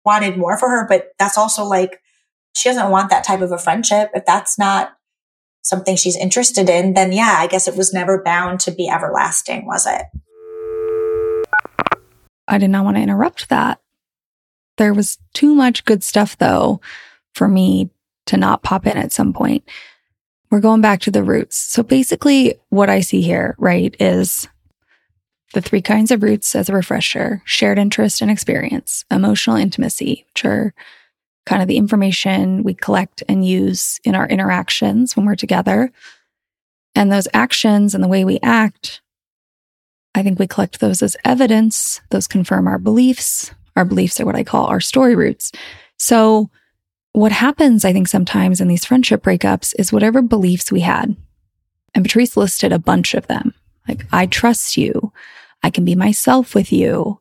wanted 0.04 0.36
more 0.36 0.58
for 0.58 0.68
her, 0.68 0.86
but 0.88 1.12
that's 1.18 1.38
also 1.38 1.64
like 1.64 2.00
she 2.54 2.68
doesn't 2.68 2.90
want 2.90 3.10
that 3.10 3.24
type 3.24 3.40
of 3.40 3.52
a 3.52 3.58
friendship. 3.58 4.10
If 4.14 4.24
that's 4.26 4.58
not 4.58 4.92
something 5.62 5.96
she's 5.96 6.16
interested 6.16 6.68
in, 6.68 6.94
then 6.94 7.12
yeah, 7.12 7.36
I 7.38 7.46
guess 7.46 7.68
it 7.68 7.76
was 7.76 7.92
never 7.92 8.22
bound 8.22 8.60
to 8.60 8.70
be 8.70 8.88
everlasting, 8.88 9.66
was 9.66 9.86
it? 9.86 10.02
I 12.48 12.58
did 12.58 12.70
not 12.70 12.84
want 12.84 12.96
to 12.96 13.02
interrupt 13.02 13.48
that. 13.48 13.80
There 14.76 14.92
was 14.92 15.18
too 15.32 15.54
much 15.54 15.84
good 15.84 16.02
stuff, 16.02 16.36
though, 16.38 16.80
for 17.34 17.48
me 17.48 17.90
to 18.26 18.36
not 18.36 18.62
pop 18.62 18.86
in 18.86 18.96
at 18.96 19.12
some 19.12 19.32
point. 19.32 19.64
We're 20.50 20.60
going 20.60 20.80
back 20.80 21.00
to 21.02 21.10
the 21.10 21.22
roots. 21.22 21.56
So 21.56 21.82
basically, 21.82 22.56
what 22.68 22.90
I 22.90 23.00
see 23.00 23.22
here, 23.22 23.54
right, 23.58 23.94
is 24.00 24.48
the 25.52 25.60
three 25.60 25.82
kinds 25.82 26.10
of 26.10 26.22
roots 26.22 26.54
as 26.54 26.68
a 26.68 26.74
refresher 26.74 27.42
shared 27.44 27.78
interest 27.78 28.22
and 28.22 28.30
experience, 28.30 29.04
emotional 29.10 29.56
intimacy, 29.56 30.24
which 30.28 30.44
are 30.44 30.74
kind 31.46 31.62
of 31.62 31.68
the 31.68 31.76
information 31.76 32.62
we 32.62 32.74
collect 32.74 33.22
and 33.28 33.44
use 33.44 34.00
in 34.04 34.14
our 34.14 34.26
interactions 34.28 35.16
when 35.16 35.26
we're 35.26 35.34
together. 35.34 35.90
And 36.94 37.10
those 37.10 37.28
actions 37.32 37.94
and 37.94 38.02
the 38.02 38.08
way 38.08 38.24
we 38.24 38.38
act, 38.42 39.00
I 40.14 40.22
think 40.22 40.38
we 40.38 40.46
collect 40.46 40.80
those 40.80 41.02
as 41.02 41.16
evidence. 41.24 42.00
Those 42.10 42.26
confirm 42.26 42.68
our 42.68 42.78
beliefs. 42.78 43.52
Our 43.76 43.84
beliefs 43.84 44.20
are 44.20 44.26
what 44.26 44.36
I 44.36 44.44
call 44.44 44.66
our 44.66 44.80
story 44.80 45.14
roots. 45.14 45.52
So, 45.98 46.50
what 47.14 47.32
happens, 47.32 47.84
I 47.84 47.92
think, 47.92 48.08
sometimes 48.08 48.60
in 48.60 48.68
these 48.68 48.86
friendship 48.86 49.22
breakups 49.22 49.74
is 49.78 49.92
whatever 49.92 50.22
beliefs 50.22 50.72
we 50.72 50.80
had. 50.80 51.14
And 51.94 52.04
Patrice 52.04 52.38
listed 52.38 52.72
a 52.72 52.78
bunch 52.78 53.12
of 53.12 53.26
them. 53.26 53.52
Like, 53.86 54.06
I 54.12 54.26
trust 54.26 54.78
you. 54.78 55.12
I 55.62 55.70
can 55.70 55.84
be 55.84 55.94
myself 55.94 56.54
with 56.54 56.72
you. 56.72 57.20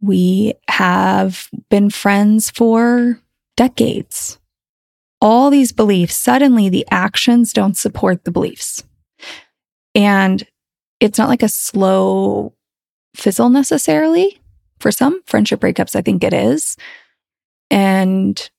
We 0.00 0.54
have 0.68 1.48
been 1.68 1.90
friends 1.90 2.50
for 2.50 3.20
decades. 3.56 4.38
All 5.20 5.50
these 5.50 5.72
beliefs, 5.72 6.16
suddenly 6.16 6.68
the 6.68 6.86
actions 6.90 7.52
don't 7.52 7.76
support 7.76 8.24
the 8.24 8.30
beliefs. 8.30 8.82
And 9.94 10.46
it's 11.00 11.18
not 11.18 11.28
like 11.28 11.42
a 11.42 11.48
slow 11.48 12.54
fizzle 13.14 13.50
necessarily. 13.50 14.40
For 14.78 14.90
some 14.90 15.20
friendship 15.26 15.60
breakups, 15.60 15.94
I 15.94 16.00
think 16.00 16.24
it 16.24 16.32
is. 16.32 16.76
And 17.70 18.50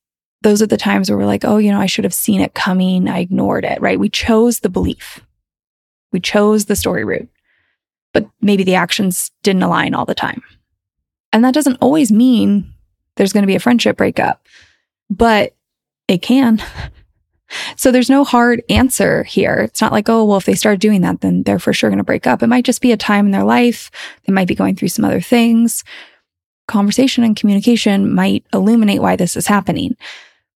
those 0.42 0.62
are 0.62 0.66
the 0.66 0.76
times 0.76 1.10
where 1.10 1.18
we're 1.18 1.26
like, 1.26 1.44
oh, 1.44 1.58
you 1.58 1.70
know, 1.72 1.80
I 1.80 1.86
should 1.86 2.04
have 2.04 2.14
seen 2.14 2.40
it 2.40 2.54
coming. 2.54 3.08
I 3.08 3.18
ignored 3.18 3.64
it, 3.64 3.80
right? 3.80 3.98
We 3.98 4.08
chose 4.08 4.60
the 4.60 4.68
belief, 4.68 5.20
we 6.12 6.20
chose 6.20 6.66
the 6.66 6.76
story 6.76 7.04
root, 7.04 7.28
but 8.12 8.26
maybe 8.40 8.64
the 8.64 8.74
actions 8.74 9.30
didn't 9.42 9.62
align 9.62 9.94
all 9.94 10.04
the 10.04 10.14
time. 10.14 10.42
And 11.32 11.44
that 11.44 11.54
doesn't 11.54 11.78
always 11.80 12.12
mean 12.12 12.72
there's 13.16 13.32
going 13.32 13.42
to 13.42 13.48
be 13.48 13.56
a 13.56 13.60
friendship 13.60 13.96
breakup 13.96 14.42
but 15.12 15.54
it 16.08 16.22
can. 16.22 16.62
So 17.76 17.92
there's 17.92 18.08
no 18.08 18.24
hard 18.24 18.62
answer 18.70 19.24
here. 19.24 19.58
It's 19.58 19.82
not 19.82 19.92
like, 19.92 20.08
oh, 20.08 20.24
well, 20.24 20.38
if 20.38 20.46
they 20.46 20.54
start 20.54 20.78
doing 20.78 21.02
that, 21.02 21.20
then 21.20 21.42
they're 21.42 21.58
for 21.58 21.74
sure 21.74 21.90
going 21.90 21.98
to 21.98 22.02
break 22.02 22.26
up. 22.26 22.42
It 22.42 22.46
might 22.46 22.64
just 22.64 22.80
be 22.80 22.92
a 22.92 22.96
time 22.96 23.26
in 23.26 23.30
their 23.30 23.44
life. 23.44 23.90
They 24.24 24.32
might 24.32 24.48
be 24.48 24.54
going 24.54 24.74
through 24.74 24.88
some 24.88 25.04
other 25.04 25.20
things. 25.20 25.84
Conversation 26.66 27.24
and 27.24 27.36
communication 27.36 28.10
might 28.10 28.46
illuminate 28.54 29.02
why 29.02 29.16
this 29.16 29.36
is 29.36 29.46
happening. 29.46 29.98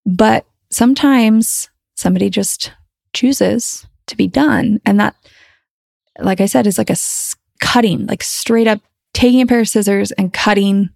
But 0.07 0.47
sometimes 0.71 1.69
somebody 1.97 2.31
just 2.31 2.73
chooses 3.13 3.87
to 4.07 4.17
be 4.17 4.27
done. 4.27 4.81
And 4.87 4.99
that, 4.99 5.17
like 6.19 6.41
I 6.41 6.47
said, 6.47 6.67
is 6.67 6.79
like 6.79 6.89
a 6.89 6.97
cutting, 7.61 8.07
like 8.07 8.23
straight 8.23 8.67
up 8.67 8.81
taking 9.13 9.41
a 9.41 9.47
pair 9.47 9.61
of 9.61 9.69
scissors 9.69 10.13
and 10.13 10.33
cutting 10.33 10.91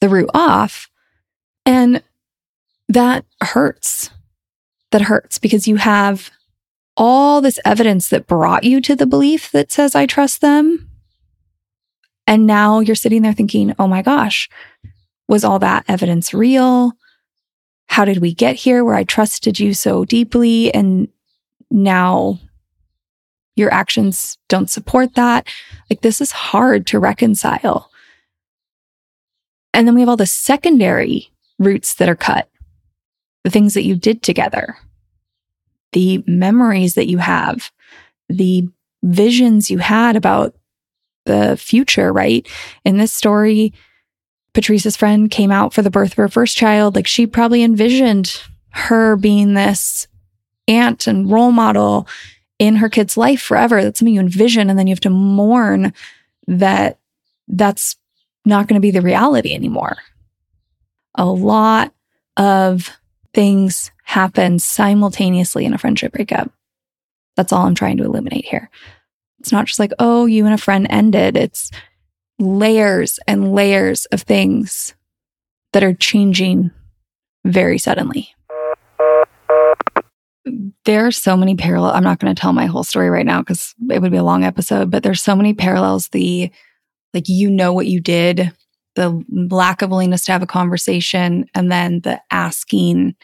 the 0.00 0.08
root 0.08 0.30
off. 0.34 0.90
And 1.64 2.02
that 2.88 3.24
hurts. 3.40 4.10
That 4.90 5.02
hurts 5.02 5.38
because 5.38 5.66
you 5.66 5.76
have 5.76 6.30
all 6.96 7.40
this 7.40 7.58
evidence 7.64 8.08
that 8.10 8.26
brought 8.26 8.64
you 8.64 8.80
to 8.82 8.94
the 8.94 9.06
belief 9.06 9.50
that 9.52 9.72
says, 9.72 9.94
I 9.94 10.06
trust 10.06 10.40
them. 10.42 10.90
And 12.26 12.46
now 12.46 12.80
you're 12.80 12.94
sitting 12.94 13.22
there 13.22 13.32
thinking, 13.32 13.74
oh 13.78 13.88
my 13.88 14.02
gosh, 14.02 14.48
was 15.28 15.44
all 15.44 15.58
that 15.60 15.84
evidence 15.88 16.34
real? 16.34 16.92
How 17.86 18.04
did 18.04 18.18
we 18.18 18.34
get 18.34 18.56
here 18.56 18.84
where 18.84 18.94
I 18.94 19.04
trusted 19.04 19.58
you 19.58 19.74
so 19.74 20.04
deeply? 20.04 20.72
And 20.72 21.08
now 21.70 22.38
your 23.56 23.72
actions 23.72 24.38
don't 24.48 24.70
support 24.70 25.14
that. 25.14 25.46
Like, 25.90 26.00
this 26.00 26.20
is 26.20 26.32
hard 26.32 26.86
to 26.88 26.98
reconcile. 26.98 27.90
And 29.74 29.86
then 29.86 29.94
we 29.94 30.00
have 30.00 30.08
all 30.08 30.16
the 30.16 30.26
secondary 30.26 31.30
roots 31.58 31.94
that 31.94 32.08
are 32.08 32.16
cut 32.16 32.48
the 33.44 33.50
things 33.50 33.74
that 33.74 33.82
you 33.82 33.96
did 33.96 34.22
together, 34.22 34.76
the 35.92 36.22
memories 36.28 36.94
that 36.94 37.08
you 37.08 37.18
have, 37.18 37.72
the 38.28 38.68
visions 39.02 39.68
you 39.68 39.78
had 39.78 40.14
about 40.14 40.54
the 41.24 41.56
future, 41.56 42.12
right? 42.12 42.46
In 42.84 42.98
this 42.98 43.12
story, 43.12 43.72
Patrice's 44.54 44.96
friend 44.96 45.30
came 45.30 45.50
out 45.50 45.72
for 45.72 45.82
the 45.82 45.90
birth 45.90 46.12
of 46.12 46.16
her 46.18 46.28
first 46.28 46.56
child. 46.56 46.94
Like 46.94 47.06
she 47.06 47.26
probably 47.26 47.62
envisioned 47.62 48.42
her 48.70 49.16
being 49.16 49.54
this 49.54 50.06
aunt 50.68 51.06
and 51.06 51.30
role 51.30 51.52
model 51.52 52.06
in 52.62 52.76
her 52.76 52.88
kid's 52.88 53.16
life 53.16 53.42
forever. 53.42 53.82
That's 53.82 53.98
something 53.98 54.14
you 54.14 54.20
envision. 54.20 54.70
And 54.70 54.78
then 54.78 54.86
you 54.86 54.92
have 54.92 55.00
to 55.00 55.10
mourn 55.10 55.92
that 56.46 57.00
that's 57.48 57.96
not 58.44 58.68
going 58.68 58.76
to 58.76 58.80
be 58.80 58.92
the 58.92 59.00
reality 59.00 59.52
anymore. 59.52 59.96
A 61.16 61.24
lot 61.24 61.92
of 62.36 62.96
things 63.34 63.90
happen 64.04 64.60
simultaneously 64.60 65.64
in 65.64 65.74
a 65.74 65.78
friendship 65.78 66.12
breakup. 66.12 66.52
That's 67.34 67.52
all 67.52 67.66
I'm 67.66 67.74
trying 67.74 67.96
to 67.96 68.04
illuminate 68.04 68.44
here. 68.44 68.70
It's 69.40 69.50
not 69.50 69.66
just 69.66 69.80
like, 69.80 69.92
oh, 69.98 70.26
you 70.26 70.44
and 70.44 70.54
a 70.54 70.58
friend 70.58 70.86
ended. 70.88 71.36
It's 71.36 71.72
layers 72.38 73.18
and 73.26 73.52
layers 73.52 74.04
of 74.06 74.22
things 74.22 74.94
that 75.72 75.82
are 75.82 75.94
changing 75.94 76.70
very 77.44 77.78
suddenly. 77.78 78.32
There 80.84 81.06
are 81.06 81.12
so 81.12 81.36
many 81.36 81.54
parallels. 81.54 81.94
I'm 81.94 82.02
not 82.02 82.18
going 82.18 82.34
to 82.34 82.40
tell 82.40 82.52
my 82.52 82.66
whole 82.66 82.84
story 82.84 83.10
right 83.10 83.26
now 83.26 83.40
because 83.40 83.74
it 83.90 84.02
would 84.02 84.10
be 84.10 84.18
a 84.18 84.24
long 84.24 84.44
episode, 84.44 84.90
but 84.90 85.02
there's 85.02 85.22
so 85.22 85.36
many 85.36 85.54
parallels. 85.54 86.08
The 86.08 86.50
like, 87.14 87.28
you 87.28 87.50
know 87.50 87.72
what 87.72 87.86
you 87.86 88.00
did, 88.00 88.52
the 88.96 89.22
lack 89.30 89.82
of 89.82 89.90
willingness 89.90 90.24
to 90.24 90.32
have 90.32 90.42
a 90.42 90.46
conversation, 90.46 91.46
and 91.54 91.70
then 91.70 92.00
the 92.00 92.20
asking 92.30 93.14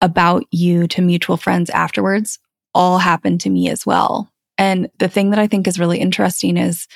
about 0.00 0.44
you 0.50 0.86
to 0.86 1.02
mutual 1.02 1.36
friends 1.36 1.70
afterwards 1.70 2.38
all 2.74 2.98
happened 2.98 3.40
to 3.40 3.50
me 3.50 3.68
as 3.68 3.84
well. 3.84 4.30
And 4.56 4.88
the 4.98 5.08
thing 5.08 5.30
that 5.30 5.38
I 5.38 5.46
think 5.46 5.66
is 5.66 5.78
really 5.78 5.98
interesting 5.98 6.56
is 6.56 6.86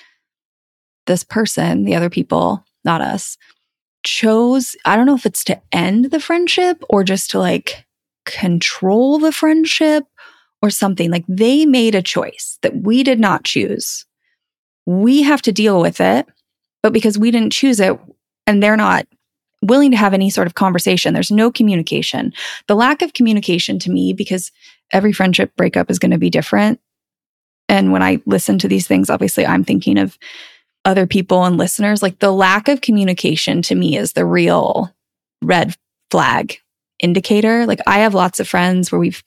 this 1.07 1.25
person, 1.25 1.85
the 1.85 1.97
other 1.97 2.11
people, 2.11 2.65
not 2.85 3.01
us, 3.01 3.37
chose, 4.05 4.77
I 4.85 4.97
don't 4.97 5.07
know 5.07 5.15
if 5.15 5.27
it's 5.27 5.45
to 5.45 5.61
end 5.73 6.07
the 6.07 6.21
friendship 6.21 6.83
or 6.89 7.05
just 7.05 7.31
to 7.31 7.39
like 7.39 7.85
control 8.25 9.19
the 9.19 9.33
friendship 9.33 10.05
or 10.61 10.71
something. 10.71 11.11
Like 11.11 11.25
they 11.29 11.67
made 11.67 11.95
a 11.95 12.03
choice 12.03 12.59
that 12.63 12.77
we 12.77 13.03
did 13.03 13.21
not 13.21 13.45
choose. 13.45 14.07
We 14.87 15.23
have 15.23 15.43
to 15.43 15.53
deal 15.53 15.81
with 15.81 16.01
it, 16.01 16.27
but 16.83 16.93
because 16.93 17.19
we 17.19 17.31
didn't 17.31 17.53
choose 17.53 17.81
it 17.81 17.99
and 18.47 18.63
they're 18.63 18.77
not 18.77 19.07
willing 19.63 19.93
to 19.93 19.97
have 19.97 20.15
any 20.15 20.31
sort 20.31 20.47
of 20.47 20.55
conversation, 20.55 21.15
there's 21.15 21.31
no 21.31 21.51
communication. 21.51 22.33
The 22.67 22.75
lack 22.75 23.03
of 23.03 23.13
communication 23.13 23.79
to 23.81 23.91
me, 23.91 24.13
because 24.13 24.51
every 24.93 25.13
friendship 25.13 25.55
breakup 25.57 25.91
is 25.91 25.99
going 25.99 26.11
to 26.11 26.19
be 26.19 26.31
different. 26.31 26.81
And 27.69 27.93
when 27.93 28.03
I 28.03 28.21
listen 28.27 28.59
to 28.59 28.69
these 28.69 28.87
things, 28.87 29.09
obviously 29.09 29.47
I'm 29.47 29.65
thinking 29.65 29.99
of 29.99 30.19
other 30.85 31.07
people 31.07 31.45
and 31.45 31.57
listeners, 31.57 32.03
like 32.03 32.19
the 32.19 32.33
lack 32.33 32.69
of 32.69 32.81
communication 32.81 33.63
to 33.63 33.75
me 33.75 33.97
is 33.97 34.13
the 34.13 34.27
real 34.27 34.93
red 35.41 35.77
flag 36.11 36.59
indicator. 37.03 37.67
Like 37.67 37.81
I 37.87 37.99
have 37.99 38.15
lots 38.15 38.41
of 38.41 38.49
friends 38.49 38.91
where 38.91 38.99
we've 38.99 39.23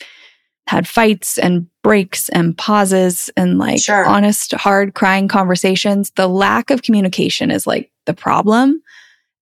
had 0.68 0.88
fights 0.88 1.38
and 1.38 1.68
breaks 1.84 2.28
and 2.30 2.58
pauses 2.58 3.30
and 3.38 3.60
like 3.60 3.80
sure. 3.80 4.06
honest, 4.06 4.52
hard 4.54 4.96
crying 4.96 5.28
conversations. 5.28 6.12
The 6.16 6.28
lack 6.28 6.72
of 6.72 6.82
communication 6.82 7.52
is 7.52 7.68
like 7.68 7.92
the 8.06 8.16
problem. 8.16 8.82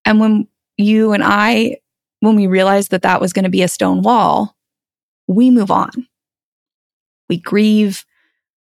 And 0.04 0.20
when 0.20 0.48
you 0.78 1.14
and 1.14 1.24
I, 1.24 1.78
when 2.20 2.36
we 2.36 2.48
realized 2.48 2.92
that 2.92 3.04
that 3.04 3.22
was 3.22 3.32
going 3.32 3.44
to 3.44 3.50
be 3.50 3.62
a 3.62 3.68
stone 3.68 4.02
wall, 4.02 4.58
we 5.28 5.50
move 5.50 5.72
on. 5.72 5.92
We 7.30 7.38
grieve, 7.38 8.06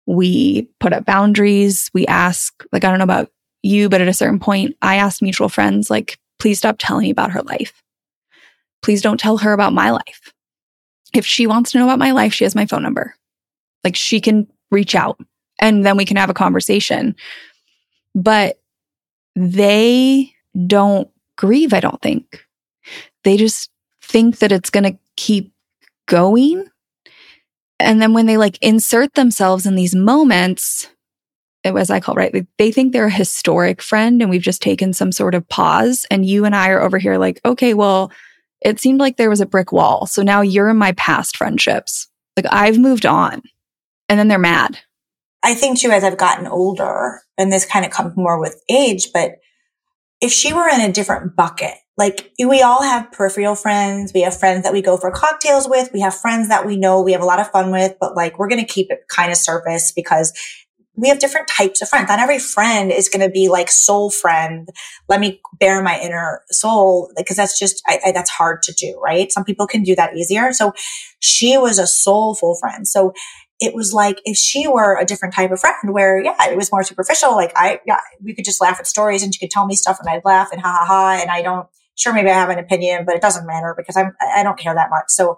we 0.05 0.69
put 0.79 0.93
up 0.93 1.05
boundaries. 1.05 1.89
We 1.93 2.05
ask, 2.05 2.63
like, 2.71 2.83
I 2.83 2.89
don't 2.89 2.99
know 2.99 3.03
about 3.03 3.31
you, 3.63 3.89
but 3.89 4.01
at 4.01 4.07
a 4.07 4.13
certain 4.13 4.39
point, 4.39 4.75
I 4.81 4.97
asked 4.97 5.21
mutual 5.21 5.49
friends, 5.49 5.89
like, 5.89 6.19
please 6.37 6.59
stop 6.59 6.75
telling 6.77 7.03
me 7.03 7.09
about 7.09 7.31
her 7.31 7.41
life. 7.41 7.81
Please 8.85 9.01
don't 9.01 9.19
tell 9.19 9.37
her 9.37 9.51
about 9.51 9.73
my 9.73 9.91
life. 9.91 10.31
If 11.13 11.25
she 11.25 11.47
wants 11.47 11.71
to 11.71 11.79
know 11.79 11.85
about 11.85 11.99
my 11.99 12.11
life, 12.11 12.33
she 12.33 12.43
has 12.43 12.55
my 12.55 12.65
phone 12.65 12.83
number. 12.83 13.15
Like, 13.83 13.95
she 13.95 14.21
can 14.21 14.47
reach 14.71 14.95
out 14.95 15.19
and 15.59 15.85
then 15.85 15.97
we 15.97 16.05
can 16.05 16.17
have 16.17 16.29
a 16.29 16.33
conversation. 16.33 17.15
But 18.13 18.59
they 19.35 20.33
don't 20.67 21.09
grieve, 21.35 21.73
I 21.73 21.79
don't 21.79 22.01
think. 22.01 22.45
They 23.23 23.37
just 23.37 23.69
think 24.01 24.39
that 24.39 24.51
it's 24.51 24.69
going 24.69 24.83
to 24.83 24.97
keep 25.15 25.51
going 26.05 26.69
and 27.79 28.01
then 28.01 28.13
when 28.13 28.25
they 28.25 28.37
like 28.37 28.57
insert 28.61 29.13
themselves 29.15 29.65
in 29.65 29.75
these 29.75 29.95
moments, 29.95 30.89
as 31.63 31.89
I 31.89 31.99
call 31.99 32.15
right, 32.15 32.45
they 32.57 32.71
think 32.71 32.93
they're 32.93 33.07
a 33.07 33.11
historic 33.11 33.81
friend 33.81 34.21
and 34.21 34.29
we've 34.29 34.41
just 34.41 34.61
taken 34.61 34.93
some 34.93 35.11
sort 35.11 35.35
of 35.35 35.47
pause. 35.49 36.05
And 36.09 36.25
you 36.25 36.45
and 36.45 36.55
I 36.55 36.69
are 36.69 36.81
over 36.81 36.97
here 36.97 37.17
like, 37.17 37.41
okay, 37.43 37.73
well, 37.73 38.11
it 38.61 38.79
seemed 38.79 38.99
like 38.99 39.17
there 39.17 39.29
was 39.29 39.41
a 39.41 39.45
brick 39.45 39.71
wall. 39.71 40.07
So 40.07 40.21
now 40.21 40.41
you're 40.41 40.69
in 40.69 40.77
my 40.77 40.93
past 40.93 41.37
friendships. 41.37 42.07
Like 42.35 42.45
I've 42.51 42.77
moved 42.77 43.05
on. 43.05 43.41
And 44.07 44.19
then 44.19 44.27
they're 44.27 44.37
mad. 44.37 44.79
I 45.43 45.53
think 45.55 45.79
too, 45.79 45.91
as 45.91 46.03
I've 46.03 46.17
gotten 46.17 46.47
older, 46.47 47.21
and 47.37 47.51
this 47.51 47.65
kind 47.65 47.85
of 47.85 47.91
comes 47.91 48.15
more 48.15 48.39
with 48.39 48.61
age, 48.69 49.09
but 49.13 49.35
if 50.21 50.31
she 50.31 50.53
were 50.53 50.67
in 50.67 50.81
a 50.81 50.91
different 50.91 51.35
bucket, 51.35 51.75
like 51.97 52.33
we 52.39 52.61
all 52.61 52.83
have 52.83 53.11
peripheral 53.11 53.55
friends. 53.55 54.11
We 54.13 54.21
have 54.21 54.37
friends 54.37 54.63
that 54.63 54.73
we 54.73 54.81
go 54.81 54.97
for 54.97 55.11
cocktails 55.11 55.67
with. 55.69 55.91
We 55.93 56.01
have 56.01 56.13
friends 56.13 56.49
that 56.49 56.65
we 56.65 56.75
know 56.77 57.01
we 57.01 57.13
have 57.13 57.21
a 57.21 57.25
lot 57.25 57.39
of 57.39 57.51
fun 57.51 57.71
with, 57.71 57.95
but 57.99 58.15
like 58.15 58.37
we're 58.37 58.49
going 58.49 58.65
to 58.65 58.71
keep 58.71 58.91
it 58.91 59.07
kind 59.07 59.31
of 59.31 59.37
surface 59.37 59.91
because 59.95 60.33
we 60.95 61.09
have 61.09 61.19
different 61.19 61.47
types 61.47 61.81
of 61.81 61.89
friends. 61.89 62.07
Not 62.07 62.19
every 62.19 62.39
friend 62.39 62.91
is 62.91 63.09
going 63.09 63.25
to 63.25 63.31
be 63.31 63.49
like 63.49 63.69
soul 63.69 64.09
friend. 64.09 64.69
Let 65.09 65.19
me 65.19 65.41
bare 65.59 65.81
my 65.81 65.99
inner 65.99 66.41
soul 66.51 67.11
because 67.17 67.37
that's 67.37 67.59
just, 67.59 67.81
I, 67.87 67.99
I, 68.05 68.11
that's 68.11 68.29
hard 68.29 68.61
to 68.63 68.73
do, 68.73 68.99
right? 69.03 69.31
Some 69.31 69.43
people 69.43 69.67
can 69.67 69.83
do 69.83 69.95
that 69.95 70.15
easier. 70.15 70.53
So 70.53 70.73
she 71.19 71.57
was 71.57 71.79
a 71.79 71.87
soulful 71.87 72.57
friend. 72.59 72.87
So 72.87 73.13
it 73.59 73.73
was 73.73 73.93
like 73.93 74.19
if 74.25 74.37
she 74.37 74.67
were 74.67 74.97
a 74.97 75.05
different 75.05 75.33
type 75.33 75.51
of 75.51 75.59
friend 75.59 75.93
where, 75.93 76.21
yeah, 76.21 76.49
it 76.49 76.57
was 76.57 76.71
more 76.71 76.83
superficial. 76.83 77.31
Like 77.31 77.51
I, 77.55 77.79
yeah, 77.85 77.99
we 78.21 78.33
could 78.33 78.45
just 78.45 78.61
laugh 78.61 78.79
at 78.79 78.87
stories 78.87 79.23
and 79.23 79.33
she 79.33 79.39
could 79.39 79.51
tell 79.51 79.65
me 79.65 79.75
stuff 79.75 79.99
and 79.99 80.09
I'd 80.09 80.25
laugh 80.25 80.49
and 80.51 80.61
ha 80.61 80.77
ha 80.79 80.85
ha. 80.85 81.19
And 81.21 81.29
I 81.29 81.41
don't, 81.41 81.67
sure, 81.95 82.13
maybe 82.13 82.29
I 82.29 82.33
have 82.33 82.49
an 82.49 82.59
opinion, 82.59 83.05
but 83.05 83.15
it 83.15 83.21
doesn't 83.21 83.47
matter 83.47 83.73
because 83.77 83.95
I'm, 83.97 84.13
I 84.35 84.43
don't 84.43 84.59
care 84.59 84.73
that 84.73 84.89
much. 84.89 85.05
So, 85.07 85.37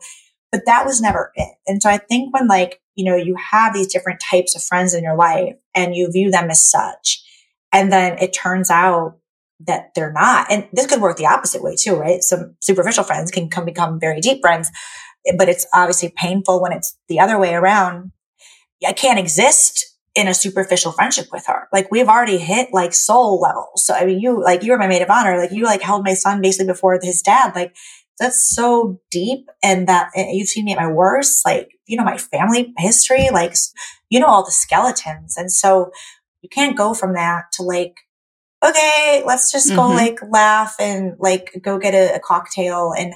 but 0.51 0.61
that 0.65 0.85
was 0.85 1.01
never 1.01 1.31
it. 1.35 1.55
And 1.67 1.81
so 1.81 1.89
I 1.89 1.97
think 1.97 2.33
when 2.33 2.47
like, 2.47 2.81
you 2.95 3.05
know, 3.05 3.15
you 3.15 3.35
have 3.51 3.73
these 3.73 3.91
different 3.91 4.19
types 4.19 4.55
of 4.55 4.63
friends 4.63 4.93
in 4.93 5.03
your 5.03 5.15
life 5.15 5.55
and 5.75 5.95
you 5.95 6.11
view 6.11 6.31
them 6.31 6.49
as 6.49 6.69
such, 6.69 7.23
and 7.71 7.91
then 7.91 8.17
it 8.19 8.33
turns 8.33 8.69
out 8.69 9.17
that 9.59 9.93
they're 9.95 10.13
not. 10.13 10.51
And 10.51 10.67
this 10.71 10.87
could 10.87 11.01
work 11.01 11.17
the 11.17 11.25
opposite 11.25 11.63
way 11.63 11.75
too, 11.75 11.95
right? 11.95 12.21
Some 12.21 12.55
superficial 12.61 13.03
friends 13.03 13.31
can 13.31 13.49
come 13.49 13.65
become 13.65 13.99
very 13.99 14.21
deep 14.21 14.41
friends, 14.41 14.69
but 15.37 15.49
it's 15.49 15.65
obviously 15.73 16.13
painful 16.15 16.61
when 16.61 16.71
it's 16.71 16.97
the 17.07 17.19
other 17.19 17.39
way 17.39 17.53
around. 17.53 18.11
I 18.85 18.93
can't 18.93 19.19
exist 19.19 19.97
in 20.17 20.27
a 20.27 20.33
superficial 20.33 20.91
friendship 20.91 21.27
with 21.31 21.45
her. 21.45 21.67
Like 21.71 21.91
we've 21.91 22.07
already 22.07 22.37
hit 22.37 22.69
like 22.73 22.93
soul 22.93 23.39
levels. 23.39 23.85
So 23.85 23.93
I 23.93 24.05
mean, 24.05 24.19
you 24.19 24.41
like 24.41 24.63
you 24.63 24.71
were 24.71 24.77
my 24.77 24.87
maid 24.87 25.03
of 25.03 25.09
honor. 25.09 25.37
Like 25.37 25.51
you 25.51 25.63
like 25.63 25.81
held 25.81 26.03
my 26.03 26.15
son 26.15 26.41
basically 26.41 26.67
before 26.67 26.99
his 27.01 27.21
dad. 27.21 27.55
Like 27.55 27.75
that's 28.19 28.53
so 28.55 28.99
deep. 29.11 29.47
And 29.63 29.87
that 29.87 30.09
you've 30.15 30.49
seen 30.49 30.65
me 30.65 30.73
at 30.73 30.79
my 30.79 30.91
worst. 30.91 31.45
Like 31.45 31.69
you 31.87 31.97
know 31.97 32.03
my 32.03 32.17
family 32.17 32.73
history. 32.77 33.29
Like 33.31 33.55
you 34.09 34.19
know 34.19 34.27
all 34.27 34.45
the 34.45 34.51
skeletons. 34.51 35.37
And 35.37 35.51
so 35.51 35.91
you 36.41 36.49
can't 36.49 36.77
go 36.77 36.93
from 36.93 37.13
that 37.13 37.51
to 37.53 37.63
like 37.63 37.95
okay, 38.65 39.23
let's 39.25 39.51
just 39.51 39.69
go 39.69 39.83
mm-hmm. 39.83 39.97
like 39.97 40.19
laugh 40.29 40.75
and 40.79 41.15
like 41.19 41.51
go 41.61 41.77
get 41.77 41.93
a, 41.93 42.15
a 42.15 42.19
cocktail 42.19 42.93
and 42.97 43.13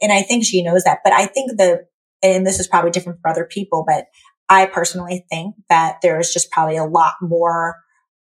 and 0.00 0.12
I 0.12 0.22
think 0.22 0.44
she 0.44 0.62
knows 0.62 0.84
that. 0.84 1.00
But 1.02 1.12
I 1.12 1.26
think 1.26 1.52
the 1.56 1.86
and 2.22 2.46
this 2.46 2.58
is 2.58 2.66
probably 2.66 2.90
different 2.90 3.20
for 3.20 3.30
other 3.30 3.44
people, 3.44 3.84
but 3.86 4.06
I 4.48 4.66
personally 4.66 5.24
think 5.30 5.54
that 5.68 5.98
there's 6.02 6.32
just 6.32 6.50
probably 6.50 6.76
a 6.76 6.84
lot 6.84 7.14
more 7.20 7.76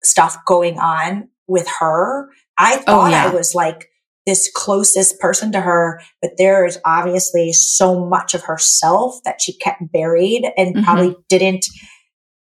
stuff 0.03 0.37
going 0.45 0.79
on 0.79 1.29
with 1.47 1.67
her. 1.79 2.29
I 2.57 2.77
oh, 2.77 2.81
thought 2.81 3.07
oh, 3.07 3.11
yeah. 3.11 3.25
I 3.25 3.33
was 3.33 3.53
like 3.53 3.89
this 4.25 4.49
closest 4.53 5.19
person 5.19 5.51
to 5.51 5.61
her, 5.61 6.01
but 6.21 6.31
there 6.37 6.65
is 6.65 6.79
obviously 6.85 7.51
so 7.51 8.05
much 8.05 8.33
of 8.33 8.43
herself 8.43 9.19
that 9.25 9.41
she 9.41 9.53
kept 9.57 9.91
buried 9.91 10.49
and 10.57 10.75
mm-hmm. 10.75 10.83
probably 10.83 11.15
didn't 11.29 11.65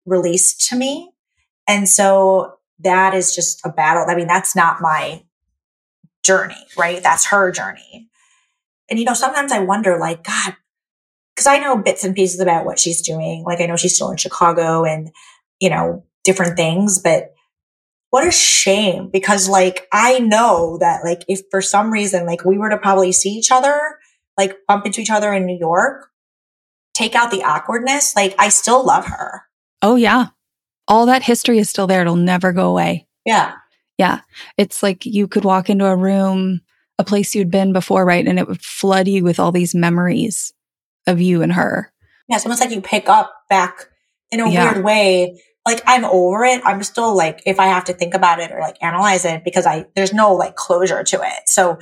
release 0.05 0.57
to 0.69 0.77
me. 0.77 1.11
And 1.69 1.89
so 1.89 2.55
that 2.81 3.15
is 3.15 3.35
just 3.35 3.61
a 3.65 3.71
battle. 3.71 4.07
I 4.09 4.17
mean, 4.17 4.27
that's 4.27 4.57
not 4.57 4.81
my 4.81 5.23
journey, 6.25 6.67
right? 6.77 7.03
That's 7.03 7.27
her 7.27 7.53
journey. 7.53 8.09
And 8.91 8.99
you 8.99 9.05
know, 9.05 9.15
sometimes 9.15 9.53
I 9.53 9.61
wonder 9.61 9.99
like, 9.99 10.25
God, 10.25 10.57
because 11.35 11.47
I 11.47 11.59
know 11.59 11.77
bits 11.77 12.03
and 12.03 12.15
pieces 12.15 12.41
about 12.41 12.65
what 12.65 12.79
she's 12.81 13.03
doing. 13.03 13.45
Like 13.45 13.61
I 13.61 13.67
know 13.67 13.77
she's 13.77 13.95
still 13.95 14.11
in 14.11 14.17
Chicago 14.17 14.85
and, 14.85 15.11
you 15.61 15.71
know, 15.71 16.05
different 16.25 16.57
things, 16.57 16.99
but 16.99 17.35
what 18.11 18.27
a 18.27 18.31
shame 18.31 19.11
because 19.13 19.49
like 19.49 19.87
I 19.93 20.19
know 20.19 20.79
that 20.81 21.05
like 21.05 21.25
if 21.29 21.43
for 21.51 21.61
some 21.61 21.91
reason 21.91 22.27
like 22.27 22.45
we 22.45 22.59
were 22.59 22.71
to 22.71 22.79
probably 22.79 23.13
see 23.13 23.31
each 23.31 23.51
other, 23.51 23.99
like 24.37 24.57
bump 24.67 24.87
into 24.87 25.01
each 25.01 25.11
other 25.11 25.33
in 25.33 25.47
New 25.47 25.59
York, 25.59 26.09
take 26.95 27.15
out 27.15 27.31
the 27.31 27.43
awkwardness, 27.43 28.17
like 28.17 28.35
I 28.39 28.49
still 28.49 28.85
love 28.85 29.07
her. 29.07 29.43
Oh 29.83 29.97
yeah. 29.97 30.29
All 30.87 31.07
that 31.07 31.23
history 31.23 31.59
is 31.59 31.69
still 31.69 31.87
there. 31.87 32.01
It'll 32.01 32.17
never 32.17 32.53
go 32.53 32.71
away. 32.71 33.07
Yeah. 33.27 33.55
Yeah. 33.99 34.21
It's 34.57 34.83
like 34.83 35.05
you 35.05 35.29
could 35.29 35.45
walk 35.45 35.69
into 35.69 35.85
a 35.85 35.97
room, 35.97 36.63
a 36.99 37.05
place 37.05 37.35
you'd 37.35 37.51
been 37.51 37.73
before, 37.73 38.07
right? 38.07 38.27
And 38.27 38.39
it 38.39 38.49
would 38.49 38.63
flood 38.63 39.07
you 39.07 39.23
with 39.23 39.39
all 39.39 39.53
these 39.53 39.75
memories 39.75 40.55
of 41.07 41.21
you 41.21 41.43
and 41.43 41.53
her. 41.53 41.93
Yeah, 42.29 42.37
it's 42.37 42.47
almost 42.47 42.61
like 42.61 42.71
you 42.71 42.81
pick 42.81 43.09
up 43.09 43.33
back 43.49 43.89
in 44.31 44.41
a 44.41 44.49
yeah. 44.49 44.73
weird 44.73 44.85
way. 44.85 45.41
Like 45.69 45.83
I'm 45.87 46.05
over 46.05 46.45
it. 46.45 46.61
I'm 46.65 46.83
still 46.83 47.17
like, 47.17 47.43
if 47.47 47.61
I 47.61 47.67
have 47.67 47.85
to 47.85 47.93
think 47.93 48.15
about 48.15 48.41
it 48.41 48.51
or 48.51 48.61
like 48.61 48.77
analyze 48.83 49.25
it 49.25 49.45
because 49.45 49.67
I, 49.67 49.87
there's 49.95 50.13
no 50.13 50.35
like 50.35 50.57
closure 50.57 51.03
to 51.03 51.17
it. 51.17 51.49
So, 51.49 51.79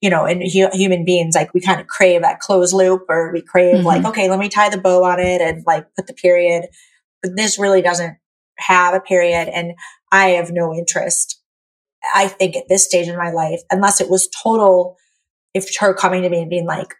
you 0.00 0.10
know, 0.10 0.26
in 0.26 0.40
hu- 0.40 0.70
human 0.72 1.04
beings, 1.04 1.34
like 1.34 1.54
we 1.54 1.60
kind 1.60 1.80
of 1.80 1.86
crave 1.86 2.22
that 2.22 2.40
closed 2.40 2.74
loop 2.74 3.04
or 3.08 3.32
we 3.32 3.42
crave 3.42 3.76
mm-hmm. 3.76 3.86
like, 3.86 4.04
okay, 4.04 4.28
let 4.28 4.38
me 4.38 4.48
tie 4.48 4.68
the 4.68 4.78
bow 4.78 5.04
on 5.04 5.20
it 5.20 5.40
and 5.40 5.62
like 5.66 5.86
put 5.94 6.06
the 6.06 6.14
period. 6.14 6.66
But 7.22 7.36
this 7.36 7.58
really 7.58 7.82
doesn't 7.82 8.16
have 8.58 8.94
a 8.94 9.00
period 9.00 9.48
and 9.48 9.72
I 10.12 10.30
have 10.30 10.50
no 10.50 10.74
interest 10.74 11.40
I 12.14 12.28
think 12.28 12.56
at 12.56 12.68
this 12.68 12.84
stage 12.84 13.08
in 13.08 13.16
my 13.16 13.30
life, 13.30 13.60
unless 13.70 14.00
it 14.00 14.08
was 14.08 14.28
total, 14.42 14.96
if 15.54 15.76
her 15.78 15.94
coming 15.94 16.22
to 16.22 16.30
me 16.30 16.40
and 16.40 16.50
being 16.50 16.66
like, 16.66 16.94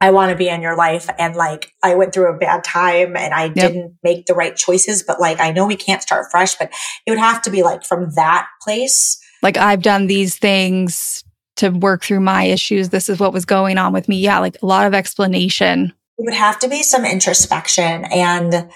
I 0.00 0.10
want 0.10 0.30
to 0.30 0.36
be 0.36 0.48
in 0.48 0.60
your 0.60 0.76
life. 0.76 1.08
And 1.18 1.34
like, 1.34 1.72
I 1.82 1.94
went 1.94 2.12
through 2.12 2.30
a 2.30 2.36
bad 2.36 2.64
time 2.64 3.16
and 3.16 3.32
I 3.32 3.44
yep. 3.44 3.54
didn't 3.54 3.98
make 4.02 4.26
the 4.26 4.34
right 4.34 4.54
choices, 4.54 5.02
but 5.02 5.20
like, 5.20 5.40
I 5.40 5.52
know 5.52 5.66
we 5.66 5.76
can't 5.76 6.02
start 6.02 6.26
fresh, 6.30 6.54
but 6.56 6.70
it 7.06 7.10
would 7.10 7.18
have 7.18 7.40
to 7.42 7.50
be 7.50 7.62
like 7.62 7.84
from 7.84 8.10
that 8.14 8.46
place. 8.62 9.18
Like, 9.42 9.56
I've 9.56 9.82
done 9.82 10.06
these 10.06 10.36
things 10.36 11.24
to 11.56 11.70
work 11.70 12.04
through 12.04 12.20
my 12.20 12.44
issues. 12.44 12.90
This 12.90 13.08
is 13.08 13.18
what 13.18 13.32
was 13.32 13.46
going 13.46 13.78
on 13.78 13.94
with 13.94 14.06
me. 14.06 14.18
Yeah. 14.18 14.40
Like 14.40 14.58
a 14.62 14.66
lot 14.66 14.86
of 14.86 14.92
explanation. 14.92 15.94
It 16.18 16.24
would 16.24 16.34
have 16.34 16.58
to 16.58 16.68
be 16.68 16.82
some 16.82 17.06
introspection. 17.06 18.04
And 18.04 18.70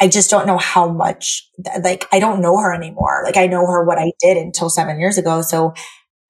I 0.00 0.08
just 0.08 0.30
don't 0.30 0.46
know 0.46 0.58
how 0.58 0.88
much, 0.88 1.48
like, 1.82 2.06
I 2.12 2.20
don't 2.20 2.42
know 2.42 2.58
her 2.58 2.74
anymore. 2.74 3.22
Like, 3.24 3.36
I 3.36 3.46
know 3.46 3.66
her 3.66 3.84
what 3.84 3.98
I 3.98 4.12
did 4.20 4.36
until 4.36 4.68
seven 4.68 5.00
years 5.00 5.16
ago. 5.16 5.40
So 5.42 5.72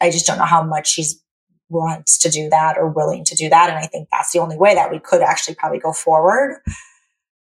I 0.00 0.10
just 0.10 0.26
don't 0.26 0.38
know 0.38 0.44
how 0.44 0.62
much 0.62 0.88
she's 0.88 1.20
wants 1.68 2.18
to 2.18 2.30
do 2.30 2.48
that 2.50 2.76
or 2.78 2.88
willing 2.88 3.24
to 3.24 3.34
do 3.34 3.48
that. 3.48 3.68
And 3.68 3.78
I 3.78 3.86
think 3.86 4.08
that's 4.10 4.32
the 4.32 4.38
only 4.38 4.56
way 4.56 4.74
that 4.74 4.90
we 4.90 4.98
could 4.98 5.22
actually 5.22 5.54
probably 5.54 5.78
go 5.78 5.92
forward. 5.92 6.60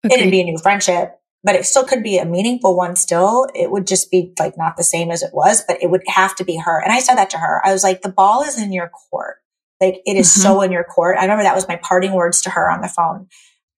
Okay. 0.05 0.15
It'd 0.15 0.31
be 0.31 0.41
a 0.41 0.45
new 0.45 0.57
friendship, 0.57 1.19
but 1.43 1.55
it 1.55 1.65
still 1.65 1.83
could 1.83 2.03
be 2.03 2.17
a 2.17 2.25
meaningful 2.25 2.75
one 2.75 2.95
still. 2.95 3.47
It 3.53 3.71
would 3.71 3.85
just 3.85 4.09
be 4.09 4.33
like 4.39 4.57
not 4.57 4.77
the 4.77 4.83
same 4.83 5.11
as 5.11 5.21
it 5.21 5.31
was, 5.33 5.63
but 5.67 5.81
it 5.81 5.91
would 5.91 6.03
have 6.07 6.35
to 6.37 6.43
be 6.43 6.57
her. 6.57 6.81
And 6.81 6.91
I 6.91 6.99
said 6.99 7.15
that 7.15 7.29
to 7.31 7.37
her. 7.37 7.61
I 7.65 7.73
was 7.73 7.83
like, 7.83 8.01
the 8.01 8.09
ball 8.09 8.43
is 8.43 8.61
in 8.61 8.71
your 8.71 8.89
court. 8.89 9.37
Like 9.81 10.01
it 10.05 10.17
is 10.17 10.27
mm-hmm. 10.27 10.41
so 10.41 10.61
in 10.61 10.71
your 10.71 10.83
court. 10.83 11.17
I 11.17 11.23
remember 11.23 11.43
that 11.43 11.55
was 11.55 11.67
my 11.67 11.77
parting 11.77 12.13
words 12.13 12.41
to 12.43 12.49
her 12.49 12.69
on 12.69 12.81
the 12.81 12.87
phone. 12.87 13.27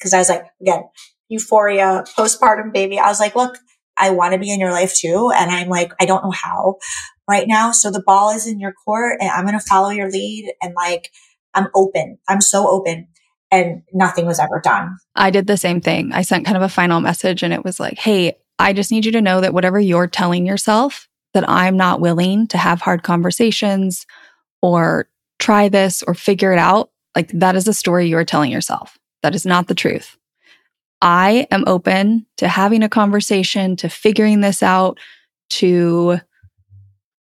Cause 0.02 0.14
I 0.14 0.18
was 0.18 0.30
like, 0.30 0.46
again, 0.62 0.84
euphoria, 1.30 2.04
postpartum 2.18 2.74
baby. 2.74 3.00
I 3.00 3.08
was 3.08 3.20
like, 3.20 3.36
look, 3.36 3.58
I 3.98 4.10
want 4.10 4.34
to 4.34 4.40
be 4.40 4.52
in 4.52 4.60
your 4.60 4.72
life 4.72 4.96
too. 4.96 5.32
And 5.36 5.52
I'm 5.52 5.70
like, 5.70 5.94
I 6.00 6.06
don't 6.06 6.24
know 6.24 6.32
how, 6.32 6.78
right 7.28 7.47
now. 7.47 7.72
So 7.72 7.91
the 7.91 8.03
ball 8.05 8.32
is 8.32 8.47
in 8.47 8.59
your 8.59 8.74
court 8.74 9.17
and 9.19 9.30
I'm 9.30 9.45
going 9.45 9.57
to 9.57 9.65
follow 9.65 9.89
your 9.89 10.09
lead. 10.09 10.53
And 10.61 10.74
like, 10.76 11.11
I'm 11.53 11.67
open. 11.76 12.17
I'm 12.28 12.41
so 12.41 12.67
open. 12.67 13.07
And 13.51 13.84
nothing 13.93 14.26
was 14.26 14.39
ever 14.39 14.61
done. 14.63 14.97
I 15.15 15.30
did 15.30 15.47
the 15.47 15.57
same 15.57 15.82
thing. 15.82 16.13
I 16.13 16.22
sent 16.22 16.45
kind 16.45 16.55
of 16.55 16.63
a 16.63 16.69
final 16.69 17.01
message 17.01 17.43
and 17.43 17.53
it 17.53 17.65
was 17.65 17.80
like, 17.80 17.97
Hey, 17.97 18.38
I 18.59 18.74
just 18.74 18.91
need 18.91 19.05
you 19.05 19.11
to 19.13 19.22
know 19.22 19.41
that 19.41 19.53
whatever 19.53 19.80
you're 19.80 20.07
telling 20.07 20.45
yourself, 20.45 21.09
that 21.34 21.49
I'm 21.49 21.78
not 21.78 21.99
willing 21.99 22.47
to 22.47 22.57
have 22.57 22.82
hard 22.82 23.03
conversations 23.03 24.05
or 24.61 25.09
try 25.39 25.69
this 25.69 26.03
or 26.03 26.13
figure 26.13 26.53
it 26.53 26.59
out. 26.59 26.91
Like 27.15 27.30
that 27.34 27.55
is 27.55 27.67
a 27.67 27.74
story 27.74 28.07
you're 28.07 28.24
telling 28.24 28.51
yourself. 28.51 28.97
That 29.24 29.36
is 29.36 29.45
not 29.45 29.67
the 29.67 29.76
truth. 29.76 30.17
I 31.01 31.47
am 31.51 31.63
open 31.67 32.28
to 32.38 32.47
having 32.47 32.84
a 32.84 32.89
conversation, 32.89 33.76
to 33.78 33.89
figuring 33.89 34.41
this 34.41 34.61
out, 34.61 34.99
to 35.51 36.19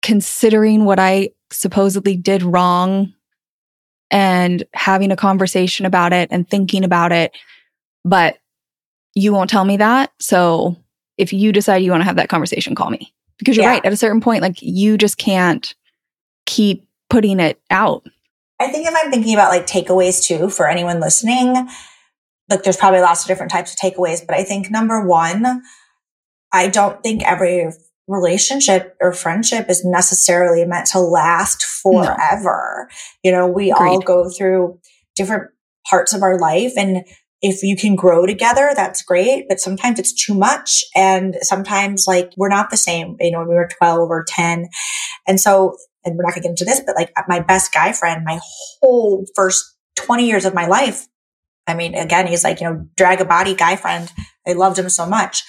considering 0.06 0.86
what 0.86 1.00
I 1.00 1.32
supposedly 1.52 2.16
did 2.16 2.44
wrong 2.44 3.12
and 4.12 4.64
having 4.76 5.12
a 5.12 5.16
conversation 5.16 5.88
about 5.88 6.14
it 6.14 6.30
and 6.32 6.48
thinking 6.48 6.84
about 6.84 7.12
it. 7.12 7.36
But 8.04 8.38
you 9.16 9.34
won't 9.34 9.50
tell 9.50 9.66
me 9.66 9.78
that. 9.78 10.12
So 10.20 10.76
if 11.18 11.34
you 11.34 11.52
decide 11.52 11.78
you 11.78 11.90
want 11.90 12.02
to 12.02 12.06
have 12.06 12.18
that 12.18 12.30
conversation, 12.30 12.76
call 12.76 12.92
me 12.92 13.16
because 13.40 13.58
you're 13.58 13.66
yeah. 13.66 13.72
right. 13.72 13.86
At 13.86 13.94
a 13.94 13.98
certain 13.98 14.22
point, 14.22 14.44
like 14.44 14.62
you 14.62 14.96
just 14.96 15.18
can't 15.18 15.74
keep 16.46 16.88
putting 17.10 17.40
it 17.40 17.60
out. 17.72 18.06
I 18.60 18.68
think 18.68 18.88
if 18.88 18.94
I'm 18.96 19.10
thinking 19.10 19.34
about 19.34 19.50
like 19.50 19.66
takeaways 19.66 20.24
too 20.24 20.52
for 20.52 20.70
anyone 20.70 21.00
listening, 21.00 21.68
like 22.48 22.62
there's 22.62 22.78
probably 22.78 23.02
lots 23.02 23.24
of 23.24 23.28
different 23.28 23.52
types 23.52 23.74
of 23.74 23.80
takeaways, 23.80 24.24
but 24.24 24.36
I 24.36 24.44
think 24.44 24.70
number 24.70 25.04
one, 25.04 25.64
I 26.54 26.68
don't 26.68 27.02
think 27.02 27.24
every 27.24 27.72
relationship 28.08 28.96
or 29.02 29.12
friendship 29.12 29.70
is 29.70 29.84
necessarily 29.84 30.66
meant 30.66 30.88
to 30.88 31.00
last 31.00 31.64
forever. 31.64 32.88
No. 32.90 32.96
You 33.24 33.32
know, 33.32 33.48
we 33.48 33.72
Agreed. 33.72 33.88
all 33.88 34.00
go 34.00 34.30
through 34.30 34.80
different 35.16 35.50
parts 35.90 36.14
of 36.14 36.22
our 36.22 36.40
life 36.40 36.74
and 36.78 37.06
if 37.42 37.62
you 37.62 37.76
can 37.76 37.96
grow 37.96 38.26
together, 38.26 38.72
that's 38.76 39.04
great. 39.04 39.46
But 39.48 39.60
sometimes 39.60 40.00
it's 40.00 40.14
too 40.14 40.34
much. 40.34 40.84
And 40.96 41.36
sometimes 41.42 42.06
like 42.08 42.32
we're 42.38 42.50
not 42.50 42.72
the 42.72 42.78
same, 42.78 43.18
you 43.20 43.32
know, 43.32 43.40
when 43.40 43.50
we 43.50 43.56
were 43.56 43.70
12 43.78 44.10
or 44.10 44.26
10. 44.28 44.68
And 45.28 45.40
so, 45.40 45.76
and 46.04 46.16
we're 46.16 46.24
not 46.24 46.32
gonna 46.32 46.42
get 46.42 46.50
into 46.50 46.66
this, 46.66 46.82
but 46.86 46.96
like 46.96 47.12
my 47.28 47.40
best 47.40 47.72
guy 47.74 47.92
friend, 47.92 48.24
my 48.26 48.40
whole 48.82 49.26
first 49.36 49.64
20 49.98 50.26
years 50.26 50.46
of 50.46 50.54
my 50.54 50.66
life. 50.66 51.08
I 51.68 51.74
mean, 51.74 51.96
again, 51.96 52.28
he's 52.28 52.44
like, 52.44 52.62
you 52.62 52.70
know, 52.70 52.88
drag 52.96 53.22
a 53.22 53.26
body 53.26 53.54
guy 53.54 53.76
friend. 53.76 54.12
I 54.48 54.54
loved 54.54 54.80
him 54.80 54.90
so 54.90 55.06
much 55.06 55.44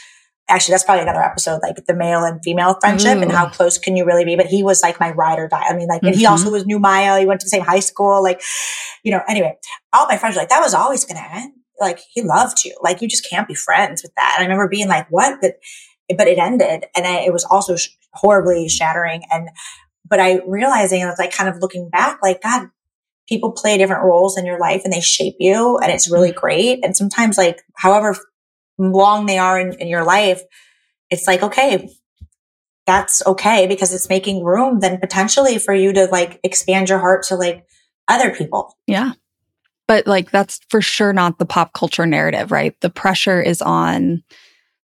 actually 0.48 0.72
that's 0.72 0.84
probably 0.84 1.02
another 1.02 1.22
episode 1.22 1.60
like 1.62 1.76
the 1.86 1.94
male 1.94 2.22
and 2.24 2.40
female 2.42 2.76
friendship 2.80 3.18
Ooh. 3.18 3.22
and 3.22 3.32
how 3.32 3.48
close 3.48 3.78
can 3.78 3.96
you 3.96 4.04
really 4.04 4.24
be? 4.24 4.36
But 4.36 4.46
he 4.46 4.62
was 4.62 4.82
like 4.82 5.00
my 5.00 5.10
ride 5.12 5.38
or 5.38 5.48
die. 5.48 5.64
I 5.68 5.76
mean 5.76 5.88
like 5.88 5.98
mm-hmm. 5.98 6.08
and 6.08 6.16
he 6.16 6.24
mm-hmm. 6.24 6.32
also 6.32 6.50
was 6.50 6.66
new 6.66 6.78
mile 6.78 7.18
he 7.18 7.26
went 7.26 7.40
to 7.40 7.44
the 7.44 7.50
same 7.50 7.62
high 7.62 7.80
school. 7.80 8.22
Like 8.22 8.42
you 9.02 9.12
know 9.12 9.22
anyway 9.28 9.56
all 9.92 10.06
my 10.06 10.16
friends 10.16 10.36
were 10.36 10.42
like 10.42 10.48
that 10.50 10.60
was 10.60 10.74
always 10.74 11.04
gonna 11.04 11.26
end. 11.32 11.52
Like 11.80 12.00
he 12.12 12.22
loved 12.22 12.64
you. 12.64 12.76
Like 12.82 13.02
you 13.02 13.08
just 13.08 13.28
can't 13.28 13.48
be 13.48 13.54
friends 13.54 14.02
with 14.02 14.14
that. 14.16 14.36
And 14.38 14.42
i 14.42 14.46
remember 14.46 14.68
being 14.68 14.88
like 14.88 15.06
what? 15.10 15.40
But 15.40 15.54
but 16.16 16.28
it 16.28 16.38
ended. 16.38 16.86
And 16.94 17.06
I, 17.06 17.20
it 17.20 17.32
was 17.32 17.44
also 17.44 17.76
sh- 17.76 17.88
horribly 18.12 18.68
shattering. 18.68 19.22
And 19.30 19.48
but 20.08 20.20
i 20.20 20.40
realizing 20.46 21.00
it's 21.02 21.18
like 21.18 21.32
kind 21.32 21.48
of 21.48 21.60
looking 21.60 21.90
back 21.90 22.20
like 22.22 22.40
god 22.40 22.68
people 23.28 23.52
play 23.52 23.76
different 23.76 24.04
roles 24.04 24.38
in 24.38 24.46
your 24.46 24.58
life 24.58 24.82
and 24.84 24.92
they 24.92 25.00
shape 25.00 25.36
you 25.38 25.78
and 25.78 25.90
it's 25.92 26.10
really 26.10 26.30
mm-hmm. 26.30 26.38
great. 26.38 26.84
And 26.84 26.96
sometimes 26.96 27.36
like 27.36 27.62
however 27.76 28.16
long 28.78 29.26
they 29.26 29.38
are 29.38 29.58
in, 29.58 29.74
in 29.74 29.88
your 29.88 30.04
life, 30.04 30.42
it's 31.10 31.26
like, 31.26 31.42
okay, 31.42 31.88
that's 32.86 33.24
okay 33.26 33.66
because 33.66 33.92
it's 33.92 34.08
making 34.08 34.44
room 34.44 34.80
then 34.80 34.98
potentially 34.98 35.58
for 35.58 35.74
you 35.74 35.92
to 35.92 36.06
like 36.06 36.38
expand 36.44 36.88
your 36.88 37.00
heart 37.00 37.24
to 37.24 37.34
like 37.34 37.66
other 38.08 38.34
people. 38.34 38.76
Yeah. 38.86 39.12
But 39.88 40.06
like 40.06 40.30
that's 40.30 40.60
for 40.68 40.80
sure 40.80 41.12
not 41.12 41.38
the 41.38 41.46
pop 41.46 41.72
culture 41.72 42.06
narrative, 42.06 42.52
right? 42.52 42.80
The 42.80 42.90
pressure 42.90 43.40
is 43.40 43.60
on 43.60 44.22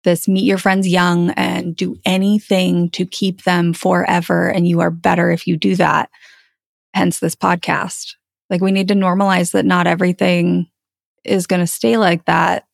this 0.03 0.27
meet 0.27 0.45
your 0.45 0.59
friends 0.59 0.87
young 0.87 1.31
and 1.31 1.75
do 1.75 1.97
anything 2.05 2.89
to 2.91 3.05
keep 3.05 3.43
them 3.43 3.73
forever. 3.73 4.47
And 4.47 4.67
you 4.67 4.79
are 4.79 4.91
better 4.91 5.31
if 5.31 5.47
you 5.47 5.57
do 5.57 5.75
that. 5.75 6.09
Hence 6.93 7.19
this 7.19 7.35
podcast. 7.35 8.13
Like 8.49 8.61
we 8.61 8.71
need 8.71 8.87
to 8.87 8.93
normalize 8.95 9.51
that 9.51 9.65
not 9.65 9.87
everything 9.87 10.67
is 11.25 11.47
going 11.47 11.59
to 11.59 11.67
stay 11.67 11.97
like 11.97 12.25
that 12.25 12.66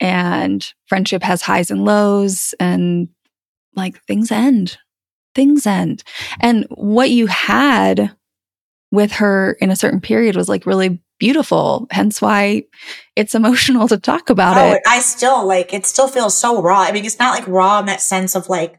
and 0.00 0.72
friendship 0.86 1.22
has 1.22 1.42
highs 1.42 1.70
and 1.70 1.84
lows 1.84 2.54
and 2.60 3.08
like 3.74 4.02
things 4.04 4.30
end. 4.30 4.78
Things 5.34 5.66
end. 5.66 6.04
And 6.40 6.66
what 6.70 7.10
you 7.10 7.26
had 7.26 8.14
with 8.90 9.12
her 9.12 9.56
in 9.60 9.70
a 9.70 9.76
certain 9.76 10.00
period 10.00 10.36
was 10.36 10.48
like 10.48 10.66
really 10.66 11.02
beautiful 11.18 11.86
hence 11.90 12.20
why 12.20 12.62
it's 13.16 13.34
emotional 13.34 13.88
to 13.88 13.98
talk 13.98 14.30
about 14.30 14.56
oh, 14.56 14.72
it. 14.74 14.82
i 14.86 15.00
still 15.00 15.46
like 15.46 15.72
it 15.72 15.86
still 15.86 16.08
feels 16.08 16.36
so 16.36 16.60
raw. 16.62 16.80
I 16.80 16.92
mean 16.92 17.04
it's 17.04 17.18
not 17.18 17.38
like 17.38 17.46
raw 17.48 17.80
in 17.80 17.86
that 17.86 18.00
sense 18.00 18.34
of 18.34 18.48
like 18.48 18.78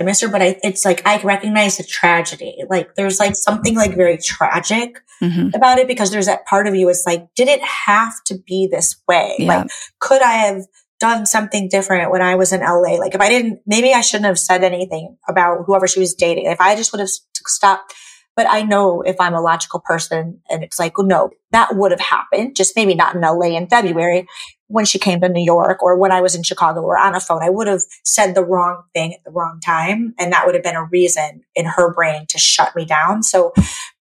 I 0.00 0.04
miss 0.04 0.20
her, 0.22 0.28
but 0.28 0.40
I, 0.40 0.58
it's 0.62 0.84
like 0.84 1.06
I 1.06 1.20
recognize 1.20 1.76
the 1.76 1.84
tragedy. 1.84 2.56
Like 2.68 2.94
there's 2.94 3.20
like 3.20 3.36
something 3.36 3.76
like 3.76 3.94
very 3.94 4.16
tragic 4.16 4.98
mm-hmm. 5.22 5.50
about 5.54 5.78
it 5.78 5.86
because 5.86 6.10
there's 6.10 6.26
that 6.26 6.46
part 6.46 6.66
of 6.66 6.74
you. 6.74 6.88
It's 6.88 7.04
like, 7.06 7.28
did 7.36 7.48
it 7.48 7.62
have 7.62 8.14
to 8.26 8.38
be 8.46 8.66
this 8.70 8.96
way? 9.06 9.36
Yeah. 9.38 9.46
Like, 9.46 9.70
could 10.00 10.22
I 10.22 10.32
have 10.32 10.62
done 11.00 11.26
something 11.26 11.68
different 11.68 12.10
when 12.10 12.22
I 12.22 12.34
was 12.34 12.52
in 12.52 12.60
LA? 12.60 12.96
Like 12.96 13.14
if 13.14 13.20
I 13.20 13.28
didn't, 13.28 13.60
maybe 13.66 13.92
I 13.92 14.00
shouldn't 14.00 14.26
have 14.26 14.38
said 14.38 14.64
anything 14.64 15.18
about 15.28 15.64
whoever 15.66 15.86
she 15.86 16.00
was 16.00 16.14
dating. 16.14 16.46
If 16.46 16.60
I 16.60 16.76
just 16.76 16.92
would 16.92 17.00
have 17.00 17.10
stopped. 17.46 17.94
But 18.36 18.46
I 18.48 18.62
know 18.62 19.02
if 19.02 19.16
I'm 19.20 19.34
a 19.34 19.40
logical 19.40 19.80
person 19.80 20.40
and 20.48 20.62
it's 20.62 20.78
like, 20.78 20.94
no, 20.98 21.30
that 21.50 21.76
would 21.76 21.90
have 21.90 22.00
happened. 22.00 22.56
Just 22.56 22.76
maybe 22.76 22.94
not 22.94 23.14
in 23.14 23.20
LA 23.20 23.56
in 23.56 23.66
February 23.66 24.26
when 24.70 24.84
she 24.84 25.00
came 25.00 25.20
to 25.20 25.28
New 25.28 25.44
York 25.44 25.82
or 25.82 25.98
when 25.98 26.12
I 26.12 26.20
was 26.20 26.36
in 26.36 26.44
Chicago 26.44 26.82
or 26.82 26.96
on 26.96 27.16
a 27.16 27.20
phone, 27.20 27.42
I 27.42 27.50
would 27.50 27.66
have 27.66 27.80
said 28.04 28.34
the 28.34 28.44
wrong 28.44 28.84
thing 28.94 29.12
at 29.12 29.24
the 29.24 29.32
wrong 29.32 29.58
time. 29.60 30.14
And 30.16 30.32
that 30.32 30.46
would 30.46 30.54
have 30.54 30.62
been 30.62 30.76
a 30.76 30.84
reason 30.84 31.42
in 31.56 31.64
her 31.64 31.92
brain 31.92 32.26
to 32.28 32.38
shut 32.38 32.74
me 32.76 32.84
down. 32.84 33.24
So 33.24 33.52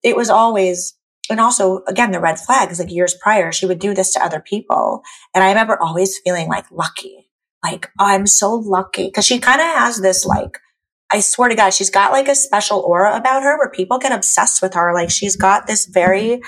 it 0.02 0.16
was 0.16 0.30
always, 0.30 0.94
and 1.28 1.38
also 1.38 1.82
again, 1.86 2.12
the 2.12 2.20
red 2.20 2.38
flags, 2.38 2.78
like 2.80 2.90
years 2.90 3.14
prior, 3.14 3.52
she 3.52 3.66
would 3.66 3.78
do 3.78 3.92
this 3.92 4.14
to 4.14 4.24
other 4.24 4.40
people. 4.40 5.02
And 5.34 5.44
I 5.44 5.48
remember 5.48 5.80
always 5.80 6.18
feeling 6.24 6.48
like 6.48 6.64
lucky, 6.70 7.28
like, 7.62 7.90
oh, 7.98 8.06
I'm 8.06 8.26
so 8.26 8.54
lucky. 8.54 9.10
Cause 9.10 9.26
she 9.26 9.40
kind 9.40 9.60
of 9.60 9.66
has 9.66 10.00
this 10.00 10.24
like, 10.24 10.58
I 11.14 11.20
swear 11.20 11.48
to 11.48 11.54
God, 11.54 11.70
she's 11.70 11.90
got 11.90 12.12
like 12.12 12.28
a 12.28 12.34
special 12.34 12.80
aura 12.80 13.16
about 13.16 13.42
her 13.42 13.56
where 13.56 13.70
people 13.70 13.98
get 13.98 14.12
obsessed 14.12 14.60
with 14.60 14.74
her. 14.74 14.92
Like 14.92 15.10
she's 15.10 15.36
got 15.36 15.66
this 15.66 15.86
very 15.86 16.40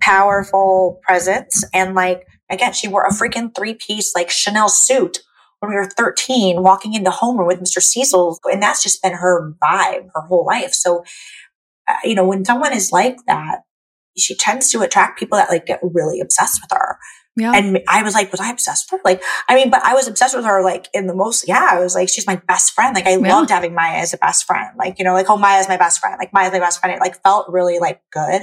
powerful 0.00 1.00
presence 1.06 1.64
and 1.72 1.94
like 1.94 2.26
Again, 2.50 2.72
she 2.72 2.88
wore 2.88 3.06
a 3.06 3.12
freaking 3.12 3.54
three 3.54 3.74
piece 3.74 4.14
like 4.14 4.28
Chanel 4.28 4.68
suit 4.68 5.20
when 5.60 5.70
we 5.70 5.76
were 5.76 5.88
13 5.88 6.62
walking 6.62 6.94
into 6.94 7.10
Homer 7.10 7.44
with 7.44 7.60
Mr. 7.60 7.80
Cecil. 7.80 8.38
And 8.44 8.60
that's 8.60 8.82
just 8.82 9.02
been 9.02 9.14
her 9.14 9.54
vibe 9.62 10.08
her 10.14 10.22
whole 10.22 10.44
life. 10.44 10.72
So, 10.72 11.04
uh, 11.88 11.94
you 12.04 12.14
know, 12.14 12.26
when 12.26 12.44
someone 12.44 12.72
is 12.72 12.90
like 12.90 13.16
that, 13.26 13.60
she 14.18 14.34
tends 14.34 14.70
to 14.72 14.80
attract 14.80 15.18
people 15.18 15.38
that 15.38 15.48
like 15.48 15.66
get 15.66 15.78
really 15.82 16.20
obsessed 16.20 16.60
with 16.60 16.76
her. 16.76 16.98
Yeah. 17.40 17.52
And 17.54 17.80
I 17.88 18.02
was 18.02 18.14
like, 18.14 18.30
was 18.30 18.40
I 18.40 18.50
obsessed 18.50 18.90
with 18.92 19.00
her? 19.00 19.10
Like, 19.10 19.22
I 19.48 19.54
mean, 19.54 19.70
but 19.70 19.82
I 19.82 19.94
was 19.94 20.06
obsessed 20.06 20.36
with 20.36 20.44
her 20.44 20.62
like 20.62 20.88
in 20.92 21.06
the 21.06 21.14
most, 21.14 21.48
yeah, 21.48 21.68
I 21.70 21.80
was 21.80 21.94
like, 21.94 22.08
she's 22.08 22.26
my 22.26 22.36
best 22.36 22.72
friend. 22.72 22.94
Like 22.94 23.06
I 23.06 23.16
yeah. 23.16 23.34
loved 23.34 23.50
having 23.50 23.74
Maya 23.74 23.98
as 23.98 24.12
a 24.12 24.18
best 24.18 24.44
friend. 24.44 24.68
Like, 24.78 24.98
you 24.98 25.04
know, 25.04 25.14
like, 25.14 25.28
oh, 25.28 25.36
Maya's 25.36 25.68
my 25.68 25.76
best 25.76 26.00
friend. 26.00 26.16
Like 26.18 26.32
Maya's 26.32 26.52
my 26.52 26.58
best 26.58 26.80
friend. 26.80 26.94
It 26.94 27.00
like 27.00 27.22
felt 27.22 27.48
really 27.48 27.78
like 27.78 28.00
good. 28.12 28.42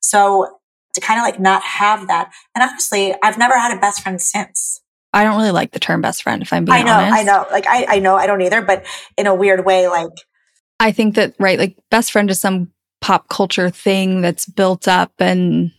So 0.00 0.58
to 0.94 1.00
kind 1.00 1.20
of 1.20 1.24
like 1.24 1.38
not 1.38 1.62
have 1.62 2.08
that. 2.08 2.32
And 2.54 2.62
honestly, 2.62 3.14
I've 3.22 3.38
never 3.38 3.58
had 3.58 3.76
a 3.76 3.80
best 3.80 4.02
friend 4.02 4.20
since. 4.20 4.80
I 5.12 5.24
don't 5.24 5.36
really 5.36 5.50
like 5.50 5.72
the 5.72 5.80
term 5.80 6.00
best 6.00 6.22
friend 6.22 6.42
if 6.42 6.52
I'm 6.52 6.64
being 6.64 6.76
I 6.76 6.82
know, 6.82 6.92
honest. 6.92 7.18
I 7.18 7.22
know. 7.22 7.46
Like 7.50 7.66
I, 7.66 7.86
I 7.88 7.98
know 8.00 8.16
I 8.16 8.26
don't 8.26 8.42
either, 8.42 8.60
but 8.60 8.84
in 9.16 9.26
a 9.26 9.34
weird 9.34 9.64
way, 9.64 9.88
like 9.88 10.10
I 10.80 10.92
think 10.92 11.14
that 11.14 11.34
right, 11.38 11.58
like 11.58 11.76
best 11.90 12.12
friend 12.12 12.28
is 12.30 12.40
some 12.40 12.72
pop 13.00 13.28
culture 13.28 13.70
thing 13.70 14.20
that's 14.20 14.46
built 14.46 14.88
up 14.88 15.12
and 15.18 15.70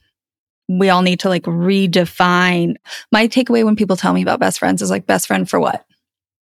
we 0.67 0.89
all 0.89 1.01
need 1.01 1.19
to 1.21 1.29
like 1.29 1.43
redefine. 1.43 2.75
My 3.11 3.27
takeaway 3.27 3.63
when 3.63 3.75
people 3.75 3.95
tell 3.95 4.13
me 4.13 4.21
about 4.21 4.39
best 4.39 4.59
friends 4.59 4.81
is 4.81 4.89
like 4.89 5.05
best 5.05 5.27
friend 5.27 5.49
for 5.49 5.59
what? 5.59 5.85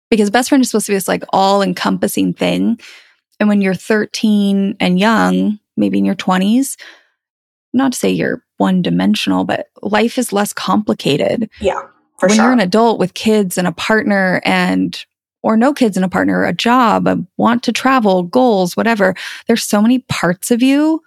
Because 0.09 0.29
best 0.29 0.49
friend 0.49 0.61
is 0.61 0.69
supposed 0.69 0.87
to 0.87 0.91
be 0.91 0.95
this 0.95 1.07
like 1.07 1.23
all 1.31 1.61
encompassing 1.61 2.33
thing. 2.33 2.79
And 3.39 3.47
when 3.47 3.61
you're 3.61 3.75
13 3.75 4.77
and 4.79 4.99
young, 4.99 5.59
maybe 5.75 5.99
in 5.99 6.05
your 6.05 6.15
20s, 6.15 6.77
not 7.73 7.91
to 7.91 7.99
say 7.99 8.09
you're 8.09 8.43
one 8.57 8.81
dimensional, 8.81 9.43
but 9.43 9.67
life 9.81 10.17
is 10.17 10.33
less 10.33 10.53
complicated. 10.53 11.49
Yeah. 11.59 11.81
when 12.19 12.31
sure. 12.31 12.45
you're 12.45 12.53
an 12.53 12.59
adult 12.59 12.99
with 12.99 13.13
kids 13.13 13.57
and 13.57 13.67
a 13.67 13.71
partner 13.71 14.41
and 14.43 15.05
or 15.43 15.55
no 15.55 15.73
kids 15.73 15.95
and 15.95 16.03
a 16.03 16.09
partner, 16.09 16.43
a 16.43 16.53
job, 16.53 17.07
a 17.07 17.23
want 17.37 17.61
to 17.63 17.71
travel, 17.71 18.23
goals, 18.23 18.75
whatever. 18.75 19.13
There's 19.47 19.63
so 19.63 19.81
many 19.81 19.99
parts 19.99 20.49
of 20.49 20.63
you 20.63 21.03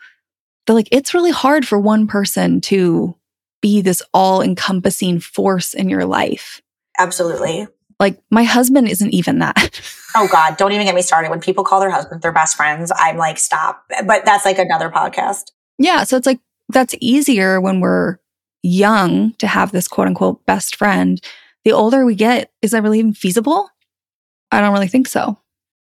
that 0.67 0.75
like 0.75 0.89
it's 0.91 1.15
really 1.15 1.31
hard 1.31 1.67
for 1.67 1.79
one 1.79 2.07
person 2.07 2.61
to 2.63 3.17
be 3.61 3.81
this 3.81 4.03
all 4.15 4.43
encompassing 4.43 5.21
force 5.21 5.75
in 5.75 5.89
your 5.89 6.05
life. 6.05 6.61
Absolutely. 6.99 7.67
Like 7.99 8.21
my 8.31 8.45
husband 8.45 8.89
isn't 8.89 9.13
even 9.13 9.41
that. 9.41 9.81
oh 10.17 10.29
God, 10.31 10.57
don't 10.57 10.73
even 10.73 10.87
get 10.87 10.95
me 10.95 11.03
started. 11.03 11.31
When 11.31 11.41
people 11.41 11.65
call 11.65 11.81
their 11.81 11.91
husband 11.91 12.23
their 12.23 12.33
best 12.33 12.57
friends, 12.57 12.91
I'm 12.97 13.17
like, 13.17 13.39
stop. 13.39 13.85
But 14.07 14.25
that's 14.25 14.45
like 14.45 14.59
another 14.59 14.91
podcast. 14.91 15.51
Yeah. 15.79 16.05
So 16.05 16.17
it's 16.17 16.27
like 16.27 16.41
that's 16.69 16.95
easier 17.01 17.61
when 17.61 17.81
we're 17.81 18.19
young 18.63 19.33
to 19.35 19.47
have 19.47 19.73
this 19.73 19.89
quote 19.89 20.07
unquote 20.07 20.45
best 20.47 20.77
friend. 20.77 21.21
The 21.65 21.73
older 21.73 22.07
we 22.07 22.15
get, 22.15 22.51
is 22.63 22.71
that 22.71 22.83
really 22.83 22.99
even 22.99 23.13
feasible? 23.13 23.69
I 24.51 24.61
don't 24.61 24.73
really 24.73 24.89
think 24.89 25.07
so. 25.07 25.39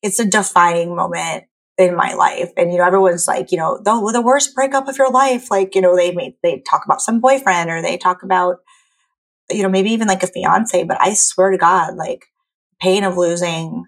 It's 0.01 0.19
a 0.19 0.25
defining 0.25 0.95
moment 0.95 1.43
in 1.81 1.95
my 1.95 2.13
life. 2.13 2.49
And, 2.55 2.71
you 2.71 2.77
know, 2.77 2.85
everyone's 2.85 3.27
like, 3.27 3.51
you 3.51 3.57
know, 3.57 3.77
the, 3.83 4.11
the 4.13 4.21
worst 4.21 4.55
breakup 4.55 4.87
of 4.87 4.97
your 4.97 5.11
life. 5.11 5.51
Like, 5.51 5.75
you 5.75 5.81
know, 5.81 5.95
they 5.95 6.11
may, 6.11 6.35
they 6.43 6.61
talk 6.69 6.85
about 6.85 7.01
some 7.01 7.19
boyfriend 7.19 7.69
or 7.69 7.81
they 7.81 7.97
talk 7.97 8.23
about, 8.23 8.57
you 9.49 9.63
know, 9.63 9.69
maybe 9.69 9.91
even 9.91 10.07
like 10.07 10.23
a 10.23 10.27
fiance, 10.27 10.83
but 10.83 10.97
I 11.01 11.13
swear 11.13 11.51
to 11.51 11.57
God, 11.57 11.95
like 11.95 12.25
pain 12.79 13.03
of 13.03 13.17
losing 13.17 13.85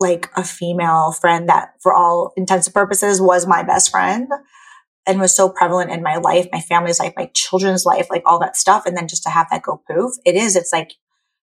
like 0.00 0.30
a 0.36 0.44
female 0.44 1.12
friend 1.12 1.48
that 1.48 1.70
for 1.80 1.92
all 1.92 2.32
intents 2.36 2.66
and 2.66 2.74
purposes 2.74 3.20
was 3.20 3.46
my 3.46 3.62
best 3.62 3.90
friend 3.90 4.28
and 5.06 5.20
was 5.20 5.34
so 5.34 5.48
prevalent 5.48 5.90
in 5.90 6.02
my 6.02 6.16
life, 6.16 6.46
my 6.52 6.60
family's 6.60 7.00
life, 7.00 7.14
my 7.16 7.30
children's 7.34 7.84
life, 7.84 8.06
like 8.10 8.22
all 8.26 8.38
that 8.38 8.56
stuff. 8.56 8.86
And 8.86 8.96
then 8.96 9.08
just 9.08 9.22
to 9.24 9.30
have 9.30 9.48
that 9.50 9.62
go 9.62 9.82
poof, 9.90 10.12
it 10.24 10.36
is, 10.36 10.54
it's 10.54 10.72
like 10.72 10.92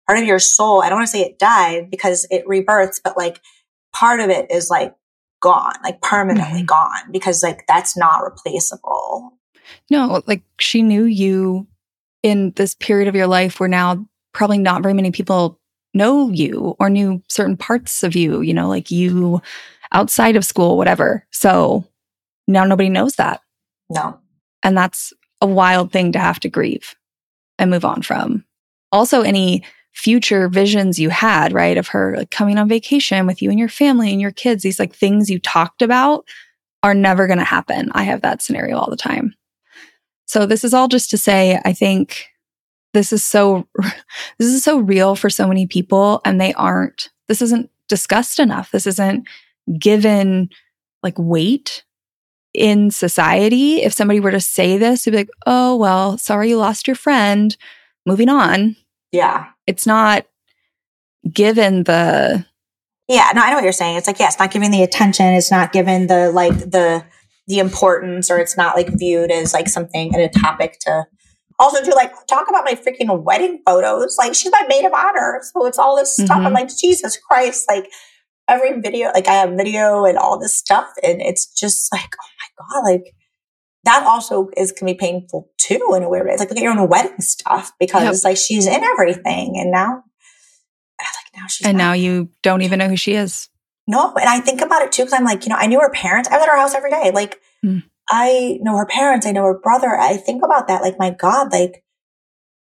part 0.06 0.18
of 0.18 0.24
your 0.24 0.38
soul. 0.38 0.82
I 0.82 0.88
don't 0.88 0.98
want 0.98 1.08
to 1.08 1.12
say 1.12 1.22
it 1.22 1.38
died 1.38 1.90
because 1.90 2.26
it 2.30 2.46
rebirths, 2.46 3.00
but 3.02 3.16
like 3.16 3.40
part 3.92 4.20
of 4.20 4.30
it 4.30 4.50
is 4.50 4.68
like 4.68 4.94
gone, 5.42 5.74
like 5.84 6.00
permanently 6.00 6.60
mm-hmm. 6.60 6.66
gone 6.66 7.12
because 7.12 7.42
like 7.42 7.66
that's 7.68 7.96
not 7.96 8.22
replaceable. 8.22 9.32
No, 9.90 10.22
like 10.26 10.42
she 10.58 10.82
knew 10.82 11.04
you 11.04 11.66
in 12.22 12.52
this 12.56 12.74
period 12.74 13.08
of 13.08 13.14
your 13.14 13.26
life 13.26 13.60
where 13.60 13.68
now 13.68 14.06
probably 14.32 14.58
not 14.58 14.82
very 14.82 14.94
many 14.94 15.10
people 15.10 15.58
know 15.92 16.30
you 16.30 16.74
or 16.78 16.88
knew 16.88 17.22
certain 17.28 17.56
parts 17.56 18.02
of 18.02 18.16
you, 18.16 18.40
you 18.40 18.54
know, 18.54 18.68
like 18.68 18.90
you 18.90 19.42
outside 19.92 20.36
of 20.36 20.44
school, 20.44 20.78
whatever. 20.78 21.26
So 21.30 21.84
now 22.48 22.64
nobody 22.64 22.88
knows 22.88 23.16
that. 23.16 23.40
No. 23.90 24.18
And 24.62 24.76
that's 24.76 25.12
a 25.40 25.46
wild 25.46 25.92
thing 25.92 26.12
to 26.12 26.18
have 26.18 26.40
to 26.40 26.48
grieve 26.48 26.94
and 27.58 27.70
move 27.70 27.84
on 27.84 28.02
from. 28.02 28.44
Also, 28.90 29.22
any 29.22 29.64
future 29.92 30.48
visions 30.48 30.98
you 30.98 31.10
had, 31.10 31.52
right? 31.52 31.76
Of 31.76 31.88
her 31.88 32.16
like, 32.16 32.30
coming 32.30 32.58
on 32.58 32.68
vacation 32.68 33.26
with 33.26 33.42
you 33.42 33.50
and 33.50 33.58
your 33.58 33.68
family 33.68 34.10
and 34.10 34.20
your 34.20 34.32
kids, 34.32 34.62
these 34.62 34.78
like 34.78 34.94
things 34.94 35.30
you 35.30 35.38
talked 35.38 35.82
about 35.82 36.24
are 36.82 36.94
never 36.94 37.26
going 37.26 37.38
to 37.38 37.44
happen. 37.44 37.90
I 37.94 38.02
have 38.04 38.22
that 38.22 38.42
scenario 38.42 38.76
all 38.76 38.90
the 38.90 38.96
time. 38.96 39.34
So 40.26 40.46
this 40.46 40.64
is 40.64 40.74
all 40.74 40.88
just 40.88 41.10
to 41.10 41.18
say, 41.18 41.60
I 41.64 41.72
think 41.72 42.26
this 42.94 43.12
is 43.12 43.22
so, 43.22 43.68
this 44.38 44.48
is 44.48 44.64
so 44.64 44.78
real 44.78 45.14
for 45.14 45.30
so 45.30 45.46
many 45.46 45.66
people 45.66 46.20
and 46.24 46.40
they 46.40 46.52
aren't, 46.54 47.10
this 47.28 47.42
isn't 47.42 47.70
discussed 47.88 48.38
enough. 48.38 48.70
This 48.70 48.86
isn't 48.86 49.26
given 49.78 50.48
like 51.02 51.18
weight 51.18 51.84
in 52.54 52.90
society. 52.90 53.82
If 53.82 53.92
somebody 53.92 54.20
were 54.20 54.30
to 54.30 54.40
say 54.40 54.78
this, 54.78 55.06
it'd 55.06 55.12
be 55.12 55.18
like, 55.18 55.30
oh, 55.46 55.76
well, 55.76 56.18
sorry 56.18 56.50
you 56.50 56.56
lost 56.56 56.86
your 56.86 56.96
friend. 56.96 57.56
Moving 58.06 58.28
on. 58.28 58.76
Yeah. 59.12 59.46
It's 59.66 59.86
not 59.86 60.26
given 61.32 61.84
the 61.84 62.44
yeah 63.08 63.30
no 63.32 63.42
i 63.42 63.50
know 63.50 63.56
what 63.56 63.64
you're 63.64 63.72
saying. 63.72 63.96
It's 63.96 64.06
like 64.06 64.18
yeah 64.18 64.26
it's 64.26 64.38
not 64.38 64.50
giving 64.50 64.70
the 64.70 64.82
attention. 64.82 65.26
It's 65.26 65.50
not 65.50 65.72
given 65.72 66.06
the 66.08 66.30
like 66.32 66.58
the 66.58 67.04
the 67.46 67.58
importance 67.58 68.30
or 68.30 68.38
it's 68.38 68.56
not 68.56 68.76
like 68.76 68.88
viewed 68.98 69.30
as 69.30 69.52
like 69.52 69.68
something 69.68 70.14
and 70.14 70.22
a 70.22 70.28
topic 70.28 70.78
to 70.80 71.04
also 71.58 71.84
do 71.84 71.92
like 71.94 72.12
talk 72.26 72.48
about 72.48 72.64
my 72.64 72.74
freaking 72.74 73.22
wedding 73.22 73.62
photos. 73.64 74.16
Like 74.18 74.34
she's 74.34 74.50
my 74.50 74.64
maid 74.68 74.84
of 74.84 74.92
honor. 74.92 75.40
So 75.42 75.66
it's 75.66 75.78
all 75.78 75.96
this 75.96 76.14
stuff. 76.14 76.28
Mm-hmm. 76.28 76.46
i'm 76.46 76.52
like 76.52 76.70
jesus 76.76 77.16
christ 77.18 77.66
like 77.68 77.88
every 78.48 78.80
video 78.80 79.10
like 79.12 79.28
i 79.28 79.34
have 79.34 79.50
video 79.50 80.04
and 80.04 80.18
all 80.18 80.38
this 80.38 80.56
stuff 80.58 80.88
and 81.02 81.22
it's 81.22 81.46
just 81.46 81.92
like 81.92 82.10
oh 82.20 82.28
my 82.40 82.80
god 82.80 82.90
like 82.90 83.14
that 83.84 84.04
also 84.06 84.48
is 84.56 84.72
can 84.72 84.86
be 84.86 84.94
painful 84.94 85.50
too 85.58 85.92
in 85.96 86.02
a 86.02 86.08
weird 86.08 86.26
way. 86.26 86.32
It's 86.32 86.40
like 86.40 86.50
look 86.50 86.58
at 86.58 86.62
your 86.62 86.78
own 86.78 86.88
wedding 86.88 87.20
stuff 87.20 87.72
because 87.80 88.22
yep. 88.22 88.30
like 88.30 88.36
she's 88.36 88.66
in 88.66 88.82
everything 88.82 89.54
and 89.56 89.70
now 89.70 90.04
like 91.00 91.40
now 91.40 91.46
she's 91.48 91.66
And 91.66 91.78
not. 91.78 91.84
now 91.84 91.92
you 91.92 92.28
don't 92.42 92.62
even 92.62 92.78
know 92.78 92.88
who 92.88 92.96
she 92.96 93.14
is. 93.14 93.48
No, 93.88 94.14
and 94.14 94.28
I 94.28 94.38
think 94.38 94.60
about 94.60 94.82
it 94.82 94.92
too 94.92 95.02
because 95.02 95.12
I'm 95.12 95.24
like, 95.24 95.44
you 95.44 95.50
know, 95.50 95.56
I 95.56 95.66
knew 95.66 95.80
her 95.80 95.90
parents. 95.90 96.28
I 96.28 96.36
was 96.36 96.46
at 96.46 96.50
her 96.50 96.56
house 96.56 96.74
every 96.74 96.90
day. 96.90 97.10
Like 97.12 97.40
mm. 97.64 97.82
I 98.08 98.58
know 98.62 98.76
her 98.76 98.86
parents, 98.86 99.26
I 99.26 99.32
know 99.32 99.44
her 99.44 99.58
brother. 99.58 99.96
I 99.96 100.16
think 100.16 100.44
about 100.44 100.68
that 100.68 100.82
like 100.82 100.98
my 100.98 101.10
god, 101.10 101.52
like 101.52 101.84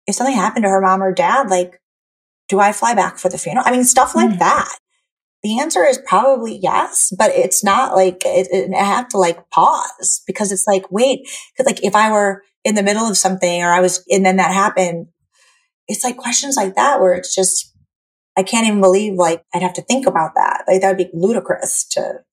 if 0.06 0.16
something 0.16 0.36
happened 0.36 0.64
to 0.64 0.70
her 0.70 0.82
mom 0.82 1.02
or 1.02 1.14
dad, 1.14 1.50
like 1.50 1.82
do 2.50 2.60
I 2.60 2.72
fly 2.72 2.94
back 2.94 3.18
for 3.18 3.30
the 3.30 3.38
funeral? 3.38 3.66
I 3.66 3.72
mean, 3.72 3.84
stuff 3.84 4.16
like 4.16 4.32
mm. 4.32 4.40
that. 4.40 4.70
The 5.44 5.60
answer 5.60 5.86
is 5.86 6.00
probably 6.06 6.58
yes, 6.58 7.14
but 7.18 7.32
it's 7.32 7.64
not 7.64 7.96
like 7.96 8.24
it, 8.26 8.48
it, 8.52 8.74
I 8.74 8.84
have 8.84 9.08
to 9.10 9.18
like 9.18 9.50
pause 9.50 10.22
because 10.26 10.52
it's 10.52 10.66
like, 10.66 10.92
wait, 10.92 11.30
because 11.54 11.72
like 11.72 11.84
if 11.84 11.96
I 11.96 12.12
were 12.12 12.44
in 12.64 12.76
the 12.76 12.84
middle 12.84 13.08
of 13.08 13.18
something 13.18 13.64
or 13.64 13.72
I 13.72 13.80
was, 13.80 14.04
and 14.10 14.26
then 14.26 14.38
that 14.38 14.52
happened, 14.52 15.08
it's 15.88 16.04
like 16.04 16.18
questions 16.18 16.58
like 16.58 16.76
that 16.76 17.00
where 17.00 17.14
it's 17.14 17.36
just, 17.36 17.74
I 18.36 18.44
can't 18.44 18.68
even 18.68 18.82
believe 18.82 19.14
like 19.14 19.44
I'd 19.54 19.62
have 19.62 19.74
to 19.76 19.82
think 19.84 20.08
about 20.08 20.32
that. 20.36 20.64
Like 20.68 20.82
that 20.82 20.90
would 20.90 20.98
be 20.98 21.10
ludicrous 21.14 21.86
to 21.92 22.24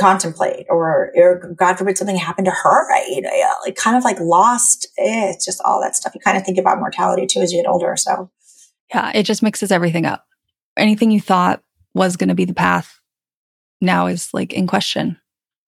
contemplate 0.00 0.66
or, 0.70 1.12
or 1.16 1.54
God 1.56 1.76
forbid 1.76 1.98
something 1.98 2.16
happened 2.16 2.46
to 2.46 2.52
her. 2.52 2.92
I, 2.92 3.06
you 3.10 3.20
know, 3.20 3.30
like 3.64 3.76
kind 3.76 3.96
of 3.96 4.04
like 4.04 4.18
lost. 4.20 4.88
Eh, 4.98 5.30
it's 5.30 5.44
just 5.44 5.60
all 5.64 5.80
that 5.82 5.96
stuff. 5.96 6.14
You 6.14 6.20
kind 6.20 6.38
of 6.38 6.44
think 6.44 6.58
about 6.58 6.78
mortality 6.78 7.26
too 7.26 7.40
as 7.40 7.52
you 7.52 7.62
get 7.62 7.68
older. 7.68 7.94
So 7.96 8.30
yeah, 8.94 9.10
it 9.14 9.24
just 9.24 9.42
mixes 9.42 9.72
everything 9.72 10.06
up. 10.06 10.26
Anything 10.76 11.10
you 11.10 11.20
thought 11.20 11.62
was 11.94 12.16
going 12.16 12.28
to 12.28 12.34
be 12.34 12.44
the 12.44 12.54
path 12.54 13.00
now 13.80 14.06
is 14.06 14.32
like 14.32 14.52
in 14.52 14.66
question. 14.66 15.18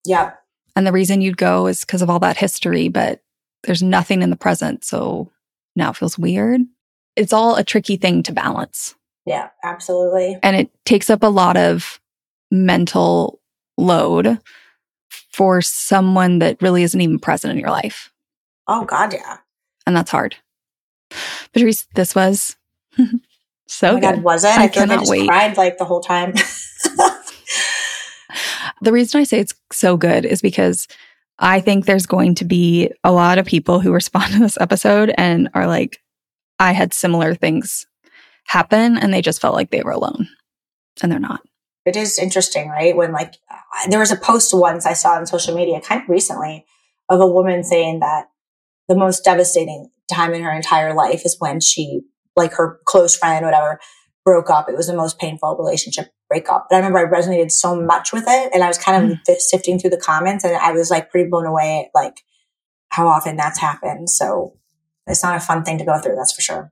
Yeah. 0.05 0.31
And 0.75 0.85
the 0.85 0.91
reason 0.91 1.21
you'd 1.21 1.37
go 1.37 1.67
is 1.67 1.81
because 1.81 2.01
of 2.01 2.09
all 2.09 2.19
that 2.19 2.37
history, 2.37 2.89
but 2.89 3.21
there's 3.63 3.83
nothing 3.83 4.21
in 4.21 4.29
the 4.29 4.35
present. 4.35 4.83
So 4.83 5.31
now 5.75 5.91
it 5.91 5.97
feels 5.97 6.17
weird. 6.17 6.61
It's 7.15 7.33
all 7.33 7.55
a 7.55 7.63
tricky 7.63 7.97
thing 7.97 8.23
to 8.23 8.33
balance. 8.33 8.95
Yeah, 9.25 9.49
absolutely. 9.63 10.37
And 10.43 10.55
it 10.55 10.69
takes 10.85 11.09
up 11.09 11.23
a 11.23 11.27
lot 11.27 11.57
of 11.57 11.99
mental 12.51 13.39
load 13.77 14.39
for 15.31 15.61
someone 15.61 16.39
that 16.39 16.61
really 16.61 16.83
isn't 16.83 16.99
even 16.99 17.19
present 17.19 17.51
in 17.51 17.59
your 17.59 17.71
life. 17.71 18.11
Oh, 18.67 18.85
God, 18.85 19.13
yeah. 19.13 19.37
And 19.87 19.95
that's 19.95 20.11
hard. 20.11 20.35
Patrice, 21.53 21.87
this 21.95 22.15
was 22.15 22.55
So 23.75 23.89
oh 23.89 23.93
good. 23.95 24.01
God, 24.01 24.23
was 24.23 24.45
it? 24.45 24.57
I, 24.57 24.63
I 24.63 24.67
feel 24.69 24.83
like 24.83 24.91
I 24.91 24.97
just 24.97 25.11
wait. 25.11 25.27
cried 25.27 25.57
like 25.57 25.77
the 25.77 25.85
whole 25.85 26.01
time. 26.01 26.33
the 28.81 28.91
reason 28.91 29.19
I 29.19 29.25
say 29.25 29.39
it's 29.39 29.53
so 29.71 29.97
good 29.97 30.25
is 30.25 30.41
because 30.41 30.87
I 31.39 31.59
think 31.59 31.85
there's 31.85 32.05
going 32.05 32.35
to 32.35 32.45
be 32.45 32.91
a 33.03 33.11
lot 33.11 33.37
of 33.37 33.45
people 33.45 33.81
who 33.81 33.91
respond 33.91 34.33
to 34.33 34.39
this 34.39 34.57
episode 34.59 35.13
and 35.17 35.49
are 35.53 35.67
like, 35.67 36.01
I 36.57 36.71
had 36.71 36.93
similar 36.93 37.35
things 37.35 37.85
happen 38.47 38.97
and 38.97 39.13
they 39.13 39.21
just 39.21 39.41
felt 39.41 39.55
like 39.55 39.71
they 39.71 39.83
were 39.83 39.91
alone 39.91 40.29
and 41.01 41.11
they're 41.11 41.19
not. 41.19 41.41
It 41.85 41.97
is 41.97 42.17
interesting, 42.17 42.69
right? 42.69 42.95
When 42.95 43.11
like 43.11 43.35
there 43.89 43.99
was 43.99 44.11
a 44.11 44.15
post 44.15 44.53
once 44.53 44.85
I 44.85 44.93
saw 44.93 45.15
on 45.15 45.25
social 45.25 45.53
media 45.53 45.81
kind 45.81 46.01
of 46.01 46.09
recently 46.09 46.65
of 47.09 47.19
a 47.19 47.27
woman 47.27 47.63
saying 47.63 47.99
that 47.99 48.27
the 48.87 48.95
most 48.95 49.23
devastating 49.23 49.89
time 50.11 50.33
in 50.33 50.43
her 50.43 50.51
entire 50.51 50.93
life 50.93 51.25
is 51.25 51.37
when 51.39 51.59
she, 51.59 52.01
like 52.35 52.53
her 52.53 52.79
close 52.85 53.15
friend, 53.15 53.45
whatever, 53.45 53.79
broke 54.23 54.49
up. 54.49 54.69
It 54.69 54.75
was 54.75 54.87
the 54.87 54.95
most 54.95 55.19
painful 55.19 55.55
relationship 55.57 56.07
breakup. 56.27 56.67
But 56.69 56.77
I 56.77 56.79
remember 56.79 56.99
I 56.99 57.05
resonated 57.05 57.51
so 57.51 57.79
much 57.79 58.11
with 58.11 58.25
it 58.27 58.51
and 58.53 58.63
I 58.63 58.67
was 58.67 58.77
kind 58.77 59.11
of 59.11 59.17
mm. 59.19 59.37
sifting 59.37 59.79
through 59.79 59.91
the 59.91 59.97
comments 59.97 60.43
and 60.43 60.55
I 60.55 60.71
was 60.71 60.89
like 60.89 61.11
pretty 61.11 61.29
blown 61.29 61.45
away 61.45 61.85
at 61.85 61.99
like 61.99 62.21
how 62.89 63.07
often 63.07 63.37
that's 63.37 63.59
happened. 63.59 64.09
So 64.09 64.57
it's 65.07 65.23
not 65.23 65.35
a 65.35 65.39
fun 65.39 65.63
thing 65.63 65.77
to 65.77 65.85
go 65.85 65.99
through, 65.99 66.15
that's 66.15 66.33
for 66.33 66.41
sure. 66.41 66.71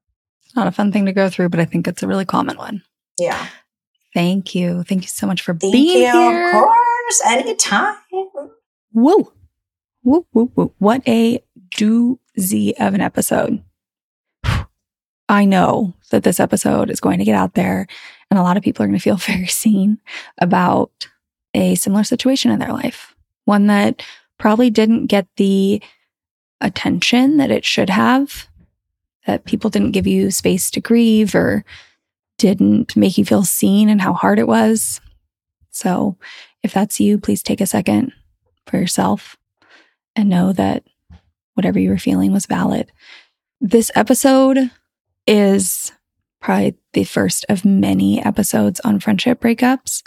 Not 0.55 0.68
a 0.68 0.72
fun 0.72 0.91
thing 0.91 1.05
to 1.05 1.14
go 1.14 1.30
through, 1.30 1.49
but 1.49 1.59
I 1.59 1.66
think 1.66 1.88
it's 1.88 2.03
a 2.03 2.07
really 2.07 2.26
common 2.26 2.57
one. 2.57 2.84
Yeah. 3.20 3.47
Thank 4.14 4.53
you. 4.53 4.84
Thank 4.84 5.03
you 5.03 5.09
so 5.09 5.26
much 5.26 5.41
for 5.41 5.53
Thank 5.53 5.74
being 5.74 6.03
you. 6.03 6.11
here. 6.11 6.47
Of 6.47 6.53
course, 6.53 7.22
anytime. 7.26 7.95
Whoa. 8.91 9.32
Whoa, 10.01 10.28
whoa, 10.32 10.45
whoa. 10.53 10.74
What 10.78 11.01
a 11.07 11.43
doozy 11.70 12.74
of 12.80 12.93
an 12.93 13.01
episode. 13.01 13.64
I 15.34 15.45
know 15.45 15.95
that 16.11 16.21
this 16.21 16.39
episode 16.39 16.91
is 16.91 16.99
going 16.99 17.17
to 17.17 17.25
get 17.25 17.34
out 17.36 17.55
there 17.55 17.88
and 18.29 18.38
a 18.38 18.43
lot 18.43 18.55
of 18.55 18.61
people 18.61 18.84
are 18.84 18.88
going 18.88 18.99
to 18.99 19.03
feel 19.03 19.15
very 19.17 19.47
seen 19.47 19.97
about 20.38 21.07
a 21.55 21.73
similar 21.73 22.03
situation 22.03 22.51
in 22.51 22.59
their 22.59 22.71
life. 22.71 23.15
One 23.45 23.65
that 23.67 24.03
probably 24.38 24.69
didn't 24.69 25.07
get 25.07 25.27
the 25.38 25.81
attention 26.61 27.38
that 27.38 27.49
it 27.49 27.65
should 27.65 27.89
have, 27.89 28.47
that 29.25 29.45
people 29.45 29.71
didn't 29.71 29.91
give 29.91 30.05
you 30.05 30.29
space 30.29 30.69
to 30.69 30.79
grieve 30.79 31.34
or 31.34 31.65
didn't 32.38 32.95
make 32.95 33.17
you 33.17 33.25
feel 33.25 33.43
seen 33.43 33.89
and 33.89 34.01
how 34.01 34.13
hard 34.13 34.38
it 34.38 34.47
was. 34.47 35.01
So 35.71 36.15
if 36.61 36.73
that's 36.73 36.99
you, 36.99 37.17
please 37.17 37.41
take 37.41 37.59
a 37.59 37.65
second 37.65 38.13
for 38.67 38.77
yourself 38.77 39.36
and 40.15 40.29
know 40.29 40.53
that 40.53 40.84
whatever 41.55 41.79
you 41.79 41.89
were 41.89 41.97
feeling 41.97 42.31
was 42.31 42.45
valid. 42.45 42.91
This 43.59 43.89
episode 43.95 44.69
is 45.28 45.91
probably 46.41 46.76
the 46.93 47.03
first 47.03 47.45
of 47.49 47.63
many 47.63 48.24
episodes 48.24 48.80
on 48.82 48.99
friendship 48.99 49.39
breakups. 49.39 50.03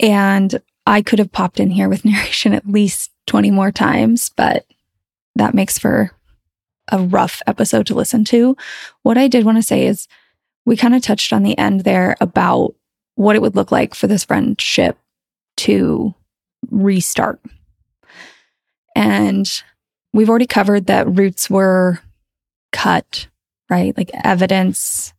And 0.00 0.60
I 0.86 1.02
could 1.02 1.18
have 1.18 1.32
popped 1.32 1.60
in 1.60 1.70
here 1.70 1.88
with 1.88 2.04
narration 2.04 2.52
at 2.52 2.68
least 2.68 3.10
20 3.26 3.50
more 3.50 3.72
times, 3.72 4.30
but 4.36 4.66
that 5.36 5.54
makes 5.54 5.78
for 5.78 6.10
a 6.90 6.98
rough 6.98 7.40
episode 7.46 7.86
to 7.86 7.94
listen 7.94 8.24
to. 8.24 8.56
What 9.02 9.16
I 9.16 9.28
did 9.28 9.44
want 9.44 9.58
to 9.58 9.62
say 9.62 9.86
is 9.86 10.08
we 10.66 10.76
kind 10.76 10.94
of 10.94 11.02
touched 11.02 11.32
on 11.32 11.42
the 11.42 11.56
end 11.56 11.80
there 11.80 12.16
about 12.20 12.74
what 13.14 13.36
it 13.36 13.42
would 13.42 13.56
look 13.56 13.72
like 13.72 13.94
for 13.94 14.06
this 14.06 14.24
friendship 14.24 14.98
to 15.58 16.14
restart. 16.70 17.40
And 18.94 19.50
we've 20.12 20.28
already 20.28 20.46
covered 20.46 20.86
that 20.86 21.08
roots 21.08 21.48
were 21.48 22.00
cut, 22.72 23.28
right? 23.72 23.96
Like 23.96 24.10
evidence, 24.22 25.14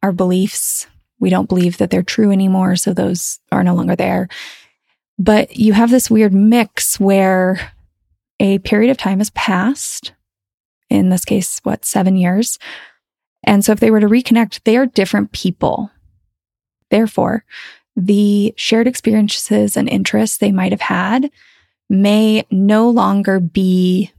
our 0.00 0.12
beliefs, 0.12 0.86
we 1.18 1.28
don't 1.28 1.48
believe 1.48 1.78
that 1.78 1.90
they're 1.90 2.04
true 2.04 2.30
anymore. 2.30 2.76
So 2.76 2.94
those 2.94 3.40
are 3.50 3.64
no 3.64 3.74
longer 3.74 3.96
there. 3.96 4.28
But 5.18 5.56
you 5.56 5.72
have 5.72 5.90
this 5.90 6.08
weird 6.08 6.32
mix 6.32 7.00
where 7.00 7.72
a 8.38 8.60
period 8.60 8.92
of 8.92 8.96
time 8.96 9.18
has 9.18 9.30
passed. 9.30 10.12
In 10.88 11.08
this 11.08 11.24
case, 11.24 11.58
what, 11.64 11.84
seven 11.84 12.14
years? 12.14 12.60
And 13.42 13.64
so 13.64 13.72
if 13.72 13.80
they 13.80 13.90
were 13.90 13.98
to 13.98 14.06
reconnect, 14.06 14.60
they 14.62 14.76
are 14.76 14.86
different 14.86 15.32
people. 15.32 15.90
Therefore, 16.90 17.44
the 17.96 18.54
shared 18.56 18.86
experiences 18.86 19.76
and 19.76 19.88
interests 19.88 20.38
they 20.38 20.52
might 20.52 20.70
have 20.70 20.82
had 20.82 21.32
may 21.90 22.46
no 22.52 22.88
longer 22.88 23.40
be 23.40 24.12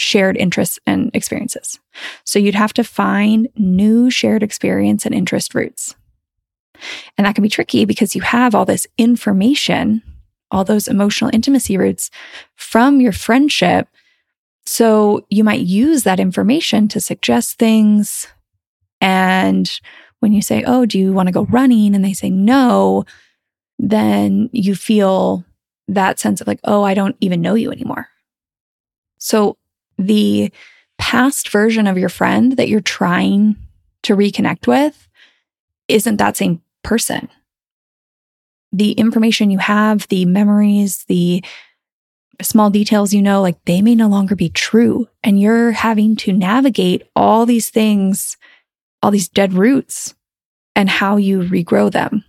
shared 0.00 0.36
interests 0.36 0.78
and 0.86 1.10
experiences. 1.12 1.78
So 2.24 2.38
you'd 2.38 2.54
have 2.54 2.72
to 2.72 2.84
find 2.84 3.48
new 3.56 4.10
shared 4.10 4.42
experience 4.42 5.04
and 5.04 5.14
interest 5.14 5.54
roots. 5.54 5.94
And 7.18 7.26
that 7.26 7.34
can 7.34 7.42
be 7.42 7.50
tricky 7.50 7.84
because 7.84 8.14
you 8.16 8.22
have 8.22 8.54
all 8.54 8.64
this 8.64 8.86
information, 8.96 10.02
all 10.50 10.64
those 10.64 10.88
emotional 10.88 11.30
intimacy 11.34 11.76
roots 11.76 12.10
from 12.54 13.00
your 13.00 13.12
friendship. 13.12 13.88
So 14.64 15.26
you 15.28 15.44
might 15.44 15.60
use 15.60 16.04
that 16.04 16.18
information 16.18 16.88
to 16.88 17.00
suggest 17.00 17.58
things. 17.58 18.26
And 19.02 19.70
when 20.20 20.32
you 20.32 20.40
say, 20.40 20.64
Oh, 20.66 20.86
do 20.86 20.98
you 20.98 21.12
want 21.12 21.26
to 21.26 21.32
go 21.32 21.44
running? 21.44 21.94
And 21.94 22.02
they 22.02 22.14
say 22.14 22.30
no, 22.30 23.04
then 23.78 24.48
you 24.52 24.74
feel 24.74 25.44
that 25.88 26.18
sense 26.18 26.40
of 26.40 26.46
like, 26.46 26.60
Oh, 26.64 26.84
I 26.84 26.94
don't 26.94 27.16
even 27.20 27.42
know 27.42 27.54
you 27.54 27.70
anymore. 27.70 28.08
So 29.18 29.58
the 30.00 30.52
past 30.98 31.48
version 31.48 31.86
of 31.86 31.98
your 31.98 32.08
friend 32.08 32.56
that 32.56 32.68
you're 32.68 32.80
trying 32.80 33.56
to 34.02 34.16
reconnect 34.16 34.66
with 34.66 35.08
isn't 35.88 36.16
that 36.16 36.36
same 36.36 36.62
person. 36.82 37.28
The 38.72 38.92
information 38.92 39.50
you 39.50 39.58
have, 39.58 40.06
the 40.08 40.24
memories, 40.24 41.04
the 41.08 41.44
small 42.40 42.70
details 42.70 43.12
you 43.12 43.20
know, 43.20 43.42
like 43.42 43.62
they 43.64 43.82
may 43.82 43.94
no 43.94 44.08
longer 44.08 44.36
be 44.36 44.48
true. 44.48 45.08
And 45.22 45.40
you're 45.40 45.72
having 45.72 46.16
to 46.16 46.32
navigate 46.32 47.02
all 47.14 47.44
these 47.44 47.70
things, 47.70 48.36
all 49.02 49.10
these 49.10 49.28
dead 49.28 49.52
roots, 49.52 50.14
and 50.76 50.88
how 50.88 51.16
you 51.16 51.40
regrow 51.40 51.90
them. 51.90 52.24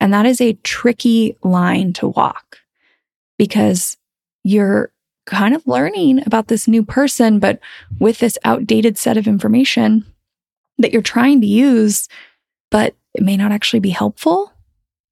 And 0.00 0.12
that 0.12 0.26
is 0.26 0.40
a 0.40 0.54
tricky 0.62 1.36
line 1.42 1.92
to 1.94 2.08
walk 2.08 2.58
because 3.38 3.96
you're 4.42 4.92
kind 5.26 5.54
of 5.54 5.66
learning 5.66 6.22
about 6.26 6.48
this 6.48 6.68
new 6.68 6.82
person, 6.82 7.38
but 7.38 7.58
with 7.98 8.18
this 8.18 8.38
outdated 8.44 8.98
set 8.98 9.16
of 9.16 9.26
information 9.26 10.04
that 10.78 10.92
you're 10.92 11.02
trying 11.02 11.40
to 11.40 11.46
use, 11.46 12.08
but 12.70 12.94
it 13.14 13.22
may 13.22 13.36
not 13.36 13.52
actually 13.52 13.80
be 13.80 13.90
helpful. 13.90 14.52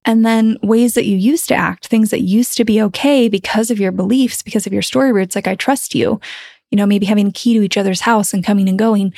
And 0.05 0.25
then 0.25 0.57
ways 0.61 0.95
that 0.95 1.05
you 1.05 1.15
used 1.15 1.47
to 1.47 1.55
act, 1.55 1.87
things 1.87 2.09
that 2.09 2.21
used 2.21 2.57
to 2.57 2.65
be 2.65 2.81
okay 2.81 3.29
because 3.29 3.71
of 3.71 3.79
your 3.79 3.91
beliefs, 3.91 4.41
because 4.41 4.67
of 4.67 4.73
your 4.73 4.81
story 4.81 5.13
roots, 5.13 5.35
like 5.35 5.47
I 5.47 5.55
trust 5.55 5.95
you, 5.95 6.19
you 6.69 6.75
know, 6.75 6.85
maybe 6.85 7.05
having 7.05 7.27
a 7.27 7.31
key 7.31 7.53
to 7.53 7.63
each 7.63 7.77
other's 7.77 8.01
house 8.01 8.33
and 8.33 8.43
coming 8.43 8.67
and 8.67 8.77
going. 8.77 9.13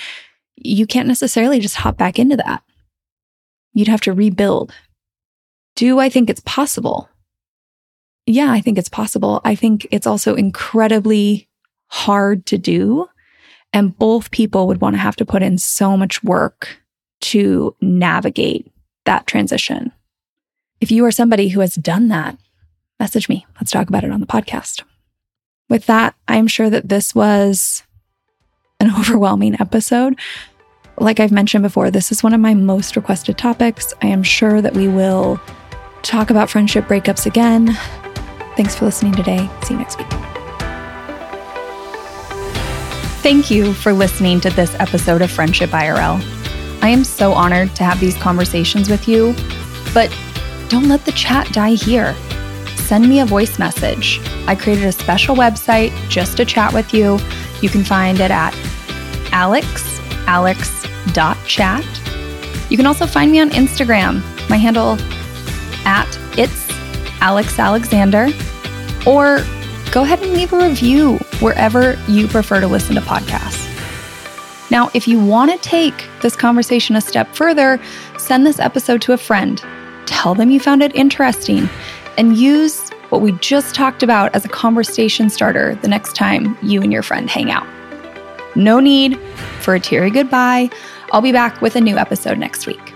You 0.55 0.85
can't 0.85 1.07
necessarily 1.07 1.59
just 1.59 1.77
hop 1.77 1.97
back 1.97 2.19
into 2.19 2.37
that. 2.37 2.61
You'd 3.73 3.87
have 3.87 4.01
to 4.01 4.13
rebuild. 4.13 4.73
Do 5.75 5.99
I 5.99 6.07
think 6.07 6.29
it's 6.29 6.41
possible? 6.41 7.09
Yeah, 8.25 8.51
I 8.51 8.61
think 8.61 8.77
it's 8.77 8.89
possible. 8.89 9.41
I 9.43 9.55
think 9.55 9.87
it's 9.91 10.07
also 10.07 10.35
incredibly 10.35 11.47
hard 11.87 12.45
to 12.47 12.57
do. 12.57 13.07
And 13.71 13.97
both 13.97 14.31
people 14.31 14.67
would 14.67 14.81
want 14.81 14.95
to 14.95 15.01
have 15.01 15.15
to 15.17 15.25
put 15.25 15.43
in 15.43 15.57
so 15.57 15.97
much 15.97 16.23
work 16.23 16.79
to 17.21 17.75
navigate 17.81 18.71
that 19.05 19.27
transition. 19.27 19.91
If 20.81 20.91
you 20.91 21.05
are 21.05 21.11
somebody 21.11 21.49
who 21.49 21.59
has 21.59 21.75
done 21.75 22.07
that, 22.07 22.37
message 22.99 23.29
me. 23.29 23.45
Let's 23.59 23.71
talk 23.71 23.89
about 23.89 24.03
it 24.03 24.11
on 24.11 24.21
the 24.21 24.25
podcast. 24.25 24.83
With 25.69 25.85
that, 25.87 26.15
I'm 26.27 26.47
sure 26.47 26.69
that 26.69 26.89
this 26.89 27.13
was 27.13 27.83
an 28.79 28.93
overwhelming 28.99 29.59
episode. 29.59 30.19
Like 30.97 31.19
I've 31.19 31.31
mentioned 31.31 31.63
before, 31.63 31.91
this 31.91 32.11
is 32.11 32.23
one 32.23 32.33
of 32.33 32.39
my 32.39 32.53
most 32.53 32.95
requested 32.95 33.37
topics. 33.37 33.93
I 34.01 34.07
am 34.07 34.23
sure 34.23 34.61
that 34.61 34.73
we 34.73 34.87
will 34.87 35.39
talk 36.01 36.29
about 36.29 36.49
friendship 36.49 36.85
breakups 36.85 37.25
again, 37.25 37.77
Thanks 38.55 38.75
for 38.75 38.85
listening 38.85 39.13
today. 39.13 39.49
See 39.63 39.73
you 39.73 39.79
next 39.79 39.97
week. 39.97 40.07
Thank 43.21 43.49
you 43.49 43.73
for 43.73 43.91
listening 43.91 44.39
to 44.41 44.51
this 44.51 44.75
episode 44.75 45.21
of 45.21 45.31
Friendship 45.31 45.71
IRL. 45.71 46.21
I 46.81 46.89
am 46.89 47.03
so 47.03 47.33
honored 47.33 47.75
to 47.75 47.83
have 47.83 47.99
these 47.99 48.15
conversations 48.15 48.89
with 48.89 49.07
you, 49.07 49.35
but 49.93 50.15
don't 50.69 50.87
let 50.87 51.05
the 51.05 51.11
chat 51.11 51.51
die 51.51 51.73
here. 51.73 52.15
Send 52.75 53.09
me 53.09 53.21
a 53.21 53.25
voice 53.25 53.57
message. 53.57 54.21
I 54.47 54.55
created 54.55 54.85
a 54.85 54.91
special 54.91 55.35
website 55.35 55.91
just 56.07 56.37
to 56.37 56.45
chat 56.45 56.71
with 56.71 56.93
you. 56.93 57.17
You 57.61 57.69
can 57.69 57.83
find 57.83 58.19
it 58.19 58.29
at 58.29 58.53
alexalex.chat. 59.31 61.85
You 62.69 62.77
can 62.77 62.85
also 62.85 63.07
find 63.07 63.31
me 63.31 63.39
on 63.39 63.49
Instagram. 63.49 64.21
My 64.49 64.57
handle 64.57 64.99
at 65.85 66.07
it's 66.37 66.64
Alex 67.21 67.57
Alexander, 67.57 68.29
or 69.05 69.39
go 69.91 70.03
ahead 70.03 70.21
and 70.21 70.33
leave 70.33 70.51
a 70.53 70.57
review 70.57 71.17
wherever 71.39 71.97
you 72.07 72.27
prefer 72.27 72.59
to 72.59 72.67
listen 72.67 72.95
to 72.95 73.01
podcasts. 73.01 73.71
Now, 74.71 74.89
if 74.93 75.07
you 75.07 75.23
want 75.23 75.51
to 75.51 75.57
take 75.57 76.07
this 76.21 76.35
conversation 76.35 76.95
a 76.95 77.01
step 77.01 77.33
further, 77.35 77.79
send 78.17 78.45
this 78.45 78.59
episode 78.59 79.01
to 79.03 79.13
a 79.13 79.17
friend. 79.17 79.63
Tell 80.05 80.35
them 80.35 80.49
you 80.49 80.59
found 80.59 80.81
it 80.81 80.95
interesting 80.95 81.69
and 82.17 82.35
use 82.37 82.89
what 83.09 83.21
we 83.21 83.31
just 83.33 83.75
talked 83.75 84.01
about 84.01 84.33
as 84.35 84.43
a 84.43 84.49
conversation 84.49 85.29
starter 85.29 85.75
the 85.75 85.87
next 85.87 86.15
time 86.15 86.57
you 86.61 86.81
and 86.81 86.91
your 86.91 87.03
friend 87.03 87.29
hang 87.29 87.51
out. 87.51 87.67
No 88.55 88.79
need 88.79 89.19
for 89.61 89.75
a 89.75 89.79
teary 89.79 90.09
goodbye. 90.09 90.69
I'll 91.11 91.21
be 91.21 91.31
back 91.31 91.61
with 91.61 91.75
a 91.75 91.81
new 91.81 91.97
episode 91.97 92.37
next 92.37 92.65
week. 92.65 92.94